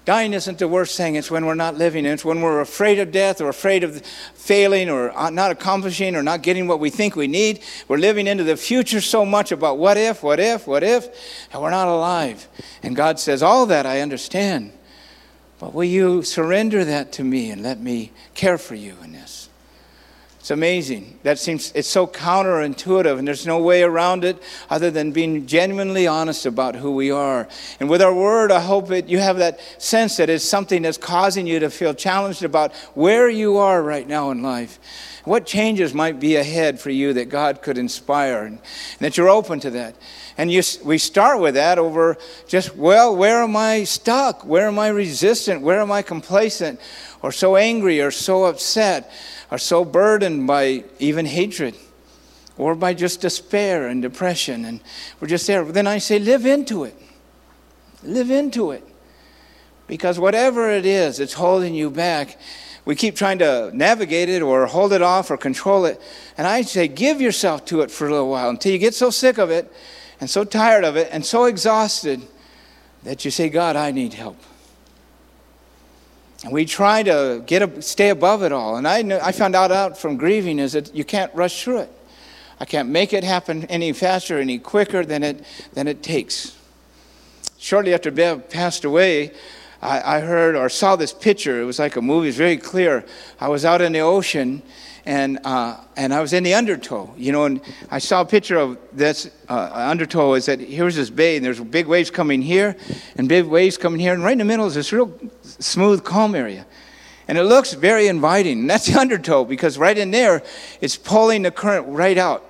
Dying 0.04 0.32
isn't 0.32 0.58
the 0.58 0.66
worst 0.66 0.96
thing. 0.96 1.16
It's 1.16 1.30
when 1.30 1.44
we're 1.44 1.54
not 1.54 1.76
living. 1.76 2.06
It's 2.06 2.24
when 2.24 2.40
we're 2.40 2.60
afraid 2.60 2.98
of 2.98 3.12
death 3.12 3.40
or 3.40 3.48
afraid 3.48 3.84
of 3.84 4.04
failing 4.34 4.88
or 4.88 5.16
uh, 5.16 5.28
not 5.30 5.50
accomplishing 5.50 6.16
or 6.16 6.22
not 6.22 6.42
getting 6.42 6.66
what 6.66 6.80
we 6.80 6.88
think 6.88 7.16
we 7.16 7.26
need. 7.26 7.60
We're 7.86 7.98
living 7.98 8.26
into 8.26 8.42
the 8.42 8.56
future 8.56 9.00
so 9.00 9.26
much 9.26 9.52
about 9.52 9.76
what 9.76 9.96
if, 9.96 10.22
what 10.22 10.40
if, 10.40 10.66
what 10.66 10.82
if, 10.82 11.08
and 11.52 11.60
we're 11.60 11.70
not 11.70 11.86
alive. 11.86 12.48
And 12.82 12.96
God 12.96 13.20
says, 13.20 13.42
All 13.42 13.66
that 13.66 13.86
I 13.86 14.00
understand. 14.00 14.72
But 15.58 15.74
will 15.74 15.84
you 15.84 16.22
surrender 16.22 16.84
that 16.86 17.12
to 17.12 17.24
me 17.24 17.50
and 17.50 17.62
let 17.62 17.78
me 17.78 18.12
care 18.34 18.56
for 18.56 18.74
you 18.74 18.96
in 19.04 19.12
this? 19.12 19.29
It's 20.50 20.56
amazing. 20.56 21.16
That 21.22 21.38
seems 21.38 21.70
it's 21.76 21.86
so 21.86 22.08
counterintuitive, 22.08 23.16
and 23.16 23.28
there's 23.28 23.46
no 23.46 23.62
way 23.62 23.84
around 23.84 24.24
it 24.24 24.42
other 24.68 24.90
than 24.90 25.12
being 25.12 25.46
genuinely 25.46 26.08
honest 26.08 26.44
about 26.44 26.74
who 26.74 26.90
we 26.90 27.12
are. 27.12 27.46
And 27.78 27.88
with 27.88 28.02
our 28.02 28.12
word, 28.12 28.50
I 28.50 28.58
hope 28.58 28.88
that 28.88 29.08
you 29.08 29.20
have 29.20 29.36
that 29.36 29.60
sense 29.80 30.16
that 30.16 30.28
it's 30.28 30.44
something 30.44 30.82
that's 30.82 30.98
causing 30.98 31.46
you 31.46 31.60
to 31.60 31.70
feel 31.70 31.94
challenged 31.94 32.42
about 32.42 32.74
where 32.94 33.30
you 33.30 33.58
are 33.58 33.80
right 33.80 34.08
now 34.08 34.32
in 34.32 34.42
life. 34.42 34.80
What 35.24 35.46
changes 35.46 35.94
might 35.94 36.18
be 36.18 36.34
ahead 36.34 36.80
for 36.80 36.90
you 36.90 37.12
that 37.12 37.28
God 37.28 37.62
could 37.62 37.78
inspire, 37.78 38.42
and, 38.42 38.58
and 38.58 38.98
that 38.98 39.16
you're 39.16 39.28
open 39.28 39.60
to 39.60 39.70
that. 39.70 39.94
And 40.36 40.50
you, 40.50 40.62
we 40.84 40.98
start 40.98 41.38
with 41.38 41.54
that 41.54 41.78
over 41.78 42.16
just, 42.48 42.74
well, 42.74 43.14
where 43.14 43.44
am 43.44 43.54
I 43.54 43.84
stuck? 43.84 44.44
Where 44.44 44.66
am 44.66 44.80
I 44.80 44.88
resistant? 44.88 45.62
Where 45.62 45.80
am 45.80 45.92
I 45.92 46.02
complacent? 46.02 46.80
Or 47.22 47.30
so 47.30 47.54
angry 47.54 48.00
or 48.00 48.10
so 48.10 48.46
upset 48.46 49.12
or 49.50 49.58
so 49.58 49.84
burdened 49.84 50.46
by 50.46 50.84
even 50.98 51.26
hatred 51.26 51.74
or 52.56 52.74
by 52.74 52.94
just 52.94 53.20
despair 53.20 53.88
and 53.88 54.02
depression. 54.02 54.64
And 54.64 54.80
we're 55.18 55.28
just 55.28 55.46
there. 55.46 55.64
Then 55.64 55.86
I 55.86 55.98
say, 55.98 56.18
live 56.18 56.46
into 56.46 56.84
it. 56.84 56.94
Live 58.02 58.30
into 58.30 58.70
it. 58.70 58.86
Because 59.86 60.18
whatever 60.18 60.70
it 60.70 60.86
is 60.86 61.16
that's 61.16 61.32
holding 61.32 61.74
you 61.74 61.90
back, 61.90 62.38
we 62.84 62.94
keep 62.94 63.16
trying 63.16 63.38
to 63.38 63.70
navigate 63.74 64.28
it 64.28 64.42
or 64.42 64.66
hold 64.66 64.92
it 64.92 65.02
off 65.02 65.30
or 65.30 65.36
control 65.36 65.84
it. 65.84 66.00
And 66.38 66.46
I 66.46 66.62
say, 66.62 66.86
give 66.86 67.20
yourself 67.20 67.64
to 67.66 67.80
it 67.80 67.90
for 67.90 68.06
a 68.06 68.10
little 68.10 68.30
while 68.30 68.50
until 68.50 68.72
you 68.72 68.78
get 68.78 68.94
so 68.94 69.10
sick 69.10 69.38
of 69.38 69.50
it 69.50 69.72
and 70.20 70.30
so 70.30 70.44
tired 70.44 70.84
of 70.84 70.96
it 70.96 71.08
and 71.10 71.24
so 71.24 71.44
exhausted 71.44 72.22
that 73.02 73.24
you 73.24 73.30
say, 73.30 73.48
God, 73.48 73.76
I 73.76 73.90
need 73.90 74.14
help. 74.14 74.36
We 76.48 76.64
try 76.64 77.02
to 77.02 77.42
get 77.44 77.62
a, 77.62 77.82
stay 77.82 78.08
above 78.08 78.42
it 78.42 78.52
all. 78.52 78.76
And 78.76 78.88
I, 78.88 79.02
know, 79.02 79.20
I 79.22 79.32
found 79.32 79.54
out, 79.54 79.70
out 79.70 79.98
from 79.98 80.16
grieving 80.16 80.58
is 80.58 80.72
that 80.72 80.94
you 80.94 81.04
can't 81.04 81.34
rush 81.34 81.62
through 81.62 81.80
it. 81.80 81.92
I 82.58 82.64
can't 82.64 82.88
make 82.88 83.12
it 83.12 83.24
happen 83.24 83.64
any 83.64 83.92
faster, 83.92 84.38
any 84.38 84.58
quicker 84.58 85.04
than 85.04 85.22
it, 85.22 85.44
than 85.74 85.86
it 85.86 86.02
takes. 86.02 86.56
Shortly 87.58 87.92
after 87.92 88.10
Bev 88.10 88.48
passed 88.48 88.84
away, 88.84 89.32
I, 89.82 90.16
I 90.16 90.20
heard 90.20 90.56
or 90.56 90.68
saw 90.68 90.96
this 90.96 91.12
picture. 91.12 91.60
It 91.60 91.64
was 91.64 91.78
like 91.78 91.96
a 91.96 92.02
movie, 92.02 92.28
it 92.28 92.30
was 92.30 92.36
very 92.36 92.56
clear. 92.56 93.04
I 93.38 93.48
was 93.48 93.64
out 93.64 93.80
in 93.80 93.92
the 93.92 94.00
ocean 94.00 94.62
and 95.10 95.40
uh, 95.42 95.76
and 95.96 96.14
I 96.14 96.20
was 96.20 96.32
in 96.32 96.44
the 96.44 96.54
undertow, 96.54 97.12
you 97.16 97.32
know, 97.32 97.44
and 97.44 97.60
I 97.90 97.98
saw 97.98 98.20
a 98.20 98.24
picture 98.24 98.56
of 98.56 98.78
this 98.92 99.28
uh, 99.48 99.70
undertow. 99.74 100.34
Is 100.34 100.46
that 100.46 100.60
here's 100.60 100.94
this 100.94 101.10
bay, 101.10 101.34
and 101.34 101.44
there's 101.44 101.58
big 101.58 101.88
waves 101.88 102.12
coming 102.12 102.40
here, 102.40 102.76
and 103.16 103.28
big 103.28 103.46
waves 103.46 103.76
coming 103.76 103.98
here, 103.98 104.14
and 104.14 104.22
right 104.22 104.30
in 104.32 104.38
the 104.38 104.44
middle 104.44 104.66
is 104.66 104.74
this 104.76 104.92
real 104.92 105.12
smooth, 105.42 106.04
calm 106.04 106.36
area, 106.36 106.64
and 107.26 107.36
it 107.36 107.42
looks 107.42 107.72
very 107.72 108.06
inviting. 108.06 108.60
And 108.60 108.70
that's 108.70 108.86
the 108.86 109.00
undertow 109.04 109.44
because 109.44 109.78
right 109.78 109.98
in 109.98 110.12
there, 110.12 110.44
it's 110.80 110.96
pulling 110.96 111.42
the 111.42 111.50
current 111.50 111.88
right 111.88 112.16
out, 112.16 112.44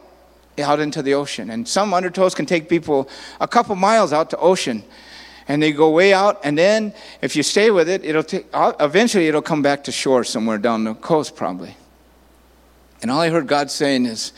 out 0.62 0.80
into 0.80 1.00
the 1.00 1.14
ocean. 1.14 1.48
And 1.48 1.66
some 1.66 1.92
undertows 1.92 2.36
can 2.36 2.44
take 2.44 2.68
people 2.68 3.08
a 3.40 3.48
couple 3.48 3.74
miles 3.74 4.12
out 4.12 4.28
to 4.30 4.36
ocean, 4.36 4.84
and 5.48 5.62
they 5.62 5.72
go 5.72 5.88
way 5.88 6.12
out, 6.12 6.38
and 6.44 6.58
then 6.58 6.92
if 7.22 7.36
you 7.36 7.42
stay 7.42 7.70
with 7.70 7.88
it, 7.88 8.04
it'll 8.04 8.40
uh, 8.52 8.74
eventually 8.80 9.28
it'll 9.28 9.40
come 9.40 9.62
back 9.62 9.84
to 9.84 9.92
shore 9.92 10.24
somewhere 10.24 10.58
down 10.58 10.84
the 10.84 10.92
coast 10.92 11.34
probably. 11.36 11.74
And 13.02 13.10
all 13.10 13.20
I 13.20 13.30
heard 13.30 13.46
God 13.46 13.70
saying 13.70 14.06
is, 14.06 14.32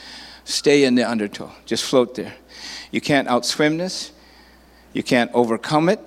stay 0.45 0.85
in 0.85 0.95
the 0.95 1.09
undertow, 1.09 1.53
just 1.67 1.85
float 1.85 2.15
there. 2.15 2.35
You 2.91 3.01
can't 3.01 3.29
outswim 3.29 3.79
this, 3.79 4.13
you 4.93 5.03
can't 5.03 5.31
overcome 5.35 5.89
it. 5.89 6.01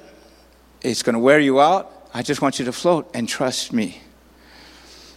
It's 0.81 1.01
going 1.01 1.13
to 1.13 1.19
wear 1.19 1.39
you 1.39 1.59
out. 1.59 1.91
I 2.13 2.21
just 2.21 2.41
want 2.41 2.59
you 2.59 2.65
to 2.65 2.71
float 2.71 3.09
and 3.13 3.27
trust 3.27 3.73
me. 3.73 4.01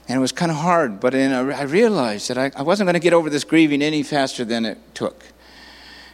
And 0.08 0.16
it 0.16 0.20
was 0.20 0.32
kind 0.32 0.50
of 0.50 0.56
hard, 0.56 1.00
but 1.00 1.14
I 1.14 1.62
realized 1.62 2.30
that 2.30 2.38
I, 2.38 2.50
I 2.56 2.62
wasn't 2.62 2.86
going 2.86 2.94
to 2.94 3.00
get 3.00 3.12
over 3.12 3.28
this 3.28 3.44
grieving 3.44 3.82
any 3.82 4.02
faster 4.02 4.44
than 4.44 4.64
it 4.64 4.78
took. 4.94 5.22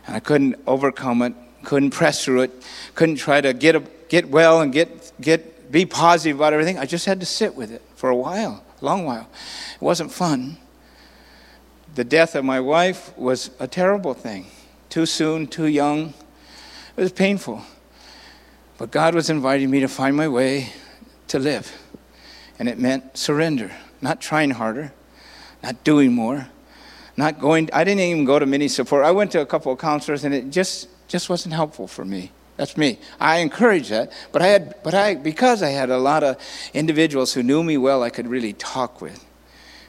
And 0.06 0.16
I 0.16 0.20
couldn't 0.20 0.56
overcome 0.66 1.22
it, 1.22 1.34
couldn't 1.62 1.90
press 1.90 2.24
through 2.24 2.42
it, 2.42 2.66
couldn't 2.96 3.16
try 3.16 3.40
to 3.40 3.52
get, 3.52 3.76
a, 3.76 3.84
get 4.08 4.28
well 4.28 4.60
and 4.60 4.72
get, 4.72 5.12
get, 5.20 5.70
be 5.70 5.86
positive 5.86 6.36
about 6.36 6.52
everything. 6.52 6.76
I 6.76 6.86
just 6.86 7.06
had 7.06 7.20
to 7.20 7.26
sit 7.26 7.54
with 7.54 7.70
it 7.70 7.82
for 7.94 8.10
a 8.10 8.16
while, 8.16 8.64
a 8.82 8.84
long 8.84 9.04
while. 9.04 9.28
It 9.76 9.82
wasn't 9.82 10.10
fun 10.10 10.58
the 11.94 12.04
death 12.04 12.34
of 12.34 12.44
my 12.44 12.60
wife 12.60 13.16
was 13.16 13.50
a 13.60 13.68
terrible 13.68 14.14
thing. 14.14 14.46
Too 14.88 15.06
soon, 15.06 15.46
too 15.46 15.66
young. 15.66 16.12
It 16.96 17.00
was 17.00 17.12
painful. 17.12 17.62
But 18.78 18.90
God 18.90 19.14
was 19.14 19.30
inviting 19.30 19.70
me 19.70 19.80
to 19.80 19.88
find 19.88 20.16
my 20.16 20.28
way 20.28 20.72
to 21.28 21.38
live. 21.38 21.72
And 22.58 22.68
it 22.68 22.78
meant 22.78 23.16
surrender, 23.16 23.70
not 24.00 24.20
trying 24.20 24.50
harder, 24.50 24.92
not 25.62 25.84
doing 25.84 26.12
more, 26.12 26.48
not 27.16 27.38
going. 27.40 27.70
I 27.72 27.84
didn't 27.84 28.00
even 28.00 28.24
go 28.24 28.38
to 28.38 28.46
many 28.46 28.68
support. 28.68 29.04
I 29.04 29.12
went 29.12 29.30
to 29.32 29.40
a 29.40 29.46
couple 29.46 29.72
of 29.72 29.78
counselors, 29.78 30.24
and 30.24 30.34
it 30.34 30.50
just 30.50 30.88
just 31.06 31.28
wasn't 31.28 31.54
helpful 31.54 31.86
for 31.86 32.04
me. 32.04 32.30
That's 32.56 32.76
me. 32.76 32.98
I 33.20 33.38
encourage 33.38 33.88
that, 33.88 34.12
but 34.32 34.42
I 34.42 34.48
had, 34.48 34.76
but 34.82 34.94
I 34.94 35.14
because 35.16 35.62
I 35.62 35.70
had 35.70 35.90
a 35.90 35.98
lot 35.98 36.22
of 36.22 36.36
individuals 36.72 37.34
who 37.34 37.42
knew 37.42 37.62
me 37.62 37.76
well, 37.76 38.02
I 38.02 38.10
could 38.10 38.26
really 38.26 38.52
talk 38.52 39.00
with, 39.00 39.24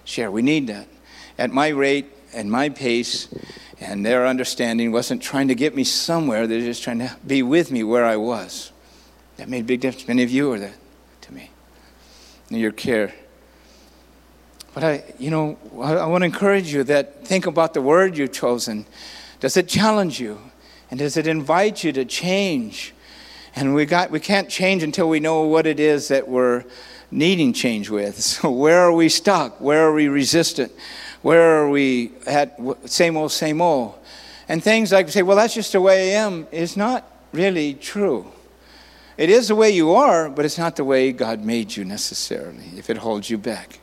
share. 0.03 0.31
We 0.31 0.41
need 0.41 0.67
that 0.67 0.87
at 1.37 1.51
my 1.51 1.69
rate 1.69 2.07
and 2.33 2.49
my 2.49 2.69
pace, 2.69 3.27
and 3.79 4.05
their 4.05 4.25
understanding 4.25 4.91
wasn't 4.91 5.21
trying 5.21 5.47
to 5.47 5.55
get 5.55 5.75
me 5.75 5.83
somewhere, 5.83 6.47
they're 6.47 6.61
just 6.61 6.83
trying 6.83 6.99
to 6.99 7.15
be 7.25 7.43
with 7.43 7.71
me 7.71 7.83
where 7.83 8.05
I 8.05 8.17
was. 8.17 8.71
That 9.37 9.49
made 9.49 9.61
a 9.61 9.65
big 9.65 9.81
difference. 9.81 10.07
Many 10.07 10.23
of 10.23 10.31
you 10.31 10.51
are 10.53 10.59
that 10.59 10.75
to 11.21 11.33
me. 11.33 11.49
In 12.49 12.57
your 12.57 12.71
care. 12.71 13.13
But 14.73 14.83
I, 14.83 15.03
you 15.19 15.29
know, 15.29 15.57
I, 15.79 15.95
I 15.95 16.05
want 16.05 16.21
to 16.21 16.25
encourage 16.25 16.73
you 16.73 16.83
that 16.85 17.25
think 17.25 17.45
about 17.45 17.73
the 17.73 17.81
word 17.81 18.17
you've 18.17 18.33
chosen. 18.33 18.85
Does 19.39 19.57
it 19.57 19.67
challenge 19.67 20.19
you? 20.19 20.39
And 20.91 20.99
does 20.99 21.17
it 21.17 21.27
invite 21.27 21.83
you 21.83 21.91
to 21.93 22.05
change? 22.05 22.93
And 23.55 23.73
we, 23.73 23.85
got, 23.85 24.11
we 24.11 24.19
can't 24.19 24.49
change 24.49 24.83
until 24.83 25.09
we 25.09 25.19
know 25.19 25.43
what 25.43 25.65
it 25.65 25.79
is 25.79 26.09
that 26.09 26.27
we're 26.27 26.65
needing 27.09 27.53
change 27.53 27.89
with. 27.89 28.15
So, 28.21 28.51
where 28.51 28.81
are 28.81 28.91
we 28.91 29.09
stuck? 29.09 29.59
Where 29.61 29.87
are 29.87 29.93
we 29.93 30.07
resistant? 30.07 30.71
Where 31.25 31.57
are 31.57 31.67
we 31.71 32.11
at 32.27 32.55
same 32.87 33.17
old, 33.17 33.31
same 33.31 33.59
old? 33.59 33.95
And 34.47 34.63
things 34.63 34.91
like 34.91 35.09
say, 35.09 35.23
well, 35.23 35.35
that's 35.35 35.55
just 35.55 35.71
the 35.71 35.81
way 35.81 36.13
I 36.13 36.19
am, 36.19 36.45
is 36.51 36.77
not 36.77 37.03
really 37.31 37.73
true. 37.73 38.27
It 39.17 39.31
is 39.31 39.47
the 39.47 39.55
way 39.55 39.71
you 39.71 39.93
are, 39.93 40.29
but 40.29 40.45
it's 40.45 40.59
not 40.59 40.75
the 40.75 40.83
way 40.83 41.11
God 41.11 41.43
made 41.43 41.75
you 41.75 41.83
necessarily, 41.83 42.65
if 42.77 42.91
it 42.91 42.97
holds 42.97 43.27
you 43.27 43.39
back 43.39 43.79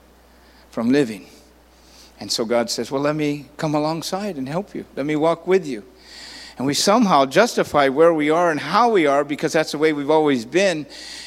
from 0.71 0.91
living. 0.91 1.27
And 2.21 2.31
so 2.31 2.45
God 2.45 2.71
says, 2.71 2.93
Well, 2.93 3.03
let 3.03 3.17
me 3.17 3.47
come 3.57 3.75
alongside 3.75 4.37
and 4.37 4.49
help 4.49 4.73
you. 4.73 4.85
Let 4.95 5.05
me 5.05 5.17
walk 5.17 5.45
with 5.45 5.67
you. 5.67 5.83
And 6.59 6.67
we 6.67 6.75
somehow 6.75 7.27
justify 7.27 7.89
where 7.89 8.13
we 8.13 8.31
are 8.31 8.51
and 8.51 8.61
how 8.61 8.91
we 8.91 9.07
are 9.07 9.25
because 9.25 9.53
that's 9.53 9.73
the 9.73 9.79
way 9.79 9.93
we've 9.93 10.11
always 10.11 10.45
been. 10.45 10.87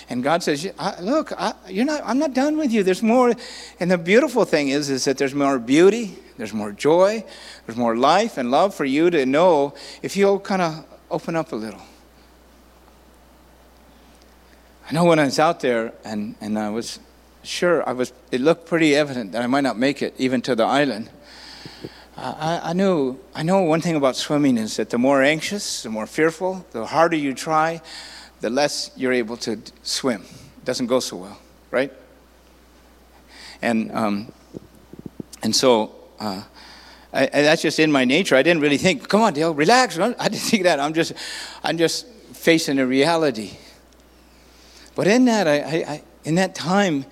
And 0.09 0.23
God 0.23 0.43
says, 0.43 0.71
Look, 1.01 1.31
I, 1.33 1.53
you're 1.67 1.85
not, 1.85 2.01
I'm 2.05 2.19
not 2.19 2.33
done 2.33 2.57
with 2.57 2.71
you. 2.71 2.83
There's 2.83 3.01
more. 3.01 3.33
And 3.79 3.89
the 3.89 3.97
beautiful 3.97 4.45
thing 4.45 4.69
is, 4.69 4.89
is 4.89 5.05
that 5.05 5.17
there's 5.17 5.33
more 5.33 5.57
beauty, 5.57 6.17
there's 6.37 6.53
more 6.53 6.71
joy, 6.71 7.23
there's 7.65 7.77
more 7.77 7.97
life 7.97 8.37
and 8.37 8.51
love 8.51 8.75
for 8.75 8.85
you 8.85 9.09
to 9.09 9.25
know 9.25 9.73
if 10.01 10.15
you'll 10.15 10.39
kind 10.39 10.61
of 10.61 10.85
open 11.09 11.35
up 11.35 11.51
a 11.51 11.55
little. 11.55 11.81
I 14.89 14.93
know 14.93 15.05
when 15.05 15.17
I 15.17 15.25
was 15.25 15.39
out 15.39 15.61
there 15.61 15.93
and, 16.03 16.35
and 16.39 16.59
I 16.59 16.69
was 16.69 16.99
sure, 17.41 17.87
I 17.87 17.93
was, 17.93 18.13
it 18.31 18.41
looked 18.41 18.67
pretty 18.67 18.95
evident 18.95 19.31
that 19.31 19.41
I 19.41 19.47
might 19.47 19.61
not 19.61 19.77
make 19.77 20.01
it 20.01 20.13
even 20.17 20.41
to 20.43 20.55
the 20.55 20.63
island. 20.63 21.09
I, 22.17 22.61
I, 22.63 22.73
knew, 22.73 23.19
I 23.33 23.43
know 23.43 23.61
one 23.63 23.81
thing 23.81 23.95
about 23.95 24.15
swimming 24.15 24.57
is 24.57 24.77
that 24.77 24.89
the 24.89 24.97
more 24.97 25.21
anxious, 25.21 25.83
the 25.83 25.89
more 25.89 26.07
fearful, 26.07 26.65
the 26.71 26.85
harder 26.85 27.17
you 27.17 27.33
try, 27.33 27.81
the 28.39 28.49
less 28.49 28.91
you're 28.95 29.13
able 29.13 29.37
to 29.37 29.59
swim. 29.83 30.21
It 30.21 30.65
doesn't 30.65 30.87
go 30.87 30.99
so 30.99 31.17
well, 31.17 31.37
right? 31.71 31.91
And, 33.61 33.91
um, 33.91 34.31
and 35.43 35.53
so 35.55 35.95
uh, 36.19 36.43
I, 37.11 37.25
that's 37.27 37.61
just 37.61 37.79
in 37.79 37.91
my 37.91 38.05
nature. 38.05 38.35
I 38.35 38.43
didn't 38.43 38.61
really 38.61 38.77
think, 38.77 39.07
come 39.09 39.21
on, 39.21 39.33
Dale, 39.33 39.53
relax. 39.53 39.97
I 39.99 40.29
didn't 40.29 40.35
think 40.35 40.63
that. 40.63 40.79
I'm 40.79 40.93
just, 40.93 41.13
I'm 41.63 41.77
just 41.77 42.07
facing 42.33 42.79
a 42.79 42.85
reality. 42.85 43.57
But 44.95 45.07
in 45.07 45.25
that, 45.25 45.47
I, 45.47 45.57
I, 45.57 46.03
in 46.23 46.35
that 46.35 46.55
time, 46.55 47.05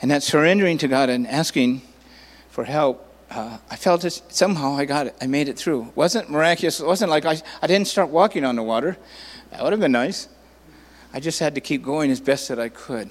and 0.00 0.10
that 0.10 0.22
surrendering 0.22 0.78
to 0.78 0.88
God 0.88 1.08
and 1.08 1.26
asking 1.26 1.82
for 2.50 2.64
help, 2.64 3.07
uh, 3.30 3.58
I 3.70 3.76
felt 3.76 4.04
it, 4.04 4.22
somehow 4.28 4.74
I 4.74 4.84
got 4.84 5.06
it. 5.06 5.16
I 5.20 5.26
made 5.26 5.48
it 5.48 5.58
through. 5.58 5.88
It 5.88 5.96
wasn't 5.96 6.30
miraculous. 6.30 6.80
It 6.80 6.86
wasn't 6.86 7.10
like 7.10 7.26
I, 7.26 7.40
I 7.60 7.66
didn't 7.66 7.88
start 7.88 8.08
walking 8.08 8.44
on 8.44 8.56
the 8.56 8.62
water. 8.62 8.96
That 9.50 9.62
would 9.62 9.72
have 9.72 9.80
been 9.80 9.92
nice. 9.92 10.28
I 11.12 11.20
just 11.20 11.38
had 11.38 11.54
to 11.54 11.60
keep 11.60 11.82
going 11.82 12.10
as 12.10 12.20
best 12.20 12.48
that 12.48 12.58
I 12.58 12.68
could. 12.68 13.10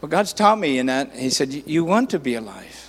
But 0.00 0.10
God's 0.10 0.32
taught 0.32 0.58
me 0.58 0.78
in 0.78 0.86
that. 0.86 1.14
He 1.14 1.30
said, 1.30 1.52
You 1.52 1.84
want 1.84 2.10
to 2.10 2.18
be 2.18 2.34
alive. 2.34 2.82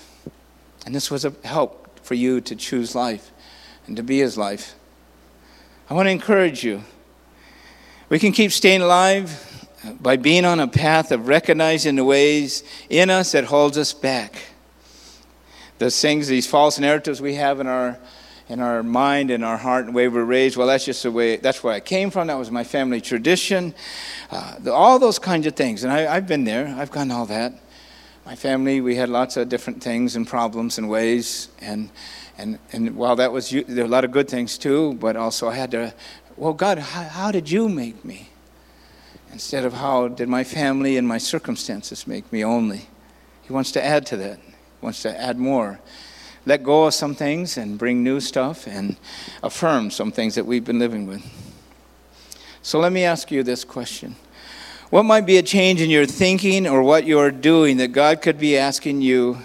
And 0.85 0.95
this 0.95 1.11
was 1.11 1.25
a 1.25 1.33
help 1.43 1.99
for 2.01 2.13
you 2.13 2.39
to 2.41 2.55
choose 2.55 2.95
life 2.95 3.31
and 3.87 3.95
to 3.97 4.03
be 4.03 4.19
His 4.19 4.37
life. 4.37 4.75
I 5.89 5.93
want 5.93 6.07
to 6.07 6.11
encourage 6.11 6.63
you. 6.63 6.83
We 8.09 8.19
can 8.19 8.31
keep 8.31 8.51
staying 8.51 8.81
alive 8.81 9.67
by 9.99 10.15
being 10.17 10.45
on 10.45 10.59
a 10.59 10.67
path 10.67 11.11
of 11.11 11.27
recognizing 11.27 11.95
the 11.95 12.05
ways 12.05 12.63
in 12.89 13.09
us 13.09 13.33
that 13.33 13.45
holds 13.45 13.77
us 13.77 13.93
back. 13.93 14.33
The 15.79 15.91
things, 15.91 16.27
these 16.27 16.47
false 16.47 16.79
narratives 16.79 17.21
we 17.21 17.35
have 17.35 17.59
in 17.59 17.67
our 17.67 17.97
in 18.49 18.61
our 18.61 18.81
mind 18.81 19.29
and 19.29 19.43
our 19.43 19.57
heart 19.57 19.85
and 19.85 19.93
way 19.93 20.07
we're 20.07 20.23
raised. 20.23 20.55
Well, 20.55 20.67
that's 20.67 20.85
just 20.85 21.03
the 21.03 21.11
way. 21.11 21.35
That's 21.35 21.63
where 21.63 21.73
I 21.73 21.81
came 21.81 22.09
from. 22.09 22.27
That 22.27 22.37
was 22.37 22.49
my 22.49 22.63
family 22.63 23.01
tradition. 23.01 23.75
Uh, 24.31 24.55
the, 24.59 24.71
all 24.71 24.99
those 24.99 25.19
kinds 25.19 25.45
of 25.47 25.55
things, 25.55 25.83
and 25.83 25.91
I, 25.91 26.15
I've 26.15 26.27
been 26.27 26.45
there. 26.45 26.73
I've 26.77 26.91
gone 26.91 27.11
all 27.11 27.25
that. 27.25 27.53
My 28.25 28.35
family, 28.35 28.79
we 28.79 28.95
had 28.95 29.09
lots 29.09 29.35
of 29.35 29.49
different 29.49 29.83
things 29.83 30.15
and 30.15 30.25
problems 30.25 30.77
and 30.77 30.89
ways, 30.89 31.49
and 31.61 31.89
and 32.37 32.57
and 32.71 32.95
while 32.95 33.17
that 33.17 33.31
was 33.31 33.49
there 33.49 33.63
were 33.65 33.83
a 33.83 33.87
lot 33.87 34.05
of 34.05 34.11
good 34.11 34.29
things 34.29 34.57
too, 34.57 34.93
but 34.95 35.15
also 35.15 35.49
I 35.49 35.55
had 35.55 35.71
to. 35.71 35.93
Well, 36.37 36.53
God, 36.53 36.77
how, 36.77 37.03
how 37.03 37.31
did 37.31 37.49
you 37.49 37.67
make 37.67 38.05
me? 38.05 38.29
instead 39.31 39.65
of 39.65 39.73
how 39.73 40.07
did 40.07 40.27
my 40.27 40.43
family 40.43 40.97
and 40.97 41.07
my 41.07 41.17
circumstances 41.17 42.07
make 42.07 42.31
me 42.31 42.43
only. 42.43 42.87
He 43.43 43.53
wants 43.53 43.71
to 43.73 43.83
add 43.83 44.05
to 44.07 44.17
that, 44.17 44.39
wants 44.81 45.01
to 45.03 45.21
add 45.21 45.37
more. 45.37 45.79
Let 46.45 46.63
go 46.63 46.85
of 46.85 46.93
some 46.93 47.13
things 47.13 47.57
and 47.57 47.77
bring 47.77 48.03
new 48.03 48.19
stuff 48.19 48.67
and 48.67 48.95
affirm 49.43 49.91
some 49.91 50.11
things 50.11 50.35
that 50.35 50.45
we've 50.45 50.63
been 50.63 50.79
living 50.79 51.05
with. 51.05 51.21
So 52.61 52.79
let 52.79 52.91
me 52.91 53.03
ask 53.03 53.31
you 53.31 53.43
this 53.43 53.63
question 53.63 54.15
What 54.89 55.03
might 55.03 55.25
be 55.25 55.37
a 55.37 55.43
change 55.43 55.81
in 55.81 55.89
your 55.89 56.05
thinking 56.05 56.67
or 56.67 56.83
what 56.83 57.05
you're 57.05 57.31
doing 57.31 57.77
that 57.77 57.89
God 57.89 58.21
could 58.21 58.39
be 58.39 58.57
asking 58.57 59.01
you? 59.01 59.39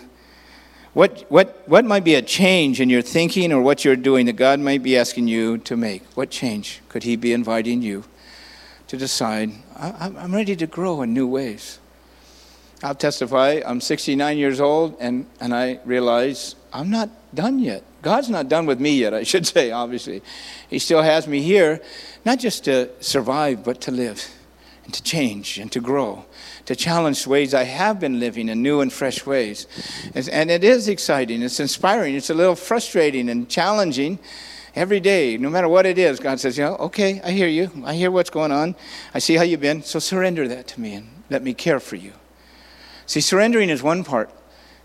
What, 0.92 1.24
what, 1.30 1.62
what 1.66 1.86
might 1.86 2.04
be 2.04 2.16
a 2.16 2.22
change 2.22 2.78
in 2.78 2.90
your 2.90 3.00
thinking 3.00 3.50
or 3.50 3.62
what 3.62 3.82
you're 3.82 3.96
doing 3.96 4.26
that 4.26 4.34
God 4.34 4.60
might 4.60 4.82
be 4.82 4.96
asking 4.96 5.26
you 5.26 5.56
to 5.58 5.74
make? 5.74 6.04
What 6.14 6.30
change 6.30 6.82
could 6.90 7.04
He 7.04 7.16
be 7.16 7.32
inviting 7.32 7.80
you 7.80 8.04
to 8.92 8.98
decide, 8.98 9.50
I'm 9.74 10.34
ready 10.34 10.54
to 10.54 10.66
grow 10.66 11.00
in 11.00 11.14
new 11.14 11.26
ways. 11.26 11.78
I'll 12.82 12.94
testify, 12.94 13.60
I'm 13.64 13.80
69 13.80 14.38
years 14.38 14.60
old, 14.60 14.96
and, 14.98 15.26
and 15.40 15.54
I 15.54 15.78
realize 15.84 16.56
I'm 16.72 16.90
not 16.90 17.10
done 17.34 17.58
yet. 17.60 17.84
God's 18.02 18.28
not 18.28 18.48
done 18.48 18.66
with 18.66 18.80
me 18.80 18.98
yet, 18.98 19.14
I 19.14 19.22
should 19.22 19.46
say, 19.54 19.70
obviously. 19.70 20.22
He 20.68 20.78
still 20.78 21.02
has 21.02 21.28
me 21.28 21.42
here, 21.42 21.80
not 22.24 22.38
just 22.38 22.64
to 22.64 22.90
survive, 23.00 23.64
but 23.64 23.80
to 23.82 23.90
live 23.90 24.26
and 24.84 24.92
to 24.94 25.02
change 25.02 25.58
and 25.58 25.70
to 25.70 25.80
grow, 25.80 26.24
to 26.66 26.74
challenge 26.74 27.24
ways 27.26 27.54
I 27.54 27.62
have 27.62 28.00
been 28.00 28.18
living 28.18 28.48
in 28.48 28.62
new 28.62 28.80
and 28.80 28.92
fresh 28.92 29.24
ways. 29.24 29.68
And 30.14 30.50
it 30.50 30.64
is 30.64 30.88
exciting, 30.88 31.42
it's 31.42 31.60
inspiring, 31.60 32.16
it's 32.16 32.30
a 32.30 32.34
little 32.34 32.56
frustrating 32.56 33.28
and 33.28 33.48
challenging 33.48 34.18
Every 34.74 35.00
day, 35.00 35.36
no 35.36 35.50
matter 35.50 35.68
what 35.68 35.84
it 35.84 35.98
is, 35.98 36.18
God 36.18 36.40
says, 36.40 36.56
"Yeah, 36.56 36.70
okay, 36.70 37.20
I 37.22 37.32
hear 37.32 37.46
you. 37.46 37.70
I 37.84 37.92
hear 37.92 38.10
what's 38.10 38.30
going 38.30 38.52
on. 38.52 38.74
I 39.12 39.18
see 39.18 39.34
how 39.34 39.42
you've 39.42 39.60
been. 39.60 39.82
So 39.82 39.98
surrender 39.98 40.48
that 40.48 40.66
to 40.68 40.80
me 40.80 40.94
and 40.94 41.08
let 41.28 41.42
me 41.42 41.52
care 41.52 41.78
for 41.78 41.96
you. 41.96 42.12
See, 43.12 43.20
surrendering 43.20 43.68
is 43.68 43.82
one 43.82 44.04
part, 44.04 44.30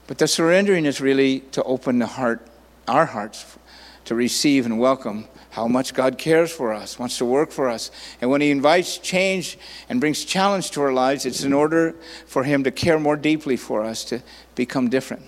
but 0.06 0.18
the 0.18 0.28
surrendering 0.28 0.86
is 0.86 1.00
really 1.00 1.40
to 1.54 1.64
open 1.64 2.00
the 2.00 2.08
heart, 2.08 2.46
our 2.86 3.06
hearts, 3.06 3.58
to 4.04 4.16
receive 4.16 4.66
and 4.66 4.78
welcome 4.78 5.30
how 5.52 5.66
much 5.70 5.94
God 5.94 6.18
cares 6.18 6.52
for 6.52 6.74
us, 6.74 7.00
wants 7.00 7.18
to 7.20 7.26
work 7.26 7.52
for 7.52 7.70
us. 7.70 7.90
And 8.20 8.30
when 8.30 8.42
He 8.42 8.52
invites 8.52 8.98
change 8.98 9.58
and 9.88 10.02
brings 10.02 10.26
challenge 10.26 10.72
to 10.72 10.82
our 10.82 10.92
lives, 10.92 11.26
it's 11.26 11.46
in 11.46 11.54
order 11.54 11.96
for 12.26 12.44
Him 12.44 12.66
to 12.66 12.72
care 12.72 13.00
more 13.00 13.16
deeply 13.16 13.56
for 13.56 13.82
us 13.82 14.04
to 14.04 14.22
become 14.56 14.90
different. 14.90 15.24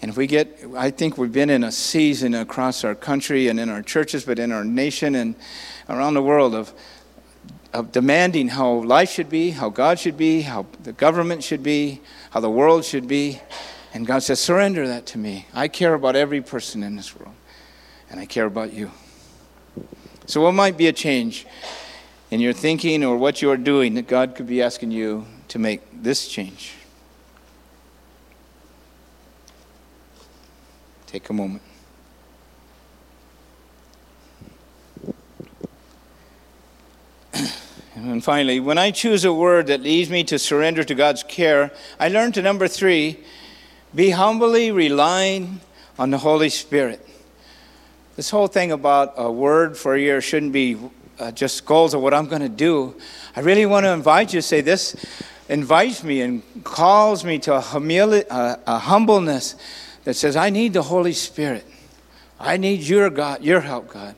And 0.00 0.08
if 0.08 0.16
we 0.16 0.28
get, 0.28 0.56
I 0.76 0.92
think 0.92 1.18
we've 1.18 1.32
been 1.32 1.50
in 1.50 1.64
a 1.64 1.72
season 1.72 2.32
across 2.32 2.84
our 2.84 2.94
country 2.94 3.48
and 3.48 3.58
in 3.58 3.68
our 3.68 3.82
churches, 3.82 4.24
but 4.24 4.38
in 4.38 4.52
our 4.52 4.64
nation 4.64 5.16
and 5.16 5.34
around 5.88 6.14
the 6.14 6.22
world 6.22 6.54
of, 6.54 6.72
of 7.72 7.92
demanding 7.92 8.48
how 8.48 8.82
life 8.82 9.10
should 9.10 9.28
be, 9.28 9.50
how 9.50 9.68
God 9.68 9.98
should 9.98 10.16
be, 10.16 10.42
how 10.42 10.66
the 10.82 10.92
government 10.92 11.44
should 11.44 11.62
be, 11.62 12.00
how 12.30 12.40
the 12.40 12.50
world 12.50 12.84
should 12.84 13.06
be. 13.06 13.40
And 13.92 14.06
God 14.06 14.22
says, 14.22 14.40
surrender 14.40 14.86
that 14.88 15.06
to 15.06 15.18
me. 15.18 15.46
I 15.52 15.68
care 15.68 15.94
about 15.94 16.16
every 16.16 16.40
person 16.40 16.82
in 16.82 16.96
this 16.96 17.16
world, 17.16 17.34
and 18.10 18.20
I 18.20 18.26
care 18.26 18.46
about 18.46 18.72
you. 18.72 18.90
So, 20.26 20.42
what 20.42 20.52
might 20.52 20.76
be 20.76 20.86
a 20.88 20.92
change 20.92 21.46
in 22.30 22.40
your 22.40 22.52
thinking 22.52 23.02
or 23.02 23.16
what 23.16 23.40
you're 23.40 23.56
doing 23.56 23.94
that 23.94 24.06
God 24.06 24.34
could 24.34 24.46
be 24.46 24.62
asking 24.62 24.90
you 24.90 25.26
to 25.48 25.58
make 25.58 25.80
this 26.02 26.28
change? 26.28 26.74
Take 31.06 31.30
a 31.30 31.32
moment. 31.32 31.62
And 38.04 38.22
finally, 38.22 38.60
when 38.60 38.78
I 38.78 38.92
choose 38.92 39.24
a 39.24 39.32
word 39.32 39.66
that 39.66 39.80
leads 39.80 40.08
me 40.08 40.22
to 40.24 40.38
surrender 40.38 40.84
to 40.84 40.94
God's 40.94 41.24
care, 41.24 41.72
I 41.98 42.08
learn 42.08 42.30
to 42.32 42.42
number 42.42 42.68
three 42.68 43.18
be 43.92 44.10
humbly 44.10 44.70
relying 44.70 45.60
on 45.98 46.10
the 46.10 46.18
Holy 46.18 46.48
Spirit. 46.48 47.04
This 48.14 48.30
whole 48.30 48.46
thing 48.46 48.70
about 48.70 49.14
a 49.16 49.30
word 49.30 49.76
for 49.76 49.94
a 49.94 50.00
year 50.00 50.20
shouldn't 50.20 50.52
be 50.52 50.76
uh, 51.18 51.32
just 51.32 51.66
goals 51.66 51.92
of 51.92 52.00
what 52.00 52.14
I'm 52.14 52.26
going 52.26 52.42
to 52.42 52.48
do. 52.48 52.94
I 53.34 53.40
really 53.40 53.66
want 53.66 53.84
to 53.84 53.92
invite 53.92 54.32
you 54.32 54.38
to 54.38 54.46
say 54.46 54.60
this 54.60 54.94
invites 55.48 56.04
me 56.04 56.20
and 56.20 56.42
calls 56.62 57.24
me 57.24 57.40
to 57.40 57.54
a, 57.54 57.60
humili- 57.60 58.26
a 58.30 58.78
humbleness 58.78 59.56
that 60.04 60.14
says, 60.14 60.36
I 60.36 60.50
need 60.50 60.72
the 60.72 60.82
Holy 60.82 61.14
Spirit. 61.14 61.66
I 62.38 62.58
need 62.58 62.80
your 62.80 63.10
God, 63.10 63.42
your 63.42 63.60
help, 63.60 63.88
God. 63.88 64.14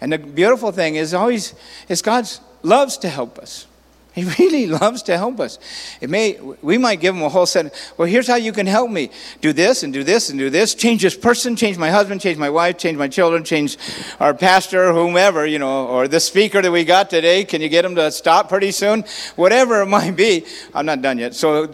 And 0.00 0.12
the 0.12 0.18
beautiful 0.18 0.72
thing 0.72 0.96
is 0.96 1.14
always 1.14 1.54
it's 1.88 2.02
God 2.02 2.28
loves 2.64 2.98
to 2.98 3.08
help 3.08 3.38
us. 3.38 3.66
He 4.14 4.24
really 4.38 4.66
loves 4.66 5.02
to 5.04 5.16
help 5.16 5.40
us. 5.40 5.58
It 6.00 6.08
may 6.08 6.38
we 6.62 6.78
might 6.78 7.00
give 7.00 7.14
him 7.14 7.22
a 7.22 7.28
whole 7.28 7.46
set. 7.46 7.74
Well, 7.96 8.06
here's 8.08 8.28
how 8.28 8.36
you 8.36 8.52
can 8.52 8.66
help 8.66 8.90
me. 8.90 9.10
Do 9.40 9.52
this 9.52 9.82
and 9.82 9.92
do 9.92 10.04
this 10.04 10.30
and 10.30 10.38
do 10.38 10.50
this. 10.50 10.74
Change 10.74 11.02
this 11.02 11.16
person. 11.16 11.56
Change 11.56 11.78
my 11.78 11.90
husband. 11.90 12.20
Change 12.20 12.38
my 12.38 12.50
wife. 12.50 12.78
Change 12.78 12.96
my 12.96 13.08
children. 13.08 13.42
Change 13.44 13.76
our 14.20 14.32
pastor, 14.32 14.92
whomever 14.92 15.46
you 15.46 15.58
know, 15.58 15.86
or 15.88 16.06
the 16.06 16.20
speaker 16.20 16.62
that 16.62 16.70
we 16.70 16.84
got 16.84 17.10
today. 17.10 17.44
Can 17.44 17.60
you 17.60 17.68
get 17.68 17.84
him 17.84 17.96
to 17.96 18.10
stop 18.12 18.48
pretty 18.48 18.70
soon? 18.70 19.04
Whatever 19.36 19.82
it 19.82 19.86
might 19.98 20.16
be. 20.16 20.44
I'm 20.72 20.86
not 20.86 21.02
done 21.02 21.18
yet, 21.18 21.34
so 21.34 21.64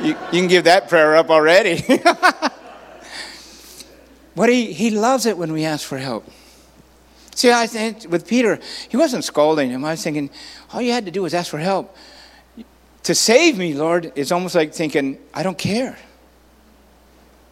you, 0.00 0.08
you 0.08 0.14
can 0.30 0.46
give 0.46 0.64
that 0.64 0.88
prayer 0.88 1.16
up 1.16 1.30
already. 1.30 1.84
But 4.34 4.48
he, 4.48 4.72
he 4.72 4.90
loves 4.90 5.26
it 5.26 5.36
when 5.36 5.52
we 5.52 5.64
ask 5.64 5.86
for 5.86 5.98
help. 5.98 6.24
See, 7.34 7.50
I 7.50 7.66
think 7.66 8.10
with 8.10 8.26
Peter, 8.26 8.58
he 8.88 8.96
wasn't 8.96 9.24
scolding 9.24 9.70
him. 9.70 9.84
I 9.84 9.92
was 9.92 10.02
thinking, 10.02 10.30
all 10.72 10.82
you 10.82 10.92
had 10.92 11.06
to 11.06 11.10
do 11.10 11.22
was 11.22 11.34
ask 11.34 11.50
for 11.50 11.58
help. 11.58 11.96
To 13.04 13.14
save 13.14 13.58
me, 13.58 13.74
Lord, 13.74 14.12
is 14.14 14.30
almost 14.30 14.54
like 14.54 14.72
thinking, 14.72 15.18
I 15.34 15.42
don't 15.42 15.58
care. 15.58 15.98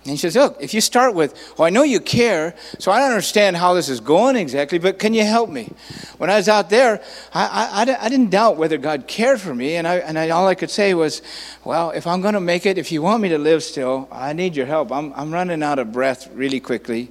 And 0.05 0.13
he 0.13 0.17
says, 0.17 0.35
Look, 0.35 0.57
if 0.61 0.73
you 0.73 0.81
start 0.81 1.15
with, 1.15 1.35
Well, 1.59 1.67
I 1.67 1.71
know 1.71 1.83
you 1.83 2.01
care, 2.01 2.55
so 2.79 2.91
I 2.91 3.01
don't 3.01 3.11
understand 3.11 3.57
how 3.57 3.75
this 3.75 3.91
is 3.91 4.01
going 4.01 4.35
exactly, 4.35 4.79
but 4.79 4.99
can 4.99 5.13
you 5.13 5.25
help 5.25 5.51
me? 5.51 5.73
When 6.17 6.31
I 6.31 6.37
was 6.37 6.49
out 6.49 6.71
there, 6.71 7.03
I, 7.35 7.85
I, 7.87 8.07
I 8.07 8.09
didn't 8.09 8.31
doubt 8.31 8.57
whether 8.57 8.79
God 8.79 9.07
cared 9.07 9.41
for 9.41 9.55
me, 9.55 9.77
and, 9.77 9.87
I, 9.87 9.97
and 9.97 10.19
I, 10.19 10.31
all 10.31 10.47
I 10.47 10.55
could 10.55 10.71
say 10.71 10.95
was, 10.95 11.21
Well, 11.65 11.91
if 11.91 12.07
I'm 12.07 12.23
going 12.23 12.35
to 12.35 12.41
make 12.41 12.65
it, 12.65 12.79
if 12.79 12.91
you 12.91 13.03
want 13.03 13.23
me 13.23 13.29
to 13.29 13.39
live 13.39 13.63
still, 13.63 14.09
I 14.11 14.33
need 14.33 14.57
your 14.57 14.67
help. 14.67 14.91
I'm, 14.91 15.13
I'm 15.15 15.33
running 15.33 15.63
out 15.63 15.79
of 15.79 15.93
breath 15.93 16.31
really 16.33 16.61
quickly, 16.61 17.11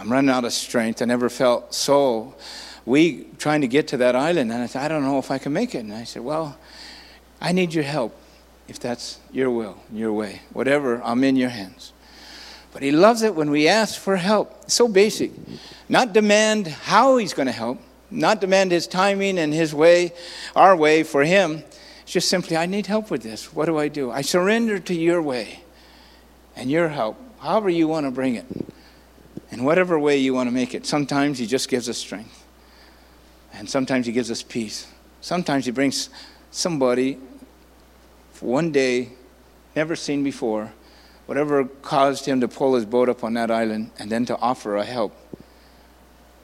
I'm 0.00 0.10
running 0.10 0.30
out 0.30 0.46
of 0.46 0.52
strength. 0.54 1.02
I 1.02 1.04
never 1.04 1.28
felt 1.28 1.74
so 1.74 2.34
weak 2.86 3.36
trying 3.36 3.60
to 3.60 3.68
get 3.68 3.88
to 3.88 3.98
that 3.98 4.16
island, 4.16 4.50
and 4.50 4.62
I 4.62 4.66
said, 4.66 4.82
I 4.82 4.88
don't 4.88 5.02
know 5.02 5.18
if 5.18 5.30
I 5.30 5.36
can 5.36 5.52
make 5.52 5.74
it. 5.74 5.80
And 5.80 5.92
I 5.92 6.04
said, 6.04 6.22
Well, 6.22 6.56
I 7.38 7.52
need 7.52 7.74
your 7.74 7.84
help 7.84 8.16
if 8.66 8.80
that's 8.80 9.18
your 9.30 9.50
will, 9.50 9.76
your 9.92 10.10
way. 10.14 10.40
Whatever, 10.54 11.02
I'm 11.04 11.22
in 11.22 11.36
your 11.36 11.50
hands. 11.50 11.92
But 12.72 12.82
he 12.82 12.92
loves 12.92 13.20
it 13.20 13.34
when 13.34 13.50
we 13.50 13.68
ask 13.68 14.00
for 14.00 14.16
help. 14.16 14.56
It's 14.62 14.74
so 14.74 14.88
basic. 14.88 15.32
Not 15.88 16.14
demand 16.14 16.68
how 16.68 17.18
he's 17.18 17.34
going 17.34 17.46
to 17.46 17.52
help, 17.52 17.78
not 18.10 18.40
demand 18.40 18.72
his 18.72 18.86
timing 18.86 19.38
and 19.38 19.52
his 19.52 19.74
way, 19.74 20.12
our 20.56 20.74
way 20.76 21.02
for 21.02 21.24
him. 21.24 21.62
It's 22.02 22.12
just 22.12 22.28
simply, 22.28 22.56
I 22.56 22.64
need 22.64 22.86
help 22.86 23.10
with 23.10 23.22
this. 23.22 23.52
What 23.52 23.66
do 23.66 23.76
I 23.76 23.88
do? 23.88 24.10
I 24.10 24.22
surrender 24.22 24.78
to 24.78 24.94
your 24.94 25.20
way 25.20 25.62
and 26.56 26.70
your 26.70 26.88
help, 26.88 27.18
however 27.40 27.68
you 27.68 27.86
want 27.86 28.06
to 28.06 28.10
bring 28.10 28.36
it, 28.36 28.46
in 29.50 29.64
whatever 29.64 29.98
way 29.98 30.16
you 30.16 30.34
want 30.34 30.48
to 30.48 30.54
make 30.54 30.74
it. 30.74 30.86
Sometimes 30.86 31.38
he 31.38 31.46
just 31.46 31.68
gives 31.68 31.88
us 31.88 31.98
strength, 31.98 32.44
and 33.52 33.68
sometimes 33.68 34.06
he 34.06 34.12
gives 34.12 34.30
us 34.30 34.42
peace. 34.42 34.86
Sometimes 35.20 35.66
he 35.66 35.72
brings 35.72 36.10
somebody 36.50 37.18
for 38.32 38.46
one 38.46 38.72
day, 38.72 39.10
never 39.76 39.94
seen 39.94 40.24
before 40.24 40.72
whatever 41.30 41.64
caused 41.64 42.26
him 42.26 42.40
to 42.40 42.48
pull 42.48 42.74
his 42.74 42.84
boat 42.84 43.08
up 43.08 43.22
on 43.22 43.34
that 43.34 43.52
island 43.52 43.88
and 44.00 44.10
then 44.10 44.24
to 44.26 44.36
offer 44.38 44.76
a 44.76 44.84
help. 44.84 45.14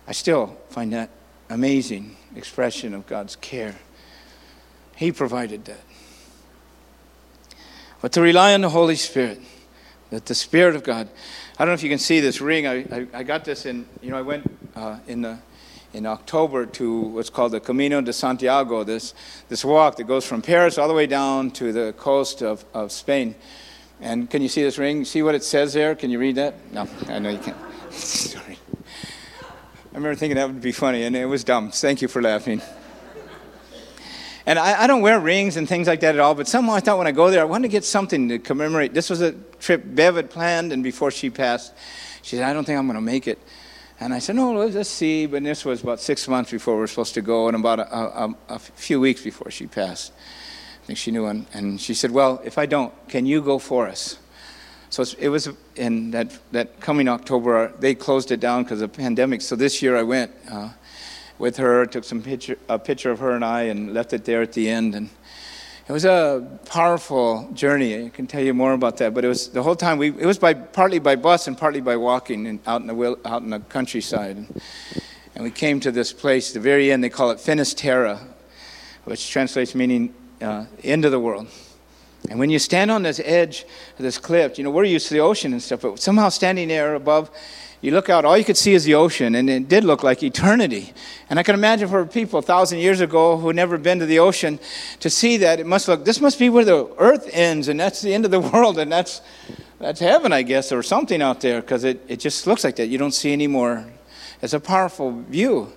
I 0.06 0.12
still 0.12 0.56
find 0.70 0.92
that 0.92 1.10
amazing 1.50 2.16
expression 2.36 2.94
of 2.94 3.04
God's 3.08 3.34
care. 3.34 3.74
He 4.94 5.10
provided 5.10 5.64
that. 5.64 5.80
But 8.00 8.12
to 8.12 8.20
rely 8.20 8.54
on 8.54 8.60
the 8.60 8.68
Holy 8.68 8.94
Spirit, 8.94 9.40
that 10.10 10.26
the 10.26 10.36
Spirit 10.36 10.76
of 10.76 10.84
God, 10.84 11.08
I 11.58 11.64
don't 11.64 11.68
know 11.68 11.74
if 11.74 11.82
you 11.82 11.88
can 11.88 11.98
see 11.98 12.20
this 12.20 12.42
ring. 12.42 12.66
I, 12.66 12.74
I, 12.92 13.06
I 13.14 13.22
got 13.22 13.46
this 13.46 13.64
in, 13.64 13.86
you 14.02 14.10
know, 14.10 14.18
I 14.18 14.22
went 14.22 14.44
uh, 14.74 14.98
in, 15.06 15.22
the, 15.22 15.38
in 15.94 16.04
October 16.04 16.66
to 16.66 17.00
what's 17.00 17.30
called 17.30 17.52
the 17.52 17.60
Camino 17.60 18.02
de 18.02 18.12
Santiago, 18.12 18.84
this, 18.84 19.14
this 19.48 19.64
walk 19.64 19.96
that 19.96 20.04
goes 20.04 20.26
from 20.26 20.42
Paris 20.42 20.76
all 20.76 20.86
the 20.86 20.92
way 20.92 21.06
down 21.06 21.50
to 21.52 21.72
the 21.72 21.94
coast 21.96 22.42
of, 22.42 22.66
of 22.74 22.92
Spain. 22.92 23.34
And 24.02 24.28
can 24.28 24.42
you 24.42 24.48
see 24.48 24.62
this 24.62 24.76
ring? 24.76 25.06
See 25.06 25.22
what 25.22 25.34
it 25.34 25.42
says 25.42 25.72
there? 25.72 25.94
Can 25.94 26.10
you 26.10 26.18
read 26.18 26.34
that? 26.34 26.54
No, 26.74 26.86
I 27.08 27.18
know 27.20 27.30
you 27.30 27.38
can't. 27.38 27.56
Sorry. 27.90 28.58
I 28.74 29.94
remember 29.94 30.14
thinking 30.14 30.36
that 30.36 30.48
would 30.48 30.60
be 30.60 30.72
funny, 30.72 31.04
and 31.04 31.16
it 31.16 31.24
was 31.24 31.42
dumb. 31.42 31.70
Thank 31.70 32.02
you 32.02 32.08
for 32.08 32.20
laughing. 32.20 32.60
And 34.46 34.60
I, 34.60 34.84
I, 34.84 34.86
don't 34.86 35.02
wear 35.02 35.18
rings 35.18 35.56
and 35.56 35.68
things 35.68 35.88
like 35.88 36.00
that 36.00 36.14
at 36.14 36.20
all, 36.20 36.36
but 36.36 36.46
somehow 36.46 36.74
I 36.74 36.80
thought 36.80 36.98
when 36.98 37.08
I 37.08 37.12
go 37.12 37.30
there, 37.30 37.40
I 37.40 37.44
wanted 37.44 37.68
to 37.68 37.72
get 37.72 37.84
something 37.84 38.28
to 38.28 38.38
commemorate. 38.38 38.94
This 38.94 39.10
was 39.10 39.20
a 39.20 39.32
trip 39.58 39.82
Bev 39.84 40.14
had 40.14 40.30
planned, 40.30 40.72
and 40.72 40.84
before 40.84 41.10
she 41.10 41.30
passed, 41.30 41.74
she 42.22 42.36
said, 42.36 42.44
I 42.44 42.52
don't 42.52 42.64
think 42.64 42.78
I'm 42.78 42.86
going 42.86 42.94
to 42.94 43.00
make 43.00 43.26
it. 43.26 43.40
And 43.98 44.14
I 44.14 44.20
said, 44.20 44.36
no, 44.36 44.52
let's 44.52 44.88
see. 44.88 45.26
But 45.26 45.42
this 45.42 45.64
was 45.64 45.82
about 45.82 46.00
six 46.00 46.28
months 46.28 46.52
before 46.52 46.74
we 46.74 46.80
were 46.80 46.86
supposed 46.86 47.14
to 47.14 47.22
go, 47.22 47.48
and 47.48 47.56
about 47.56 47.80
a, 47.80 47.96
a, 47.96 48.34
a 48.50 48.58
few 48.58 49.00
weeks 49.00 49.22
before 49.22 49.50
she 49.50 49.66
passed. 49.66 50.12
I 50.82 50.86
think 50.86 50.98
she 50.98 51.10
knew, 51.10 51.26
and, 51.26 51.46
and 51.52 51.80
she 51.80 51.94
said, 51.94 52.12
Well, 52.12 52.40
if 52.44 52.56
I 52.56 52.66
don't, 52.66 52.92
can 53.08 53.26
you 53.26 53.42
go 53.42 53.58
for 53.58 53.88
us? 53.88 54.18
So 54.90 55.04
it 55.18 55.28
was 55.28 55.48
in 55.74 56.12
that, 56.12 56.38
that 56.52 56.80
coming 56.80 57.08
October, 57.08 57.72
they 57.80 57.94
closed 57.94 58.30
it 58.30 58.38
down 58.38 58.62
because 58.62 58.80
of 58.80 58.92
the 58.92 58.96
pandemic. 58.96 59.42
So 59.42 59.56
this 59.56 59.82
year 59.82 59.96
I 59.96 60.04
went 60.04 60.30
uh, 60.50 60.70
with 61.38 61.56
her, 61.58 61.86
took 61.86 62.04
some 62.04 62.22
picture, 62.22 62.58
a 62.68 62.78
picture 62.78 63.10
of 63.10 63.18
her 63.18 63.32
and 63.32 63.44
I, 63.44 63.62
and 63.62 63.92
left 63.92 64.12
it 64.12 64.24
there 64.24 64.42
at 64.42 64.52
the 64.52 64.68
end. 64.68 64.94
And 64.94 65.10
it 65.88 65.92
was 65.92 66.04
a 66.04 66.58
powerful 66.64 67.48
journey. 67.52 68.06
I 68.06 68.08
can 68.08 68.26
tell 68.26 68.42
you 68.42 68.54
more 68.54 68.72
about 68.72 68.96
that. 68.96 69.14
But 69.14 69.24
it 69.24 69.28
was 69.28 69.48
the 69.48 69.62
whole 69.62 69.76
time. 69.76 69.98
We, 69.98 70.08
it 70.08 70.26
was 70.26 70.38
by 70.38 70.54
partly 70.54 70.98
by 70.98 71.16
bus 71.16 71.46
and 71.46 71.56
partly 71.56 71.80
by 71.80 71.96
walking 71.96 72.46
and 72.46 72.60
out 72.66 72.80
in 72.80 72.88
the 72.88 73.18
out 73.24 73.42
in 73.42 73.50
the 73.50 73.60
countryside. 73.60 74.36
And, 74.36 74.62
and 75.34 75.44
we 75.44 75.50
came 75.50 75.78
to 75.80 75.92
this 75.92 76.12
place. 76.12 76.52
The 76.52 76.60
very 76.60 76.90
end, 76.90 77.04
they 77.04 77.10
call 77.10 77.30
it 77.30 77.38
Finisterre, 77.38 78.18
which 79.04 79.30
translates 79.30 79.74
meaning 79.74 80.12
uh, 80.40 80.64
end 80.82 81.04
of 81.04 81.12
the 81.12 81.20
world. 81.20 81.46
And 82.30 82.38
when 82.38 82.50
you 82.50 82.58
stand 82.58 82.90
on 82.90 83.02
this 83.02 83.20
edge 83.24 83.64
of 83.96 84.02
this 84.02 84.18
cliff, 84.18 84.58
you 84.58 84.64
know, 84.64 84.70
we're 84.70 84.84
used 84.84 85.08
to 85.08 85.14
the 85.14 85.20
ocean 85.20 85.52
and 85.52 85.62
stuff, 85.62 85.82
but 85.82 86.00
somehow 86.00 86.28
standing 86.28 86.68
there 86.68 86.94
above, 86.94 87.30
you 87.80 87.92
look 87.92 88.08
out, 88.08 88.24
all 88.24 88.36
you 88.36 88.44
could 88.44 88.56
see 88.56 88.74
is 88.74 88.84
the 88.84 88.94
ocean, 88.94 89.34
and 89.34 89.50
it 89.50 89.68
did 89.68 89.84
look 89.84 90.02
like 90.02 90.22
eternity. 90.22 90.92
And 91.28 91.38
I 91.38 91.42
can 91.42 91.54
imagine 91.54 91.88
for 91.88 92.06
people 92.06 92.38
a 92.38 92.42
thousand 92.42 92.78
years 92.78 93.00
ago 93.00 93.36
who 93.36 93.52
never 93.52 93.76
been 93.76 93.98
to 93.98 94.06
the 94.06 94.18
ocean 94.18 94.58
to 95.00 95.10
see 95.10 95.36
that, 95.38 95.60
it 95.60 95.66
must 95.66 95.86
look, 95.86 96.04
this 96.04 96.20
must 96.20 96.38
be 96.38 96.48
where 96.48 96.64
the 96.64 96.88
earth 96.98 97.28
ends, 97.32 97.68
and 97.68 97.78
that's 97.78 98.00
the 98.00 98.14
end 98.14 98.24
of 98.24 98.30
the 98.30 98.40
world, 98.52 98.78
and 98.78 98.90
that's, 98.90 99.20
that's 99.78 100.00
heaven, 100.00 100.32
I 100.32 100.42
guess, 100.42 100.72
or 100.72 100.82
something 100.82 101.20
out 101.20 101.40
there, 101.40 101.60
because 101.60 101.84
it, 101.84 102.02
it 102.08 102.18
just 102.18 102.46
looks 102.46 102.64
like 102.64 102.76
that. 102.76 102.86
You 102.86 102.98
don't 102.98 103.12
see 103.12 103.32
any 103.32 103.46
more. 103.46 103.84
It's 104.40 104.54
a 104.54 104.60
powerful 104.60 105.22
view. 105.22 105.72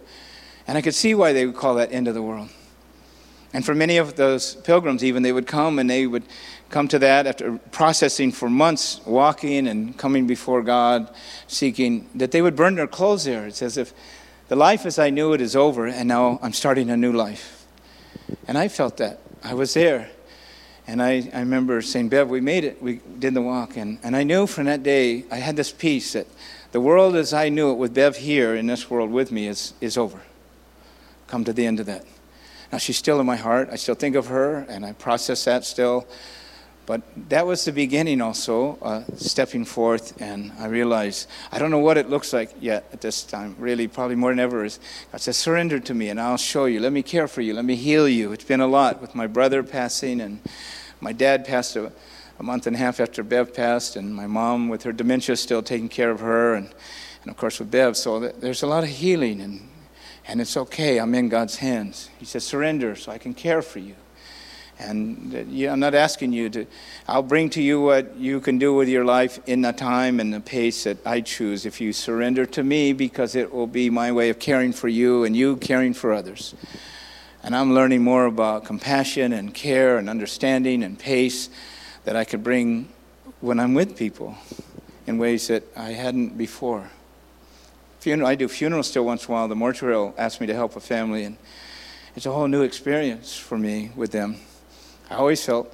And 0.68 0.78
I 0.78 0.82
could 0.82 0.96
see 0.96 1.16
why 1.16 1.34
they 1.34 1.46
would 1.46 1.56
call 1.56 1.76
that 1.76 1.92
end 1.92 2.08
of 2.08 2.14
the 2.14 2.22
world. 2.22 2.50
And 3.54 3.66
for 3.66 3.74
many 3.74 3.98
of 3.98 4.16
those 4.16 4.56
pilgrims, 4.56 5.04
even, 5.04 5.24
they 5.24 5.32
would 5.32 5.48
come 5.48 5.80
and 5.80 5.90
they 5.90 6.06
would 6.06 6.24
come 6.70 6.88
to 6.88 7.00
that 7.00 7.28
after 7.28 7.58
processing 7.72 8.32
for 8.32 8.50
months, 8.50 9.02
walking 9.06 9.68
and 9.68 9.98
coming 9.98 10.28
before 10.28 10.62
God, 10.62 11.14
seeking, 11.48 12.10
that 12.16 12.32
they 12.32 12.42
would 12.42 12.56
burn 12.56 12.76
their 12.76 12.88
clothes 12.88 13.26
there. 13.26 13.48
It's 13.48 13.62
as 13.62 13.78
if 13.78 13.94
the 14.48 14.56
life 14.56 14.86
as 14.86 15.00
I 15.00 15.10
knew 15.10 15.34
it 15.34 15.42
is 15.42 15.56
over, 15.56 15.88
and 15.88 16.08
now 16.08 16.40
I'm 16.42 16.54
starting 16.54 16.90
a 16.90 16.98
new 16.98 17.12
life. 17.12 17.66
And 18.48 18.58
I 18.58 18.68
felt 18.68 18.98
that. 18.98 19.20
I 19.44 19.54
was 19.54 19.74
there. 19.74 20.10
And 20.88 21.04
I, 21.04 21.30
I 21.34 21.42
remember 21.42 21.82
saying, 21.82 22.10
Bev, 22.10 22.30
we 22.30 22.42
made 22.42 22.64
it. 22.64 22.82
We 22.82 23.00
did 23.20 23.36
the 23.36 23.42
walk. 23.42 23.78
And, 23.78 24.00
and 24.02 24.16
I 24.16 24.24
knew 24.24 24.48
from 24.48 24.66
that 24.66 24.82
day, 24.82 25.24
I 25.32 25.38
had 25.38 25.56
this 25.56 25.72
peace 25.72 26.14
that 26.14 26.26
the 26.72 26.82
world 26.82 27.16
as 27.16 27.34
I 27.34 27.50
knew 27.50 27.72
it 27.72 27.76
with 27.76 27.94
Bev 27.94 28.18
here 28.18 28.56
in 28.56 28.66
this 28.68 28.90
world 28.90 29.12
with 29.12 29.32
me 29.32 29.48
is, 29.48 29.74
is 29.82 29.98
over. 29.98 30.20
Come 31.28 31.44
to 31.46 31.54
the 31.54 31.66
end 31.66 31.80
of 31.80 31.86
that. 31.86 32.06
Now, 32.72 32.80
she's 32.80 32.98
still 32.98 33.20
in 33.20 33.26
my 33.26 33.36
heart. 33.36 33.70
I 33.72 33.76
still 33.76 33.96
think 33.96 34.16
of 34.16 34.28
her, 34.28 34.66
and 34.70 34.86
I 34.86 34.94
process 34.94 35.46
that 35.46 35.64
still. 35.64 36.08
But 36.90 37.04
that 37.30 37.46
was 37.46 37.66
the 37.66 37.72
beginning 37.72 38.20
also, 38.20 38.80
uh, 38.82 39.04
stepping 39.16 39.64
forth, 39.64 40.20
and 40.20 40.52
I 40.58 40.66
realized 40.66 41.30
I 41.52 41.60
don't 41.60 41.70
know 41.70 41.78
what 41.78 42.00
it 42.00 42.10
looks 42.10 42.34
like 42.34 42.50
yet 42.60 42.90
at 42.92 43.00
this 43.00 43.24
time, 43.24 43.56
really, 43.60 43.88
probably 43.88 44.16
more 44.16 44.32
than 44.32 44.40
ever. 44.40 44.66
Is 44.66 44.80
God 45.12 45.22
says, 45.22 45.38
Surrender 45.38 45.80
to 45.80 45.94
me, 45.94 46.10
and 46.10 46.20
I'll 46.20 46.36
show 46.36 46.66
you. 46.66 46.80
Let 46.80 46.92
me 46.92 47.04
care 47.04 47.28
for 47.28 47.42
you. 47.42 47.54
Let 47.54 47.64
me 47.64 47.76
heal 47.76 48.10
you. 48.10 48.32
It's 48.32 48.44
been 48.44 48.60
a 48.60 48.66
lot 48.66 49.02
with 49.02 49.14
my 49.14 49.28
brother 49.28 49.62
passing, 49.62 50.20
and 50.20 50.40
my 51.00 51.14
dad 51.14 51.46
passed 51.46 51.76
a, 51.76 51.92
a 52.40 52.44
month 52.44 52.66
and 52.66 52.76
a 52.76 52.80
half 52.80 53.00
after 53.00 53.22
Bev 53.22 53.54
passed, 53.54 53.96
and 53.96 54.16
my 54.16 54.26
mom 54.26 54.68
with 54.68 54.82
her 54.82 54.92
dementia 54.92 55.36
still 55.36 55.62
taking 55.62 55.90
care 55.90 56.10
of 56.10 56.22
her, 56.22 56.56
and, 56.56 56.74
and 57.22 57.30
of 57.30 57.38
course 57.38 57.60
with 57.60 57.70
Bev. 57.70 57.98
So 57.98 58.20
there's 58.20 58.64
a 58.64 58.68
lot 58.68 58.84
of 58.84 58.90
healing 58.90 59.42
and 59.42 59.70
and 60.26 60.42
it's 60.42 60.58
okay, 60.58 61.00
I'm 61.00 61.16
in 61.16 61.30
God's 61.30 61.58
hands. 61.58 62.10
He 62.20 62.26
says, 62.26 62.44
surrender 62.44 62.96
so 62.96 63.12
I 63.12 63.18
can 63.18 63.34
care 63.34 63.64
for 63.64 63.80
you. 63.80 63.96
And 64.80 65.36
uh, 65.36 65.72
I'm 65.72 65.80
not 65.80 65.94
asking 65.94 66.34
you 66.34 66.50
to, 66.52 66.66
I'll 67.08 67.24
bring 67.24 67.50
to 67.52 67.62
you 67.62 67.82
what 67.82 68.16
you 68.16 68.40
can 68.40 68.58
do 68.58 68.74
with 68.74 68.88
your 68.88 69.06
life 69.06 69.40
in 69.46 69.62
the 69.62 69.74
time 69.74 70.20
and 70.20 70.34
the 70.34 70.40
pace 70.40 70.86
that 70.86 71.06
I 71.06 71.22
choose 71.22 71.66
if 71.66 71.82
you 71.82 71.92
surrender 71.94 72.46
to 72.48 72.64
me 72.64 72.94
because 72.94 73.36
it 73.36 73.54
will 73.54 73.68
be 73.68 73.90
my 73.90 74.12
way 74.12 74.30
of 74.30 74.40
caring 74.40 74.72
for 74.72 74.88
you 74.88 75.26
and 75.26 75.36
you 75.36 75.58
caring 75.58 75.94
for 75.94 76.14
others. 76.14 76.56
And 77.44 77.56
I'm 77.56 77.74
learning 77.74 78.04
more 78.04 78.26
about 78.26 78.66
compassion 78.66 79.34
and 79.34 79.54
care 79.54 79.98
and 79.98 80.10
understanding 80.10 80.84
and 80.84 80.98
pace 80.98 81.50
that 82.06 82.16
I 82.16 82.24
could 82.24 82.44
bring 82.44 82.90
when 83.42 83.60
I'm 83.60 83.74
with 83.74 83.98
people 83.98 84.38
in 85.08 85.18
ways 85.18 85.48
that 85.48 85.64
I 85.76 85.92
hadn't 85.92 86.38
before 86.38 86.90
I 88.06 88.36
do 88.36 88.48
funerals 88.48 88.88
still 88.88 89.04
once 89.04 89.26
in 89.26 89.32
a 89.32 89.34
while. 89.34 89.48
The 89.50 89.56
mortuary 89.56 89.96
will 89.96 90.16
ask 90.18 90.40
me 90.40 90.48
to 90.48 90.54
help 90.54 90.78
a 90.78 90.80
family, 90.80 91.26
and 91.26 91.38
it's 92.16 92.26
a 92.26 92.32
whole 92.32 92.48
new 92.48 92.62
experience 92.62 93.38
for 93.38 93.58
me 93.58 93.92
with 93.94 94.12
them. 94.12 94.38
I 95.10 95.16
always 95.16 95.44
felt 95.44 95.74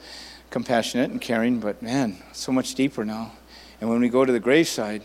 compassionate 0.50 1.12
and 1.12 1.20
caring, 1.20 1.60
but 1.60 1.82
man, 1.82 2.18
so 2.32 2.52
much 2.52 2.76
deeper 2.76 3.04
now. 3.04 3.34
And 3.82 3.90
when 3.90 4.00
we 4.00 4.10
go 4.10 4.24
to 4.24 4.32
the 4.32 4.40
graveside, 4.40 5.04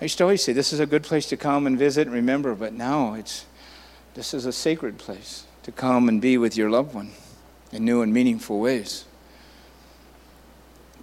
I 0.00 0.04
used 0.04 0.18
to 0.18 0.24
always 0.24 0.42
say, 0.42 0.52
this 0.52 0.72
is 0.72 0.80
a 0.80 0.86
good 0.86 1.02
place 1.02 1.26
to 1.26 1.36
come 1.36 1.66
and 1.66 1.78
visit 1.78 2.06
and 2.06 2.14
remember, 2.14 2.54
but 2.54 2.72
now 2.72 3.14
it's, 3.14 3.46
this 4.14 4.34
is 4.34 4.46
a 4.46 4.52
sacred 4.52 4.98
place 4.98 5.44
to 5.64 5.72
come 5.72 6.08
and 6.08 6.20
be 6.20 6.38
with 6.38 6.56
your 6.56 6.70
loved 6.70 6.94
one 6.94 7.10
in 7.72 7.84
new 7.84 8.02
and 8.02 8.12
meaningful 8.12 8.60
ways. 8.60 9.04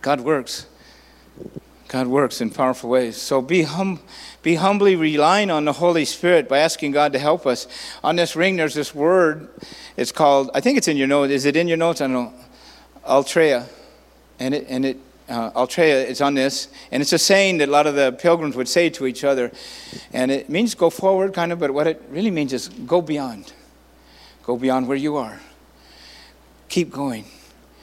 God 0.01 0.21
works. 0.21 0.67
God 1.89 2.07
works 2.07 2.39
in 2.39 2.51
powerful 2.51 2.89
ways. 2.89 3.17
So 3.17 3.41
be, 3.41 3.63
hum, 3.63 3.99
be 4.41 4.55
humbly 4.55 4.95
relying 4.95 5.51
on 5.51 5.65
the 5.65 5.73
Holy 5.73 6.05
Spirit 6.05 6.47
by 6.47 6.59
asking 6.59 6.91
God 6.91 7.11
to 7.11 7.19
help 7.19 7.45
us. 7.45 7.67
On 8.01 8.15
this 8.15 8.33
ring, 8.33 8.55
there's 8.55 8.73
this 8.73 8.95
word. 8.95 9.49
It's 9.97 10.13
called, 10.13 10.51
I 10.53 10.61
think 10.61 10.77
it's 10.77 10.87
in 10.87 10.95
your 10.95 11.07
notes. 11.07 11.33
Is 11.33 11.43
it 11.43 11.57
in 11.57 11.67
your 11.67 11.75
notes? 11.75 11.99
I 11.99 12.05
don't 12.05 12.13
know. 12.13 12.33
Ultreia. 13.05 13.67
And 14.39 14.53
it, 14.53 14.65
and 14.69 14.85
it 14.85 14.97
uh, 15.31 15.51
Ultreia 15.51 16.05
is 16.05 16.19
on 16.19 16.33
this, 16.33 16.67
and 16.91 17.01
it's 17.01 17.13
a 17.13 17.17
saying 17.17 17.59
that 17.59 17.69
a 17.69 17.71
lot 17.71 17.87
of 17.87 17.95
the 17.95 18.11
pilgrims 18.11 18.55
would 18.55 18.67
say 18.67 18.89
to 18.89 19.07
each 19.07 19.23
other. 19.23 19.51
And 20.11 20.29
it 20.29 20.49
means 20.49 20.75
go 20.75 20.89
forward, 20.89 21.33
kind 21.33 21.51
of, 21.51 21.59
but 21.59 21.71
what 21.71 21.87
it 21.87 22.03
really 22.09 22.31
means 22.31 22.51
is 22.53 22.67
go 22.67 23.01
beyond. 23.01 23.53
Go 24.43 24.57
beyond 24.57 24.87
where 24.87 24.97
you 24.97 25.15
are. 25.15 25.39
Keep 26.67 26.91
going. 26.91 27.25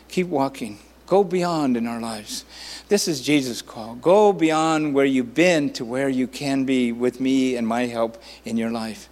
Keep 0.09 0.29
walking. 0.29 0.79
Go 1.07 1.25
beyond 1.25 1.77
in 1.77 1.87
our 1.87 2.01
lives. 2.01 2.45
This 2.89 3.09
is 3.09 3.23
Jesus' 3.23 3.63
call. 3.63 3.95
Go 3.95 4.33
beyond 4.33 4.95
where 4.95 5.07
you've 5.07 5.35
been 5.35 5.73
to 5.75 5.85
where 5.85 6.09
you 6.09 6.27
can 6.27 6.65
be 6.65 6.93
with 6.93 7.19
me 7.19 7.57
and 7.57 7.67
my 7.67 7.87
help 7.87 8.23
in 8.45 8.59
your 8.59 8.71
life. 8.71 9.09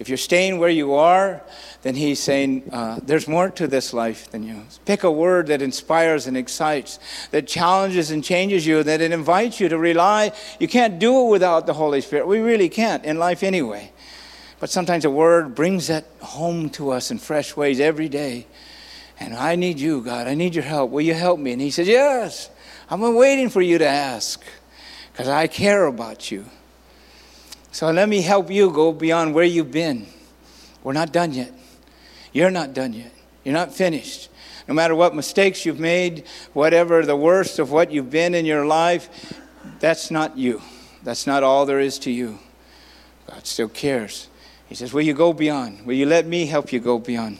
If 0.00 0.08
you're 0.08 0.16
staying 0.16 0.58
where 0.58 0.70
you 0.70 0.94
are, 0.94 1.42
then 1.82 1.94
he's 1.94 2.20
saying, 2.20 2.70
uh, 2.72 3.00
There's 3.02 3.28
more 3.28 3.50
to 3.50 3.68
this 3.68 3.92
life 3.92 4.30
than 4.30 4.42
you. 4.42 4.62
Pick 4.86 5.04
a 5.04 5.10
word 5.10 5.48
that 5.48 5.60
inspires 5.60 6.26
and 6.26 6.38
excites, 6.38 6.98
that 7.32 7.46
challenges 7.46 8.10
and 8.10 8.24
changes 8.24 8.66
you, 8.66 8.82
that 8.82 9.02
it 9.02 9.12
invites 9.12 9.60
you 9.60 9.68
to 9.68 9.76
rely. 9.76 10.32
You 10.58 10.68
can't 10.68 10.98
do 10.98 11.26
it 11.26 11.30
without 11.30 11.66
the 11.66 11.74
Holy 11.74 12.00
Spirit. 12.00 12.26
We 12.26 12.38
really 12.38 12.70
can't 12.70 13.04
in 13.04 13.18
life 13.18 13.42
anyway. 13.42 13.92
But 14.58 14.70
sometimes 14.70 15.04
a 15.04 15.10
word 15.10 15.54
brings 15.54 15.88
that 15.88 16.06
home 16.20 16.70
to 16.70 16.92
us 16.92 17.10
in 17.10 17.18
fresh 17.18 17.54
ways 17.54 17.78
every 17.78 18.08
day. 18.08 18.46
And 19.18 19.34
I 19.34 19.54
need 19.54 19.78
you, 19.78 20.00
God. 20.00 20.26
I 20.26 20.34
need 20.34 20.54
your 20.54 20.64
help. 20.64 20.90
Will 20.90 21.02
you 21.02 21.12
help 21.12 21.38
me? 21.38 21.52
And 21.52 21.60
he 21.60 21.70
says, 21.70 21.86
Yes. 21.86 22.48
I'm 22.88 23.02
waiting 23.14 23.50
for 23.50 23.60
you 23.60 23.76
to 23.76 23.86
ask 23.86 24.42
because 25.12 25.28
I 25.28 25.46
care 25.46 25.84
about 25.84 26.30
you. 26.30 26.46
So 27.72 27.90
let 27.90 28.08
me 28.08 28.22
help 28.22 28.50
you 28.50 28.70
go 28.70 28.92
beyond 28.92 29.34
where 29.34 29.44
you've 29.44 29.70
been. 29.70 30.06
We're 30.82 30.92
not 30.92 31.12
done 31.12 31.32
yet. 31.32 31.52
You're 32.32 32.50
not 32.50 32.74
done 32.74 32.92
yet. 32.92 33.12
You're 33.44 33.54
not 33.54 33.72
finished. 33.72 34.28
No 34.68 34.74
matter 34.74 34.94
what 34.94 35.14
mistakes 35.14 35.64
you've 35.66 35.80
made, 35.80 36.24
whatever 36.52 37.04
the 37.04 37.16
worst 37.16 37.58
of 37.58 37.70
what 37.70 37.90
you've 37.90 38.10
been 38.10 38.34
in 38.34 38.44
your 38.44 38.66
life, 38.66 39.38
that's 39.78 40.10
not 40.10 40.36
you. 40.36 40.62
That's 41.02 41.26
not 41.26 41.42
all 41.42 41.66
there 41.66 41.80
is 41.80 41.98
to 42.00 42.10
you. 42.10 42.38
God 43.26 43.46
still 43.46 43.68
cares. 43.68 44.28
He 44.68 44.74
says, 44.74 44.92
Will 44.92 45.02
you 45.02 45.14
go 45.14 45.32
beyond? 45.32 45.86
Will 45.86 45.94
you 45.94 46.06
let 46.06 46.26
me 46.26 46.46
help 46.46 46.72
you 46.72 46.80
go 46.80 46.98
beyond? 46.98 47.38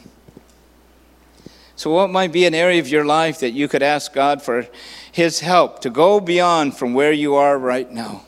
So, 1.76 1.90
what 1.90 2.10
might 2.10 2.32
be 2.32 2.44
an 2.44 2.54
area 2.54 2.80
of 2.80 2.88
your 2.88 3.04
life 3.04 3.40
that 3.40 3.52
you 3.52 3.68
could 3.68 3.82
ask 3.82 4.12
God 4.12 4.42
for 4.42 4.66
His 5.10 5.40
help 5.40 5.80
to 5.80 5.90
go 5.90 6.20
beyond 6.20 6.76
from 6.76 6.94
where 6.94 7.12
you 7.12 7.34
are 7.34 7.58
right 7.58 7.90
now? 7.90 8.24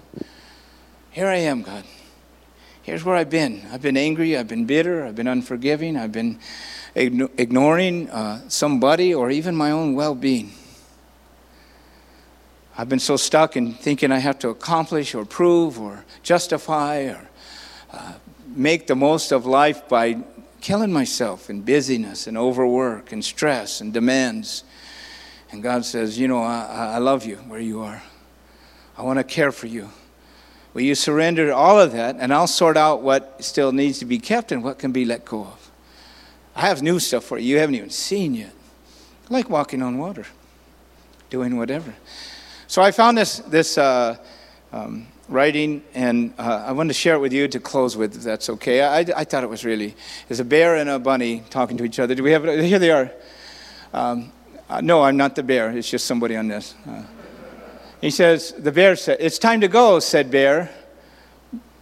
Here 1.13 1.27
I 1.27 1.37
am, 1.37 1.61
God. 1.61 1.85
Here's 2.83 3.05
where 3.05 3.15
I've 3.15 3.29
been. 3.29 3.67
I've 3.71 3.83
been 3.83 3.99
angry, 3.99 4.35
I've 4.35 4.49
been 4.49 4.65
bitter, 4.65 5.05
I've 5.05 5.15
been 5.15 5.29
unforgiving, 5.29 5.95
I've 5.95 6.11
been 6.11 6.39
ignoring 6.95 8.09
uh, 8.09 8.49
somebody 8.49 9.13
or 9.15 9.31
even 9.31 9.55
my 9.55 9.71
own 9.71 9.95
well 9.95 10.15
being. 10.15 10.53
I've 12.79 12.89
been 12.89 12.99
so 12.99 13.19
stuck 13.19 13.59
in 13.59 13.75
thinking 13.75 14.11
I 14.11 14.21
have 14.21 14.39
to 14.39 14.49
accomplish 14.49 15.15
or 15.15 15.27
prove 15.27 15.79
or 15.79 16.07
justify 16.23 17.03
or 17.03 17.29
uh, 17.93 18.15
make 18.47 18.87
the 18.87 18.97
most 18.97 19.33
of 19.33 19.45
life 19.45 19.87
by 19.91 20.17
killing 20.63 20.91
myself 20.91 21.51
in 21.51 21.61
busyness 21.61 22.27
and 22.27 22.39
overwork 22.39 23.13
and 23.13 23.23
stress 23.23 23.83
and 23.83 23.93
demands. 23.93 24.65
And 25.51 25.63
God 25.63 25.85
says, 25.85 26.19
You 26.19 26.27
know, 26.27 26.43
I, 26.43 26.95
I 26.95 26.99
love 26.99 27.27
you 27.27 27.37
where 27.37 27.61
you 27.61 27.83
are. 27.83 28.03
I 28.97 29.03
want 29.03 29.19
to 29.19 29.25
care 29.25 29.53
for 29.53 29.67
you. 29.67 29.91
Will 30.75 30.83
you 30.83 30.95
surrender 30.95 31.53
all 31.53 31.79
of 31.79 31.93
that, 31.93 32.17
and 32.19 32.33
I'll 32.33 32.47
sort 32.47 32.77
out 32.77 33.03
what 33.03 33.45
still 33.45 33.73
needs 33.73 33.99
to 33.99 34.07
be 34.07 34.19
kept 34.19 34.53
and 34.53 34.65
what 34.65 34.79
can 34.79 34.91
be 34.91 35.05
let 35.05 35.25
go 35.25 35.43
of? 35.43 35.71
I 36.57 36.63
have 36.63 36.83
new 36.83 36.99
stuff 36.99 37.25
for 37.25 37.39
you 37.39 37.55
you 37.55 37.59
haven't 37.59 37.75
even 37.75 37.91
seen 37.91 38.35
yet. 38.35 38.53
Like 39.29 39.49
walking 39.51 39.83
on 39.83 39.99
water, 39.99 40.27
doing 41.31 41.57
whatever. 41.57 41.95
So 42.67 42.83
I 42.83 42.91
found 42.91 43.19
this, 43.19 43.39
this 43.39 43.77
uh, 43.77 44.17
um, 44.73 45.07
writing, 45.29 45.83
and 45.95 46.33
uh, 46.39 46.65
I 46.67 46.73
wanted 46.73 46.89
to 46.89 46.95
share 46.95 47.15
it 47.15 47.21
with 47.21 47.33
you 47.33 47.49
to 47.49 47.61
close 47.61 47.97
with, 47.97 48.17
if 48.17 48.23
that's 48.23 48.49
okay. 48.51 48.83
I, 48.83 49.01
I 49.01 49.25
thought 49.25 49.45
it 49.45 49.51
was 49.51 49.65
really, 49.65 49.95
there's 50.29 50.41
a 50.41 50.45
bear 50.45 50.77
and 50.77 50.89
a 50.89 50.99
bunny 50.99 51.43
talking 51.51 51.77
to 51.79 51.85
each 51.85 51.99
other. 51.99 52.15
Do 52.15 52.23
we 52.23 52.33
have? 52.33 52.45
Here 52.45 52.79
they 52.79 52.91
are. 52.91 53.11
Um, 53.93 54.33
uh, 54.69 54.81
no, 54.81 55.03
I'm 55.03 55.19
not 55.19 55.37
the 55.37 55.43
bear. 55.43 55.71
It's 55.71 55.91
just 55.91 56.07
somebody 56.07 56.35
on 56.37 56.49
this. 56.49 56.75
Uh, 56.89 57.03
he 58.03 58.11
says, 58.11 58.53
the 58.59 58.73
bear 58.73 58.97
said, 58.97 59.19
It's 59.21 59.39
time 59.39 59.61
to 59.61 59.69
go, 59.69 60.01
said 60.01 60.31
Bear. 60.31 60.71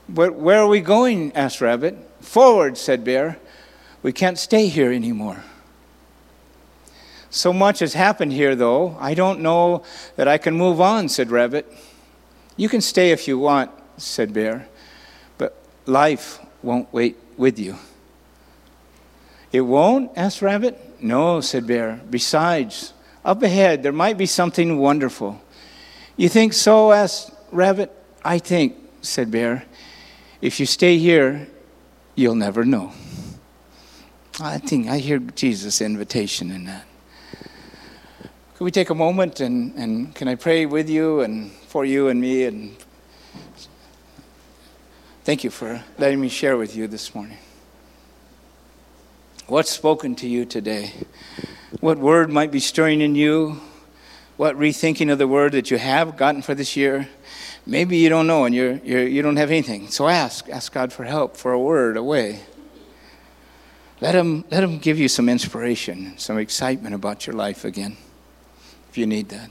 But 0.06 0.34
where 0.34 0.58
are 0.58 0.68
we 0.68 0.80
going? 0.80 1.32
asked 1.34 1.62
Rabbit. 1.62 1.96
Forward, 2.20 2.76
said 2.76 3.02
Bear. 3.04 3.38
We 4.02 4.12
can't 4.12 4.38
stay 4.38 4.68
here 4.68 4.92
anymore. 4.92 5.42
So 7.30 7.54
much 7.54 7.78
has 7.78 7.94
happened 7.94 8.34
here, 8.34 8.54
though. 8.54 8.98
I 9.00 9.14
don't 9.14 9.40
know 9.40 9.82
that 10.16 10.28
I 10.28 10.36
can 10.36 10.54
move 10.54 10.78
on, 10.78 11.08
said 11.08 11.30
Rabbit. 11.30 11.72
You 12.56 12.68
can 12.68 12.82
stay 12.82 13.12
if 13.12 13.26
you 13.26 13.38
want, 13.38 13.70
said 13.96 14.34
Bear, 14.34 14.68
but 15.38 15.56
life 15.86 16.38
won't 16.62 16.92
wait 16.92 17.16
with 17.38 17.58
you. 17.58 17.76
It 19.52 19.62
won't? 19.62 20.10
asked 20.16 20.42
Rabbit. 20.42 21.02
No, 21.02 21.40
said 21.40 21.66
Bear. 21.66 22.02
Besides, 22.10 22.92
up 23.24 23.42
ahead, 23.42 23.82
there 23.82 23.92
might 23.92 24.18
be 24.18 24.26
something 24.26 24.76
wonderful. 24.76 25.40
You 26.20 26.28
think 26.28 26.52
so? 26.52 26.92
asked 26.92 27.32
Rabbit. 27.50 27.90
I 28.22 28.40
think, 28.40 28.76
said 29.00 29.30
Bear, 29.30 29.64
if 30.42 30.60
you 30.60 30.66
stay 30.66 30.98
here, 30.98 31.48
you'll 32.14 32.34
never 32.34 32.62
know. 32.62 32.92
I 34.38 34.58
think 34.58 34.86
I 34.86 34.98
hear 34.98 35.18
Jesus' 35.18 35.80
invitation 35.80 36.50
in 36.50 36.64
that. 36.66 36.84
Could 38.54 38.64
we 38.64 38.70
take 38.70 38.90
a 38.90 38.94
moment 38.94 39.40
and, 39.40 39.74
and 39.76 40.14
can 40.14 40.28
I 40.28 40.34
pray 40.34 40.66
with 40.66 40.90
you 40.90 41.20
and 41.22 41.50
for 41.52 41.86
you 41.86 42.08
and 42.08 42.20
me? 42.20 42.44
And 42.44 42.76
thank 45.24 45.42
you 45.42 45.48
for 45.48 45.82
letting 45.96 46.20
me 46.20 46.28
share 46.28 46.58
with 46.58 46.76
you 46.76 46.86
this 46.86 47.14
morning. 47.14 47.38
What's 49.46 49.70
spoken 49.70 50.14
to 50.16 50.28
you 50.28 50.44
today? 50.44 50.92
What 51.80 51.96
word 51.96 52.30
might 52.30 52.50
be 52.50 52.60
stirring 52.60 53.00
in 53.00 53.14
you? 53.14 53.58
What 54.40 54.56
rethinking 54.56 55.12
of 55.12 55.18
the 55.18 55.28
word 55.28 55.52
that 55.52 55.70
you 55.70 55.76
have 55.76 56.16
gotten 56.16 56.40
for 56.40 56.54
this 56.54 56.74
year. 56.74 57.06
Maybe 57.66 57.98
you 57.98 58.08
don't 58.08 58.26
know 58.26 58.46
and 58.46 58.54
you're, 58.54 58.76
you're, 58.76 59.06
you 59.06 59.20
don't 59.20 59.36
have 59.36 59.50
anything. 59.50 59.88
So 59.88 60.08
ask. 60.08 60.48
Ask 60.48 60.72
God 60.72 60.94
for 60.94 61.04
help, 61.04 61.36
for 61.36 61.52
a 61.52 61.58
word, 61.58 61.98
a 61.98 62.02
way. 62.02 62.40
Let 64.00 64.14
him, 64.14 64.46
let 64.50 64.64
him 64.64 64.78
give 64.78 64.98
you 64.98 65.08
some 65.08 65.28
inspiration, 65.28 66.16
some 66.16 66.38
excitement 66.38 66.94
about 66.94 67.26
your 67.26 67.36
life 67.36 67.66
again, 67.66 67.98
if 68.88 68.96
you 68.96 69.04
need 69.04 69.28
that. 69.28 69.50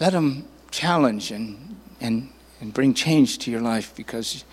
Let 0.00 0.12
him 0.12 0.48
challenge 0.72 1.30
and, 1.30 1.76
and, 2.00 2.30
and 2.60 2.74
bring 2.74 2.94
change 2.94 3.38
to 3.38 3.52
your 3.52 3.60
life 3.60 3.94
because 3.94 4.44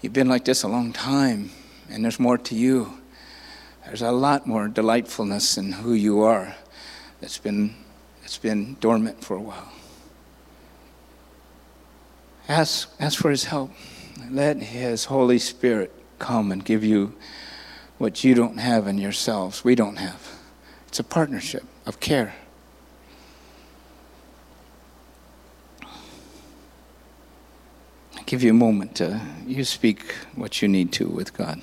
you've 0.00 0.12
been 0.12 0.28
like 0.28 0.44
this 0.44 0.62
a 0.62 0.68
long 0.68 0.92
time 0.92 1.50
and 1.90 2.04
there's 2.04 2.20
more 2.20 2.38
to 2.38 2.54
you. 2.54 3.00
There's 3.84 4.02
a 4.02 4.12
lot 4.12 4.46
more 4.46 4.68
delightfulness 4.68 5.58
in 5.58 5.72
who 5.72 5.92
you 5.92 6.20
are 6.22 6.54
that's 7.20 7.38
been 7.38 7.74
it's 8.28 8.36
been 8.36 8.76
dormant 8.78 9.24
for 9.24 9.38
a 9.38 9.40
while. 9.40 9.72
Ask, 12.46 12.90
ask 13.00 13.18
for 13.18 13.30
his 13.30 13.44
help. 13.44 13.70
Let 14.30 14.58
his 14.58 15.06
Holy 15.06 15.38
Spirit 15.38 15.90
come 16.18 16.52
and 16.52 16.62
give 16.62 16.84
you 16.84 17.14
what 17.96 18.24
you 18.24 18.34
don't 18.34 18.58
have 18.58 18.86
in 18.86 18.98
yourselves, 18.98 19.64
we 19.64 19.74
don't 19.74 19.96
have. 19.96 20.38
It's 20.88 20.98
a 20.98 21.04
partnership 21.04 21.64
of 21.86 22.00
care. 22.00 22.34
I 28.14 28.22
give 28.26 28.42
you 28.42 28.50
a 28.50 28.54
moment 28.54 28.94
to 28.96 29.22
you 29.46 29.64
speak 29.64 30.02
what 30.34 30.60
you 30.60 30.68
need 30.68 30.92
to 30.92 31.08
with 31.08 31.34
God. 31.34 31.62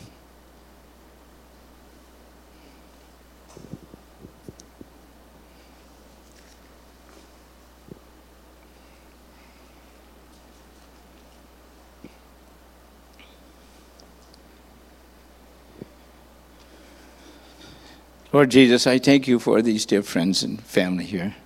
Lord 18.35 18.51
Jesus, 18.51 18.85
I 18.85 18.99
thank 18.99 19.29
you 19.29 19.39
for 19.39 19.61
these 19.61 19.85
dear 19.85 20.01
friends 20.01 20.43
and 20.43 20.61
family 20.61 21.05
here. 21.05 21.37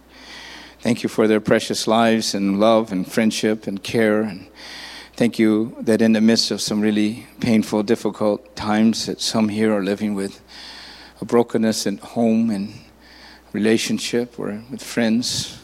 Thank 0.79 1.03
you 1.03 1.07
for 1.07 1.27
their 1.27 1.39
precious 1.39 1.87
lives 1.87 2.33
and 2.33 2.59
love 2.59 2.91
and 2.91 3.05
friendship 3.05 3.67
and 3.67 3.83
care. 3.83 4.23
And 4.23 4.47
thank 5.15 5.37
you 5.37 5.77
that 5.81 6.01
in 6.01 6.13
the 6.13 6.19
midst 6.19 6.49
of 6.49 6.61
some 6.61 6.81
really 6.81 7.27
painful, 7.41 7.83
difficult 7.83 8.55
times 8.55 9.05
that 9.05 9.21
some 9.21 9.49
here 9.49 9.71
are 9.71 9.83
living 9.83 10.15
with 10.15 10.41
a 11.21 11.25
brokenness 11.25 11.85
at 11.85 11.99
home 11.99 12.49
and 12.49 12.73
relationship 13.53 14.39
or 14.39 14.63
with 14.71 14.81
friends, 14.81 15.61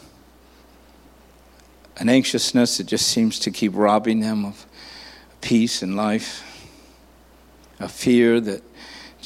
an 1.96 2.08
anxiousness 2.08 2.76
that 2.78 2.84
just 2.84 3.08
seems 3.08 3.40
to 3.40 3.50
keep 3.50 3.72
robbing 3.74 4.20
them 4.20 4.44
of 4.44 4.64
peace 5.40 5.82
and 5.82 5.96
life, 5.96 6.44
a 7.80 7.88
fear 7.88 8.40
that 8.40 8.62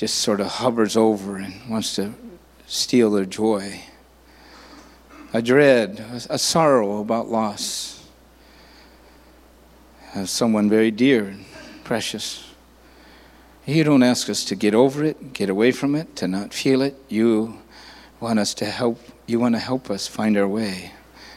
just 0.00 0.20
sort 0.20 0.40
of 0.40 0.46
hovers 0.46 0.96
over 0.96 1.36
and 1.36 1.52
wants 1.68 1.94
to 1.96 2.14
steal 2.66 3.10
their 3.10 3.26
joy. 3.26 3.82
a 5.34 5.42
dread, 5.42 6.02
a 6.30 6.38
sorrow 6.38 7.02
about 7.02 7.28
loss 7.28 8.08
of 10.14 10.30
someone 10.30 10.70
very 10.70 10.90
dear 10.90 11.26
and 11.26 11.44
precious. 11.84 12.48
You 13.66 13.84
don't 13.84 14.02
ask 14.02 14.30
us 14.30 14.42
to 14.46 14.56
get 14.56 14.74
over 14.74 15.04
it, 15.04 15.34
get 15.34 15.50
away 15.50 15.70
from 15.70 15.94
it, 15.94 16.16
to 16.16 16.26
not 16.26 16.54
feel 16.54 16.80
it. 16.80 16.96
You 17.10 17.58
want 18.20 18.38
us 18.38 18.54
to 18.54 18.64
help, 18.64 18.98
you 19.26 19.38
want 19.38 19.54
to 19.54 19.58
help 19.58 19.90
us 19.90 20.06
find 20.06 20.38
our 20.38 20.48
way 20.48 20.92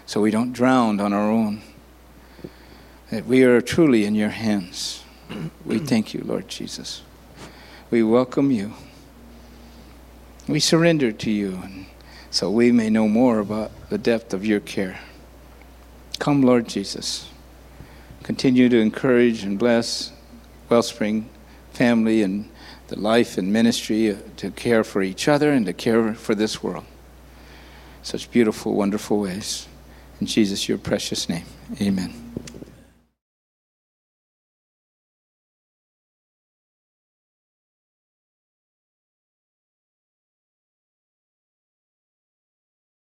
so 0.06 0.22
we 0.22 0.32
don't 0.32 0.54
drown 0.54 1.02
on 1.02 1.12
our 1.12 1.30
own. 1.30 1.62
That 3.10 3.26
we 3.26 3.44
are 3.44 3.60
truly 3.60 4.06
in 4.06 4.16
your 4.16 4.30
hands. 4.30 5.04
We 5.66 5.80
thank 5.80 6.14
you, 6.14 6.22
Lord 6.24 6.48
Jesus. 6.48 7.02
We 7.94 8.02
welcome 8.02 8.50
you. 8.50 8.74
We 10.48 10.60
surrender 10.60 11.12
to 11.12 11.30
you 11.30 11.62
so 12.32 12.50
we 12.50 12.72
may 12.72 12.90
know 12.90 13.08
more 13.08 13.38
about 13.38 13.70
the 13.92 14.00
depth 14.00 14.34
of 14.34 14.44
your 14.44 14.62
care. 14.62 15.00
Come, 16.18 16.42
Lord 16.42 16.68
Jesus. 16.68 17.30
Continue 18.24 18.68
to 18.68 18.80
encourage 18.80 19.44
and 19.44 19.60
bless 19.60 20.12
Wellspring 20.70 21.30
family 21.72 22.24
and 22.24 22.50
the 22.88 22.98
life 22.98 23.38
and 23.38 23.54
ministry 23.54 24.10
uh, 24.10 24.18
to 24.38 24.50
care 24.50 24.84
for 24.84 25.04
each 25.04 25.28
other 25.28 25.52
and 25.52 25.68
to 25.68 25.74
care 25.74 26.16
for 26.16 26.34
this 26.34 26.64
world. 26.64 26.86
Such 28.02 28.32
beautiful, 28.32 28.74
wonderful 28.74 29.20
ways. 29.20 29.68
In 30.20 30.26
Jesus, 30.26 30.68
your 30.68 30.80
precious 30.80 31.30
name. 31.30 31.46
Amen. 31.80 32.23